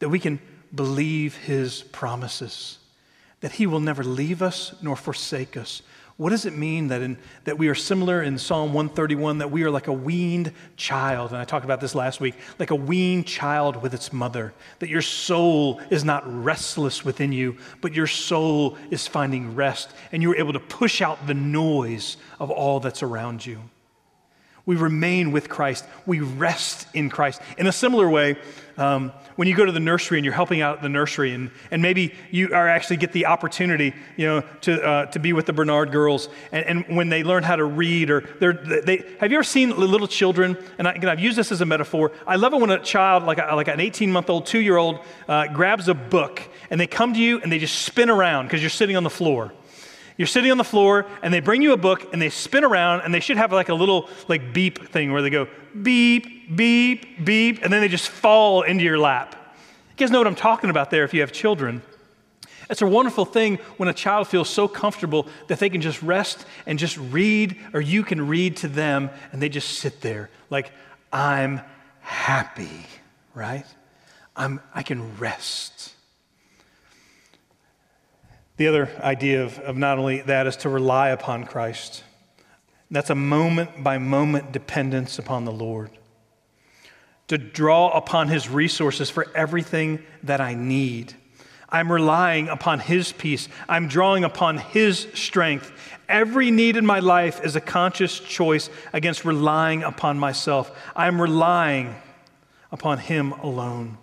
That 0.00 0.10
we 0.10 0.18
can 0.18 0.38
believe 0.72 1.34
his 1.34 1.80
promises, 1.80 2.78
that 3.40 3.52
he 3.52 3.66
will 3.66 3.80
never 3.80 4.04
leave 4.04 4.42
us 4.42 4.74
nor 4.82 4.96
forsake 4.96 5.56
us, 5.56 5.80
what 6.18 6.30
does 6.30 6.46
it 6.46 6.56
mean 6.56 6.88
that, 6.88 7.00
in, 7.00 7.16
that 7.44 7.58
we 7.58 7.68
are 7.68 7.76
similar 7.76 8.22
in 8.22 8.38
Psalm 8.38 8.74
131, 8.74 9.38
that 9.38 9.52
we 9.52 9.62
are 9.62 9.70
like 9.70 9.86
a 9.86 9.92
weaned 9.92 10.52
child? 10.76 11.30
And 11.30 11.40
I 11.40 11.44
talked 11.44 11.64
about 11.64 11.80
this 11.80 11.94
last 11.94 12.20
week 12.20 12.34
like 12.58 12.72
a 12.72 12.74
weaned 12.74 13.26
child 13.26 13.80
with 13.80 13.94
its 13.94 14.12
mother, 14.12 14.52
that 14.80 14.88
your 14.88 15.00
soul 15.00 15.80
is 15.90 16.04
not 16.04 16.24
restless 16.26 17.04
within 17.04 17.30
you, 17.30 17.56
but 17.80 17.94
your 17.94 18.08
soul 18.08 18.76
is 18.90 19.06
finding 19.06 19.54
rest, 19.54 19.92
and 20.10 20.20
you're 20.20 20.34
able 20.34 20.52
to 20.52 20.60
push 20.60 21.00
out 21.00 21.24
the 21.28 21.34
noise 21.34 22.16
of 22.40 22.50
all 22.50 22.80
that's 22.80 23.04
around 23.04 23.46
you. 23.46 23.60
We 24.68 24.76
remain 24.76 25.32
with 25.32 25.48
Christ. 25.48 25.86
We 26.04 26.20
rest 26.20 26.88
in 26.92 27.08
Christ. 27.08 27.40
In 27.56 27.66
a 27.66 27.72
similar 27.72 28.06
way, 28.10 28.36
um, 28.76 29.12
when 29.36 29.48
you 29.48 29.56
go 29.56 29.64
to 29.64 29.72
the 29.72 29.80
nursery 29.80 30.18
and 30.18 30.26
you're 30.26 30.34
helping 30.34 30.60
out 30.60 30.76
at 30.76 30.82
the 30.82 30.90
nursery, 30.90 31.32
and, 31.32 31.50
and 31.70 31.80
maybe 31.80 32.14
you 32.30 32.52
are 32.52 32.68
actually 32.68 32.98
get 32.98 33.12
the 33.12 33.24
opportunity, 33.24 33.94
you 34.18 34.26
know, 34.26 34.42
to, 34.60 34.86
uh, 34.86 35.06
to 35.06 35.18
be 35.18 35.32
with 35.32 35.46
the 35.46 35.54
Bernard 35.54 35.90
girls, 35.90 36.28
and, 36.52 36.66
and 36.66 36.96
when 36.98 37.08
they 37.08 37.24
learn 37.24 37.44
how 37.44 37.56
to 37.56 37.64
read, 37.64 38.10
or 38.10 38.28
they're, 38.40 38.52
they, 38.52 39.06
have 39.18 39.30
you 39.32 39.38
ever 39.38 39.42
seen 39.42 39.70
little 39.70 40.06
children? 40.06 40.54
And 40.76 40.86
I, 40.86 40.98
I've 41.02 41.18
used 41.18 41.38
this 41.38 41.50
as 41.50 41.62
a 41.62 41.66
metaphor. 41.66 42.12
I 42.26 42.36
love 42.36 42.52
it 42.52 42.60
when 42.60 42.68
a 42.68 42.78
child, 42.78 43.24
like, 43.24 43.38
a, 43.38 43.56
like 43.56 43.68
an 43.68 43.80
18 43.80 44.12
month 44.12 44.28
old, 44.28 44.44
two 44.44 44.60
year 44.60 44.76
old, 44.76 44.98
uh, 45.30 45.46
grabs 45.46 45.88
a 45.88 45.94
book, 45.94 46.42
and 46.68 46.78
they 46.78 46.86
come 46.86 47.14
to 47.14 47.20
you 47.20 47.40
and 47.40 47.50
they 47.50 47.58
just 47.58 47.86
spin 47.86 48.10
around 48.10 48.44
because 48.44 48.60
you're 48.60 48.68
sitting 48.68 48.98
on 48.98 49.02
the 49.02 49.08
floor. 49.08 49.50
You're 50.18 50.26
sitting 50.26 50.50
on 50.50 50.58
the 50.58 50.64
floor 50.64 51.06
and 51.22 51.32
they 51.32 51.40
bring 51.40 51.62
you 51.62 51.72
a 51.72 51.76
book 51.76 52.12
and 52.12 52.20
they 52.20 52.28
spin 52.28 52.64
around 52.64 53.02
and 53.02 53.14
they 53.14 53.20
should 53.20 53.36
have 53.36 53.52
like 53.52 53.70
a 53.70 53.74
little 53.74 54.10
like 54.26 54.52
beep 54.52 54.88
thing 54.88 55.12
where 55.12 55.22
they 55.22 55.30
go 55.30 55.48
beep, 55.82 56.54
beep, 56.54 57.24
beep, 57.24 57.62
and 57.62 57.72
then 57.72 57.80
they 57.80 57.88
just 57.88 58.08
fall 58.08 58.62
into 58.62 58.82
your 58.82 58.98
lap. 58.98 59.36
You 59.90 59.96
guys 59.96 60.10
know 60.10 60.18
what 60.18 60.26
I'm 60.26 60.34
talking 60.34 60.70
about 60.70 60.90
there 60.90 61.04
if 61.04 61.14
you 61.14 61.20
have 61.20 61.32
children. 61.32 61.82
It's 62.68 62.82
a 62.82 62.86
wonderful 62.86 63.24
thing 63.24 63.56
when 63.78 63.88
a 63.88 63.94
child 63.94 64.28
feels 64.28 64.50
so 64.50 64.68
comfortable 64.68 65.28
that 65.46 65.60
they 65.60 65.70
can 65.70 65.80
just 65.80 66.02
rest 66.02 66.44
and 66.66 66.78
just 66.78 66.98
read, 66.98 67.56
or 67.72 67.80
you 67.80 68.02
can 68.02 68.26
read 68.26 68.58
to 68.58 68.68
them, 68.68 69.10
and 69.32 69.40
they 69.40 69.48
just 69.48 69.78
sit 69.78 70.00
there 70.00 70.28
like, 70.50 70.70
I'm 71.12 71.60
happy, 72.00 72.86
right? 73.34 73.64
I'm, 74.36 74.60
I 74.74 74.82
can 74.82 75.16
rest. 75.18 75.94
The 78.58 78.66
other 78.66 78.90
idea 79.00 79.44
of, 79.44 79.58
of 79.60 79.76
not 79.76 79.98
only 79.98 80.20
that 80.22 80.48
is 80.48 80.56
to 80.58 80.68
rely 80.68 81.10
upon 81.10 81.44
Christ. 81.44 82.02
That's 82.90 83.08
a 83.08 83.14
moment 83.14 83.84
by 83.84 83.98
moment 83.98 84.50
dependence 84.50 85.18
upon 85.18 85.44
the 85.44 85.52
Lord. 85.52 85.90
To 87.28 87.38
draw 87.38 87.90
upon 87.90 88.28
His 88.28 88.48
resources 88.48 89.10
for 89.10 89.28
everything 89.32 90.02
that 90.24 90.40
I 90.40 90.54
need. 90.54 91.14
I'm 91.68 91.92
relying 91.92 92.48
upon 92.48 92.80
His 92.80 93.12
peace. 93.12 93.48
I'm 93.68 93.86
drawing 93.86 94.24
upon 94.24 94.58
His 94.58 95.06
strength. 95.14 95.70
Every 96.08 96.50
need 96.50 96.76
in 96.76 96.84
my 96.84 96.98
life 96.98 97.44
is 97.44 97.54
a 97.54 97.60
conscious 97.60 98.18
choice 98.18 98.70
against 98.92 99.24
relying 99.24 99.84
upon 99.84 100.18
myself. 100.18 100.76
I'm 100.96 101.22
relying 101.22 101.94
upon 102.72 102.98
Him 102.98 103.32
alone. 103.32 103.98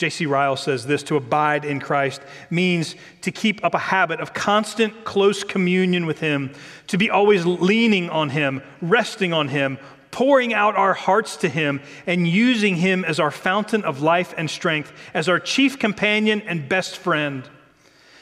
J.C. 0.00 0.24
Ryle 0.24 0.56
says 0.56 0.86
this 0.86 1.02
to 1.02 1.16
abide 1.16 1.66
in 1.66 1.78
Christ 1.78 2.22
means 2.48 2.96
to 3.20 3.30
keep 3.30 3.62
up 3.62 3.74
a 3.74 3.78
habit 3.78 4.18
of 4.20 4.32
constant, 4.32 5.04
close 5.04 5.44
communion 5.44 6.06
with 6.06 6.20
Him, 6.20 6.54
to 6.86 6.96
be 6.96 7.10
always 7.10 7.44
leaning 7.44 8.08
on 8.08 8.30
Him, 8.30 8.62
resting 8.80 9.34
on 9.34 9.48
Him, 9.48 9.76
pouring 10.10 10.54
out 10.54 10.74
our 10.74 10.94
hearts 10.94 11.36
to 11.36 11.50
Him, 11.50 11.82
and 12.06 12.26
using 12.26 12.76
Him 12.76 13.04
as 13.04 13.20
our 13.20 13.30
fountain 13.30 13.84
of 13.84 14.00
life 14.00 14.32
and 14.38 14.48
strength, 14.48 14.90
as 15.12 15.28
our 15.28 15.38
chief 15.38 15.78
companion 15.78 16.40
and 16.46 16.66
best 16.66 16.96
friend. 16.96 17.46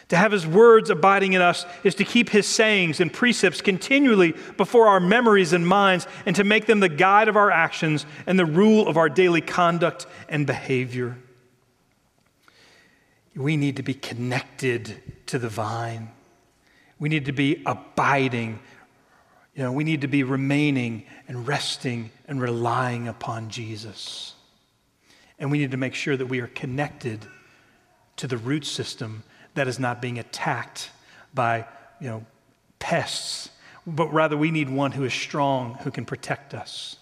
To 0.09 0.17
have 0.17 0.33
His 0.33 0.49
words 0.49 0.91
abiding 0.91 1.35
in 1.35 1.43
us 1.43 1.65
is 1.85 1.95
to 1.95 2.05
keep 2.05 2.29
His 2.29 2.49
sayings 2.49 2.99
and 2.99 3.13
precepts 3.13 3.61
continually 3.61 4.35
before 4.57 4.89
our 4.89 4.99
memories 4.99 5.53
and 5.53 5.65
minds, 5.65 6.09
and 6.27 6.35
to 6.35 6.43
make 6.43 6.67
them 6.67 6.81
the 6.81 6.89
guide 6.89 7.29
of 7.29 7.37
our 7.37 7.53
actions 7.53 8.05
and 8.27 8.37
the 8.37 8.47
rule 8.47 8.89
of 8.89 8.97
our 8.97 9.09
daily 9.09 9.43
conduct 9.43 10.09
and 10.29 10.45
behavior. 10.45 11.17
We 13.39 13.57
need 13.57 13.77
to 13.77 13.85
be 13.85 13.95
connected 13.95 15.01
to 15.27 15.39
the 15.39 15.49
vine. 15.49 16.11
We 16.99 17.09
need 17.09 17.27
to 17.27 17.33
be 17.33 17.63
abiding. 17.65 18.59
You 19.55 19.63
know, 19.63 19.73
we 19.73 19.85
need 19.85 20.01
to 20.01 20.09
be 20.09 20.25
remaining 20.25 21.05
and 21.29 21.47
resting 21.47 22.11
and 22.27 22.43
relying 22.43 23.07
upon 23.07 23.49
Jesus. 23.49 24.35
And 25.39 25.53
we 25.53 25.59
need 25.59 25.71
to 25.71 25.77
make 25.77 25.95
sure 25.95 26.17
that 26.17 26.27
we 26.27 26.41
are 26.41 26.49
connected 26.49 27.27
to 28.17 28.27
the 28.27 28.37
root 28.37 28.67
system 28.67 29.23
that 29.55 29.69
is 29.69 29.79
not 29.79 30.03
being 30.03 30.19
attacked 30.19 30.91
by, 31.33 31.65
you 32.01 32.09
know, 32.09 32.27
pests, 32.81 33.51
but 33.87 34.13
rather 34.13 34.37
we 34.37 34.51
need 34.51 34.69
one 34.69 34.91
who 34.91 35.05
is 35.05 35.15
strong, 35.15 35.75
who 35.83 35.93
can 35.93 36.05
protect 36.05 36.55
us. 36.55 36.97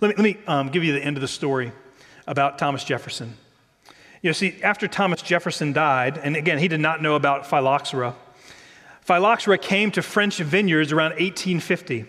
Let 0.00 0.10
me, 0.10 0.14
let 0.14 0.36
me 0.36 0.44
um, 0.46 0.68
give 0.68 0.84
you 0.84 0.92
the 0.92 1.02
end 1.02 1.16
of 1.16 1.22
the 1.22 1.28
story 1.28 1.72
about 2.28 2.56
Thomas 2.58 2.84
Jefferson. 2.84 3.36
You 4.22 4.32
see, 4.32 4.62
after 4.62 4.86
Thomas 4.86 5.20
Jefferson 5.20 5.72
died, 5.72 6.16
and 6.16 6.36
again, 6.36 6.58
he 6.58 6.68
did 6.68 6.78
not 6.78 7.02
know 7.02 7.16
about 7.16 7.44
phylloxera, 7.44 8.14
phylloxera 9.00 9.58
came 9.58 9.90
to 9.90 10.00
French 10.00 10.38
vineyards 10.38 10.92
around 10.92 11.10
1850. 11.10 12.04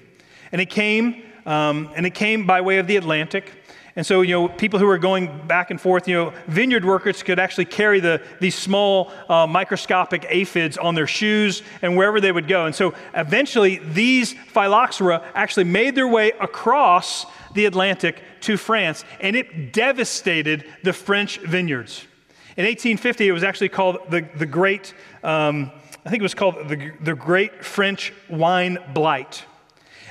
And 0.51 0.61
it 0.61 0.69
came, 0.69 1.23
um, 1.47 1.89
and 1.95 2.05
it 2.05 2.13
came 2.13 2.45
by 2.45 2.61
way 2.61 2.77
of 2.77 2.85
the 2.85 2.97
Atlantic. 2.97 3.62
And 3.95 4.03
so, 4.03 4.21
you 4.21 4.31
know, 4.31 4.47
people 4.47 4.79
who 4.79 4.87
were 4.87 4.97
going 4.97 5.45
back 5.47 5.69
and 5.69 5.79
forth, 5.79 6.07
you 6.07 6.15
know, 6.15 6.33
vineyard 6.47 6.83
workers 6.83 7.21
could 7.21 7.37
actually 7.37 7.65
carry 7.65 7.99
the, 7.99 8.23
these 8.39 8.55
small 8.55 9.11
uh, 9.29 9.45
microscopic 9.45 10.25
aphids 10.29 10.79
on 10.79 10.95
their 10.95 11.05
shoes 11.05 11.61
and 11.83 11.95
wherever 11.95 12.19
they 12.19 12.31
would 12.31 12.47
go. 12.47 12.65
And 12.65 12.73
so 12.73 12.95
eventually, 13.13 13.77
these 13.77 14.33
phylloxera 14.33 15.23
actually 15.35 15.65
made 15.65 15.93
their 15.93 16.07
way 16.07 16.31
across 16.41 17.27
the 17.53 17.65
Atlantic 17.65 18.19
to 18.41 18.57
France, 18.57 19.05
and 19.19 19.35
it 19.35 19.73
devastated 19.73 20.65
the 20.83 20.91
French 20.91 21.37
vineyards. 21.39 22.07
In 22.57 22.65
1850, 22.65 23.27
it 23.27 23.31
was 23.31 23.43
actually 23.43 23.69
called 23.69 23.99
the, 24.09 24.27
the 24.37 24.47
Great, 24.47 24.95
um, 25.23 25.71
I 26.03 26.09
think 26.09 26.21
it 26.21 26.23
was 26.23 26.33
called 26.33 26.67
the, 26.67 26.91
the 27.01 27.13
Great 27.13 27.63
French 27.63 28.11
Wine 28.27 28.79
Blight. 28.93 29.45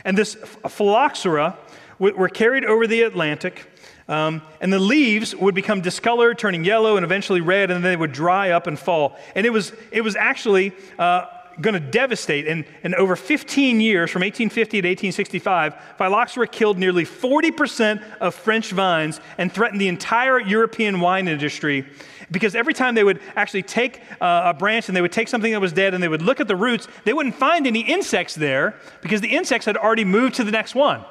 And 0.05 0.17
this 0.17 0.37
phylloxera 0.69 1.59
were 1.99 2.29
carried 2.29 2.65
over 2.65 2.87
the 2.87 3.03
Atlantic, 3.03 3.72
um, 4.13 4.43
and 4.61 4.71
the 4.71 4.79
leaves 4.79 5.35
would 5.35 5.55
become 5.55 5.81
discolored, 5.81 6.39
turning 6.39 6.65
yellow 6.65 6.97
and 6.97 7.05
eventually 7.05 7.41
red, 7.41 7.71
and 7.71 7.83
then 7.83 7.93
they 7.93 7.97
would 7.97 8.13
dry 8.13 8.51
up 8.51 8.67
and 8.67 8.79
fall. 8.79 9.19
And 9.35 9.47
it 9.47 9.51
was, 9.51 9.73
it 9.91 10.03
was 10.03 10.17
actually 10.17 10.73
uh, 10.99 11.25
going 11.63 11.73
to 11.73 11.81
devastate. 11.81 12.47
And, 12.47 12.67
and 12.83 12.95
over 12.95 13.17
15 13.17 13.81
years, 13.81 14.11
from 14.11 14.21
1850 14.21 14.83
to 14.83 14.89
1865, 14.89 15.75
phylloxera 15.97 16.47
killed 16.47 16.79
nearly 16.79 17.07
40% 17.07 18.03
of 18.21 18.35
French 18.35 18.71
vines 18.73 19.19
and 19.39 19.51
threatened 19.51 19.81
the 19.81 19.89
entire 19.89 20.39
European 20.39 21.01
wine 21.01 21.27
industry. 21.27 21.87
Because 22.31 22.55
every 22.55 22.75
time 22.75 22.95
they 22.95 23.05
would 23.05 23.21
actually 23.35 23.63
take 23.63 24.03
uh, 24.21 24.43
a 24.45 24.55
branch 24.55 24.89
and 24.89 24.97
they 24.97 25.03
would 25.03 25.13
take 25.13 25.29
something 25.29 25.53
that 25.53 25.61
was 25.61 25.73
dead 25.73 25.95
and 25.95 26.03
they 26.03 26.09
would 26.09 26.23
look 26.23 26.39
at 26.39 26.49
the 26.49 26.57
roots, 26.57 26.87
they 27.05 27.15
wouldn't 27.15 27.35
find 27.35 27.67
any 27.67 27.81
insects 27.81 28.35
there 28.35 28.75
because 29.01 29.23
the 29.23 29.29
insects 29.29 29.65
had 29.65 29.79
already 29.79 30.05
moved 30.05 30.35
to 30.35 30.45
the 30.45 30.51
next 30.51 30.75
one. 30.75 31.03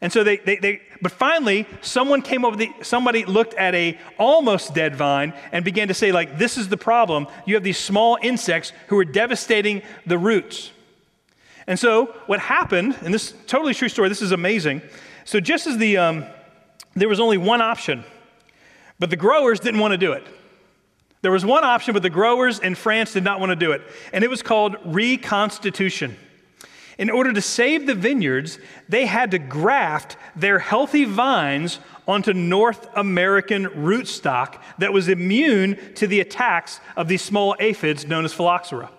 And 0.00 0.12
so 0.12 0.22
they, 0.24 0.36
they, 0.36 0.56
they, 0.56 0.82
but 1.02 1.12
finally, 1.12 1.66
someone 1.80 2.22
came 2.22 2.44
over 2.44 2.56
the, 2.56 2.72
somebody 2.82 3.24
looked 3.24 3.54
at 3.54 3.74
a 3.74 3.98
almost 4.18 4.74
dead 4.74 4.96
vine 4.96 5.34
and 5.52 5.64
began 5.64 5.88
to 5.88 5.94
say, 5.94 6.12
like, 6.12 6.38
this 6.38 6.56
is 6.56 6.68
the 6.68 6.76
problem. 6.76 7.26
You 7.44 7.54
have 7.54 7.64
these 7.64 7.78
small 7.78 8.18
insects 8.22 8.72
who 8.88 8.98
are 8.98 9.04
devastating 9.04 9.82
the 10.06 10.18
roots. 10.18 10.70
And 11.66 11.78
so 11.78 12.06
what 12.26 12.40
happened, 12.40 12.96
and 13.02 13.12
this 13.12 13.34
totally 13.46 13.74
true 13.74 13.88
story, 13.88 14.08
this 14.08 14.22
is 14.22 14.32
amazing. 14.32 14.82
So 15.24 15.40
just 15.40 15.66
as 15.66 15.78
the, 15.78 15.96
um, 15.96 16.24
there 16.94 17.08
was 17.08 17.20
only 17.20 17.38
one 17.38 17.60
option, 17.60 18.04
but 18.98 19.10
the 19.10 19.16
growers 19.16 19.60
didn't 19.60 19.80
want 19.80 19.92
to 19.92 19.98
do 19.98 20.12
it. 20.12 20.26
There 21.22 21.32
was 21.32 21.44
one 21.44 21.64
option, 21.64 21.92
but 21.92 22.02
the 22.02 22.10
growers 22.10 22.60
in 22.60 22.74
France 22.74 23.12
did 23.12 23.24
not 23.24 23.40
want 23.40 23.50
to 23.50 23.56
do 23.56 23.72
it. 23.72 23.82
And 24.12 24.22
it 24.22 24.30
was 24.30 24.42
called 24.42 24.76
reconstitution. 24.84 26.16
In 26.98 27.10
order 27.10 27.32
to 27.32 27.42
save 27.42 27.86
the 27.86 27.94
vineyards, 27.94 28.58
they 28.88 29.04
had 29.04 29.30
to 29.32 29.38
graft 29.38 30.16
their 30.34 30.58
healthy 30.58 31.04
vines 31.04 31.78
onto 32.08 32.32
North 32.32 32.88
American 32.94 33.66
rootstock 33.66 34.60
that 34.78 34.92
was 34.92 35.08
immune 35.08 35.76
to 35.96 36.06
the 36.06 36.20
attacks 36.20 36.80
of 36.96 37.08
these 37.08 37.22
small 37.22 37.54
aphids 37.58 38.06
known 38.06 38.24
as 38.24 38.32
phylloxera. 38.32 38.90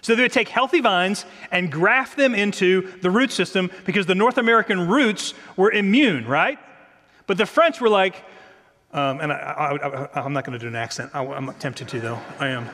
So 0.00 0.14
they 0.14 0.22
would 0.22 0.32
take 0.32 0.48
healthy 0.48 0.80
vines 0.80 1.26
and 1.50 1.70
graft 1.70 2.16
them 2.16 2.34
into 2.34 2.92
the 3.02 3.10
root 3.10 3.32
system 3.32 3.70
because 3.84 4.06
the 4.06 4.14
North 4.14 4.38
American 4.38 4.88
roots 4.88 5.34
were 5.56 5.70
immune, 5.70 6.26
right? 6.26 6.58
But 7.26 7.36
the 7.36 7.46
French 7.46 7.80
were 7.80 7.88
like, 7.90 8.24
um, 8.92 9.20
and 9.20 9.32
I, 9.32 10.08
am 10.14 10.32
not 10.32 10.44
going 10.44 10.58
to 10.58 10.64
do 10.64 10.68
an 10.68 10.76
accent. 10.76 11.10
I, 11.12 11.22
am 11.22 11.52
tempted 11.58 11.88
to, 11.88 12.00
though. 12.00 12.20
I 12.38 12.48
am. 12.48 12.70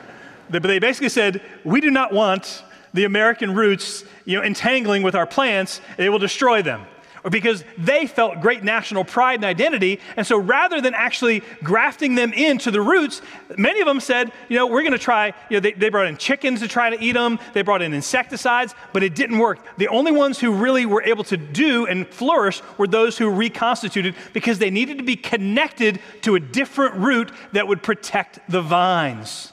But 0.49 0.63
they 0.63 0.79
basically 0.79 1.09
said, 1.09 1.41
we 1.65 1.81
do 1.81 1.91
not 1.91 2.13
want 2.13 2.63
the 2.95 3.05
American 3.05 3.53
roots, 3.53 4.03
you 4.25 4.37
know, 4.37 4.43
entangling 4.43 5.03
with 5.03 5.15
our 5.15 5.27
plants. 5.27 5.81
It 5.97 6.09
will 6.09 6.19
destroy 6.19 6.61
them 6.61 6.85
or 7.25 7.31
because 7.31 7.63
they 7.75 8.05
felt 8.05 8.39
great 8.39 8.63
national 8.63 9.03
pride 9.03 9.35
and 9.39 9.45
identity. 9.45 9.99
And 10.15 10.25
so 10.25 10.37
rather 10.37 10.79
than 10.79 10.93
actually 10.93 11.41
grafting 11.63 12.13
them 12.13 12.31
into 12.31 12.69
the 12.69 12.79
roots, 12.79 13.23
many 13.57 13.81
of 13.81 13.87
them 13.87 13.99
said, 13.99 14.31
you 14.47 14.57
know, 14.57 14.67
we're 14.67 14.83
going 14.83 14.91
to 14.91 14.99
try, 14.99 15.33
you 15.49 15.57
know, 15.57 15.59
they, 15.59 15.71
they 15.71 15.89
brought 15.89 16.05
in 16.05 16.17
chickens 16.17 16.59
to 16.59 16.67
try 16.67 16.91
to 16.91 17.03
eat 17.03 17.13
them, 17.13 17.39
they 17.53 17.63
brought 17.63 17.81
in 17.81 17.95
insecticides, 17.95 18.75
but 18.93 19.01
it 19.01 19.15
didn't 19.15 19.39
work. 19.39 19.57
The 19.77 19.87
only 19.87 20.11
ones 20.11 20.39
who 20.39 20.53
really 20.53 20.85
were 20.85 21.01
able 21.01 21.23
to 21.25 21.35
do 21.35 21.87
and 21.87 22.07
flourish 22.07 22.61
were 22.77 22.87
those 22.87 23.17
who 23.17 23.27
reconstituted 23.31 24.13
because 24.31 24.59
they 24.59 24.69
needed 24.69 24.99
to 24.99 25.03
be 25.03 25.15
connected 25.15 25.99
to 26.21 26.35
a 26.35 26.39
different 26.39 26.93
root 26.93 27.31
that 27.53 27.67
would 27.67 27.81
protect 27.81 28.39
the 28.47 28.61
vines. 28.61 29.51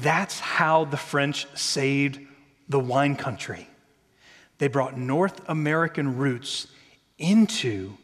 That's 0.00 0.38
how 0.38 0.84
the 0.84 0.96
French 0.96 1.46
saved 1.56 2.20
the 2.68 2.80
wine 2.80 3.16
country. 3.16 3.68
They 4.58 4.68
brought 4.68 4.98
North 4.98 5.40
American 5.48 6.16
roots 6.16 6.66
into 7.18 7.94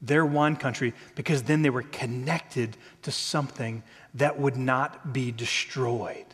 their 0.00 0.26
wine 0.26 0.56
country 0.56 0.94
because 1.14 1.44
then 1.44 1.62
they 1.62 1.70
were 1.70 1.82
connected 1.82 2.76
to 3.02 3.10
something 3.10 3.82
that 4.14 4.38
would 4.38 4.56
not 4.56 5.12
be 5.12 5.30
destroyed. 5.32 6.26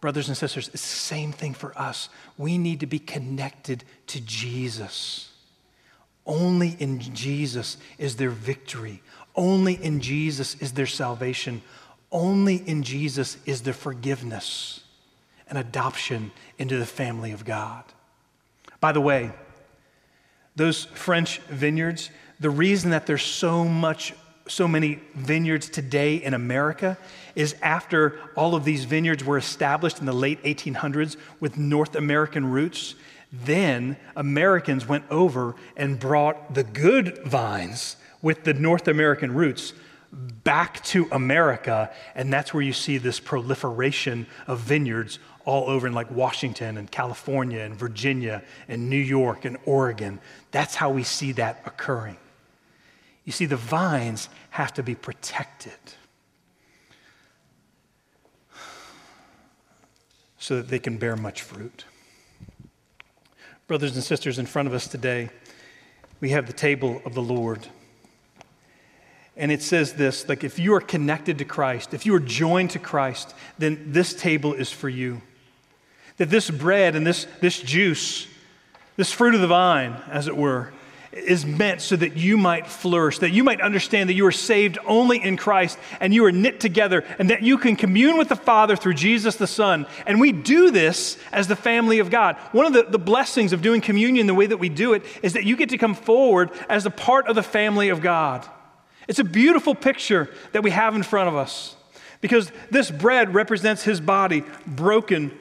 Brothers 0.00 0.28
and 0.28 0.36
sisters, 0.36 0.68
it's 0.68 0.82
the 0.82 0.88
same 0.88 1.32
thing 1.32 1.54
for 1.54 1.76
us. 1.78 2.10
We 2.36 2.58
need 2.58 2.80
to 2.80 2.86
be 2.86 2.98
connected 2.98 3.84
to 4.08 4.20
Jesus. 4.20 5.32
Only 6.26 6.76
in 6.78 7.00
Jesus 7.00 7.78
is 7.98 8.16
there 8.16 8.30
victory. 8.30 9.02
Only 9.34 9.74
in 9.74 10.00
Jesus 10.00 10.56
is 10.56 10.72
there 10.72 10.86
salvation. 10.86 11.62
Only 12.14 12.56
in 12.56 12.84
Jesus 12.84 13.36
is 13.44 13.62
there 13.62 13.74
forgiveness 13.74 14.80
and 15.48 15.58
adoption 15.58 16.30
into 16.58 16.78
the 16.78 16.86
family 16.86 17.32
of 17.32 17.44
God. 17.44 17.82
By 18.80 18.92
the 18.92 19.00
way, 19.00 19.32
those 20.54 20.84
French 20.84 21.40
vineyards, 21.40 22.10
the 22.38 22.50
reason 22.50 22.92
that 22.92 23.06
there's 23.06 23.24
so 23.24 23.64
much 23.64 24.14
so 24.46 24.68
many 24.68 25.00
vineyards 25.14 25.70
today 25.70 26.16
in 26.16 26.34
America 26.34 26.98
is 27.34 27.56
after 27.62 28.20
all 28.36 28.54
of 28.54 28.62
these 28.62 28.84
vineyards 28.84 29.24
were 29.24 29.38
established 29.38 30.00
in 30.00 30.06
the 30.06 30.12
late 30.12 30.42
1800s 30.42 31.16
with 31.40 31.56
North 31.56 31.96
American 31.96 32.50
roots, 32.50 32.94
then 33.32 33.96
Americans 34.14 34.86
went 34.86 35.04
over 35.10 35.56
and 35.78 35.98
brought 35.98 36.52
the 36.52 36.62
good 36.62 37.18
vines 37.24 37.96
with 38.20 38.44
the 38.44 38.52
North 38.52 38.86
American 38.86 39.32
roots 39.32 39.72
back 40.14 40.82
to 40.84 41.08
America, 41.12 41.90
and 42.14 42.32
that's 42.32 42.54
where 42.54 42.62
you 42.62 42.72
see 42.72 42.98
this 42.98 43.20
proliferation 43.20 44.26
of 44.46 44.60
vineyards 44.60 45.18
all 45.44 45.68
over 45.68 45.86
in 45.86 45.92
like 45.92 46.10
Washington 46.10 46.78
and 46.78 46.90
California 46.90 47.60
and 47.60 47.74
Virginia 47.74 48.42
and 48.68 48.88
New 48.88 48.96
York 48.96 49.44
and 49.44 49.58
Oregon. 49.66 50.20
That's 50.50 50.74
how 50.74 50.90
we 50.90 51.02
see 51.02 51.32
that 51.32 51.62
occurring. 51.66 52.16
You 53.24 53.32
see, 53.32 53.46
the 53.46 53.56
vines 53.56 54.28
have 54.50 54.72
to 54.74 54.82
be 54.82 54.94
protected 54.94 55.72
so 60.38 60.56
that 60.56 60.68
they 60.68 60.78
can 60.78 60.98
bear 60.98 61.16
much 61.16 61.42
fruit. 61.42 61.86
Brothers 63.66 63.94
and 63.94 64.04
sisters, 64.04 64.38
in 64.38 64.44
front 64.44 64.68
of 64.68 64.74
us 64.74 64.86
today, 64.86 65.30
we 66.20 66.30
have 66.30 66.46
the 66.46 66.52
table 66.52 67.00
of 67.06 67.14
the 67.14 67.22
Lord. 67.22 67.66
And 69.36 69.50
it 69.50 69.62
says 69.62 69.94
this 69.94 70.28
like, 70.28 70.44
if 70.44 70.58
you 70.58 70.74
are 70.74 70.80
connected 70.80 71.38
to 71.38 71.44
Christ, 71.44 71.94
if 71.94 72.06
you 72.06 72.14
are 72.14 72.20
joined 72.20 72.70
to 72.70 72.78
Christ, 72.78 73.34
then 73.58 73.92
this 73.92 74.14
table 74.14 74.52
is 74.52 74.70
for 74.70 74.88
you. 74.88 75.20
That 76.18 76.30
this 76.30 76.50
bread 76.50 76.94
and 76.94 77.06
this, 77.06 77.26
this 77.40 77.60
juice, 77.60 78.28
this 78.96 79.10
fruit 79.10 79.34
of 79.34 79.40
the 79.40 79.48
vine, 79.48 79.96
as 80.08 80.28
it 80.28 80.36
were, 80.36 80.72
is 81.12 81.46
meant 81.46 81.80
so 81.80 81.94
that 81.94 82.16
you 82.16 82.36
might 82.36 82.66
flourish, 82.66 83.20
that 83.20 83.30
you 83.30 83.44
might 83.44 83.60
understand 83.60 84.08
that 84.08 84.14
you 84.14 84.26
are 84.26 84.32
saved 84.32 84.78
only 84.84 85.22
in 85.22 85.36
Christ 85.36 85.78
and 86.00 86.12
you 86.12 86.24
are 86.24 86.32
knit 86.32 86.58
together, 86.60 87.04
and 87.18 87.30
that 87.30 87.42
you 87.42 87.56
can 87.56 87.76
commune 87.76 88.18
with 88.18 88.28
the 88.28 88.36
Father 88.36 88.74
through 88.76 88.94
Jesus 88.94 89.36
the 89.36 89.46
Son. 89.46 89.86
And 90.06 90.20
we 90.20 90.32
do 90.32 90.70
this 90.70 91.16
as 91.32 91.46
the 91.46 91.56
family 91.56 92.00
of 92.00 92.10
God. 92.10 92.36
One 92.52 92.66
of 92.66 92.72
the, 92.72 92.82
the 92.82 92.98
blessings 92.98 93.52
of 93.52 93.62
doing 93.62 93.80
communion 93.80 94.26
the 94.26 94.34
way 94.34 94.46
that 94.46 94.56
we 94.58 94.68
do 94.68 94.92
it 94.92 95.02
is 95.22 95.34
that 95.34 95.44
you 95.44 95.56
get 95.56 95.68
to 95.70 95.78
come 95.78 95.94
forward 95.94 96.50
as 96.68 96.86
a 96.86 96.90
part 96.90 97.28
of 97.28 97.36
the 97.36 97.42
family 97.42 97.88
of 97.88 98.00
God. 98.00 98.46
It's 99.08 99.18
a 99.18 99.24
beautiful 99.24 99.74
picture 99.74 100.30
that 100.52 100.62
we 100.62 100.70
have 100.70 100.94
in 100.94 101.02
front 101.02 101.28
of 101.28 101.36
us 101.36 101.76
because 102.20 102.50
this 102.70 102.90
bread 102.90 103.34
represents 103.34 103.82
his 103.82 104.00
body 104.00 104.44
broken 104.66 105.36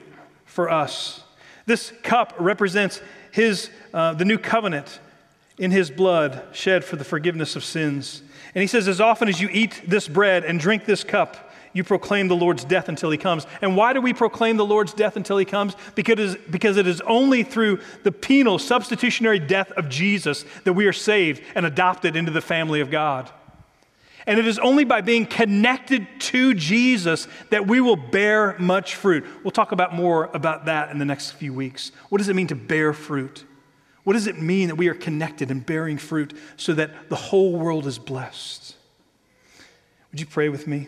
for 0.45 0.70
us. 0.70 1.24
This 1.66 1.93
cup 2.03 2.34
represents 2.38 3.01
his, 3.32 3.70
uh, 3.93 4.14
the 4.14 4.26
new 4.26 4.38
covenant 4.38 4.99
in 5.57 5.72
his 5.72 5.89
blood 5.89 6.43
shed 6.51 6.84
for 6.84 6.95
the 6.95 7.03
forgiveness 7.03 7.55
of 7.55 7.64
sins. 7.64 8.22
And 8.53 8.61
he 8.61 8.68
says, 8.68 8.88
As 8.88 8.99
often 8.99 9.28
as 9.30 9.39
you 9.39 9.49
eat 9.51 9.82
this 9.88 10.07
bread 10.07 10.43
and 10.43 10.59
drink 10.59 10.86
this 10.86 11.03
cup, 11.03 11.51
you 11.74 11.84
proclaim 11.84 12.28
the 12.28 12.36
Lord's 12.36 12.64
death 12.64 12.88
until 12.88 13.09
he 13.09 13.18
comes. 13.18 13.47
And 13.61 13.76
why 13.76 13.93
do 13.93 14.01
we 14.01 14.14
proclaim 14.14 14.57
the 14.57 14.66
Lord's 14.66 14.93
death 14.93 15.16
until 15.16 15.38
he 15.38 15.45
comes? 15.45 15.76
Because, 15.95 16.36
because 16.49 16.78
it 16.78 16.86
is 16.86 17.01
only 17.01 17.43
through 17.43 17.80
the 18.03 18.11
penal, 18.11 18.59
substitutionary 18.59 19.39
death 19.39 19.72
of 19.72 19.89
Jesus 19.89 20.45
that 20.66 20.74
we 20.74 20.86
are 20.86 20.93
saved 20.93 21.41
and 21.55 21.66
adopted 21.66 22.16
into 22.16 22.32
the 22.32 22.41
family 22.41 22.80
of 22.80 22.91
God. 22.91 23.32
And 24.26 24.40
it 24.40 24.48
is 24.48 24.58
only 24.60 24.86
by 24.86 25.02
being 25.02 25.26
connected 25.26 26.08
to 26.20 26.54
Jesus 26.54 27.28
that 27.50 27.68
we 27.68 27.82
will 27.82 27.98
bear 27.98 28.56
much 28.58 28.96
fruit. 28.96 29.26
We'll 29.44 29.52
talk 29.52 29.72
about 29.72 29.94
more 29.94 30.30
about 30.34 30.66
that 30.66 30.92
in 30.92 31.00
the 31.00 31.06
next 31.06 31.32
few 31.32 31.54
weeks. 31.54 31.92
What 32.10 32.20
does 32.20 32.30
it 32.30 32.36
mean 32.36 32.48
to 32.48 32.56
bear 32.56 32.94
fruit? 32.94 33.44
What 34.04 34.14
does 34.14 34.28
it 34.28 34.42
mean 34.42 34.68
that 34.70 34.76
we 34.76 34.88
are 34.88 34.94
connected 34.94 35.52
and 35.52 35.66
bearing 35.66 35.98
fruit 35.98 36.34
so 36.58 36.74
that 36.74 37.10
the 37.10 37.16
whole 37.16 37.58
world 37.58 37.86
is 37.86 38.00
blessed? 38.00 38.76
Would 40.12 40.20
you 40.20 40.26
pray 40.26 40.50
with 40.50 40.68
me? 40.68 40.88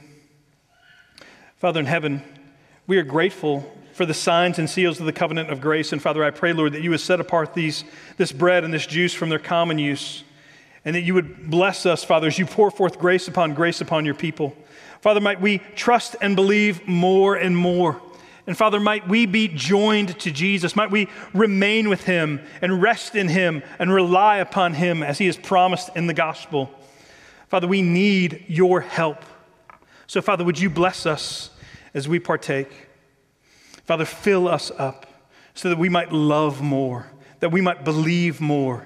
Father 1.57 1.79
in 1.79 1.85
heaven, 1.85 2.21
we 2.87 2.97
are 2.97 3.03
grateful 3.03 3.69
for 3.93 4.05
the 4.05 4.13
signs 4.13 4.59
and 4.59 4.69
seals 4.69 4.99
of 4.99 5.05
the 5.05 5.13
covenant 5.13 5.49
of 5.49 5.61
grace. 5.61 5.93
And 5.93 6.01
Father, 6.01 6.23
I 6.23 6.29
pray, 6.29 6.51
Lord, 6.51 6.73
that 6.73 6.83
you 6.83 6.89
would 6.89 6.99
set 6.99 7.21
apart 7.21 7.53
these, 7.53 7.85
this 8.17 8.31
bread 8.33 8.65
and 8.65 8.73
this 8.73 8.85
juice 8.85 9.13
from 9.13 9.29
their 9.29 9.39
common 9.39 9.79
use 9.79 10.23
and 10.85 10.95
that 10.95 11.01
you 11.01 11.15
would 11.15 11.49
bless 11.49 11.87
us, 11.87 12.03
Father, 12.03 12.27
as 12.27 12.37
you 12.37 12.45
pour 12.45 12.69
forth 12.69 12.99
grace 12.99 13.27
upon 13.27 13.55
grace 13.55 13.81
upon 13.81 14.05
your 14.05 14.13
people. 14.13 14.55
Father, 15.01 15.19
might 15.19 15.41
we 15.41 15.57
trust 15.75 16.15
and 16.21 16.35
believe 16.35 16.87
more 16.87 17.35
and 17.35 17.57
more. 17.57 18.01
And 18.47 18.55
Father, 18.55 18.79
might 18.79 19.07
we 19.07 19.25
be 19.25 19.47
joined 19.47 20.19
to 20.19 20.31
Jesus. 20.31 20.75
Might 20.75 20.91
we 20.91 21.07
remain 21.33 21.89
with 21.89 22.03
him 22.03 22.39
and 22.61 22.81
rest 22.81 23.15
in 23.15 23.27
him 23.27 23.63
and 23.79 23.91
rely 23.91 24.37
upon 24.37 24.75
him 24.75 25.01
as 25.01 25.17
he 25.17 25.25
has 25.25 25.35
promised 25.35 25.89
in 25.95 26.05
the 26.05 26.13
gospel. 26.13 26.69
Father, 27.47 27.67
we 27.67 27.81
need 27.81 28.45
your 28.47 28.81
help. 28.81 29.25
So, 30.05 30.21
Father, 30.21 30.43
would 30.43 30.59
you 30.59 30.69
bless 30.69 31.07
us 31.07 31.49
as 31.95 32.07
we 32.07 32.19
partake? 32.19 32.87
Father, 33.85 34.05
fill 34.05 34.47
us 34.47 34.71
up 34.77 35.07
so 35.55 35.69
that 35.69 35.79
we 35.79 35.89
might 35.89 36.11
love 36.11 36.61
more, 36.61 37.07
that 37.39 37.49
we 37.49 37.61
might 37.61 37.83
believe 37.83 38.39
more 38.39 38.85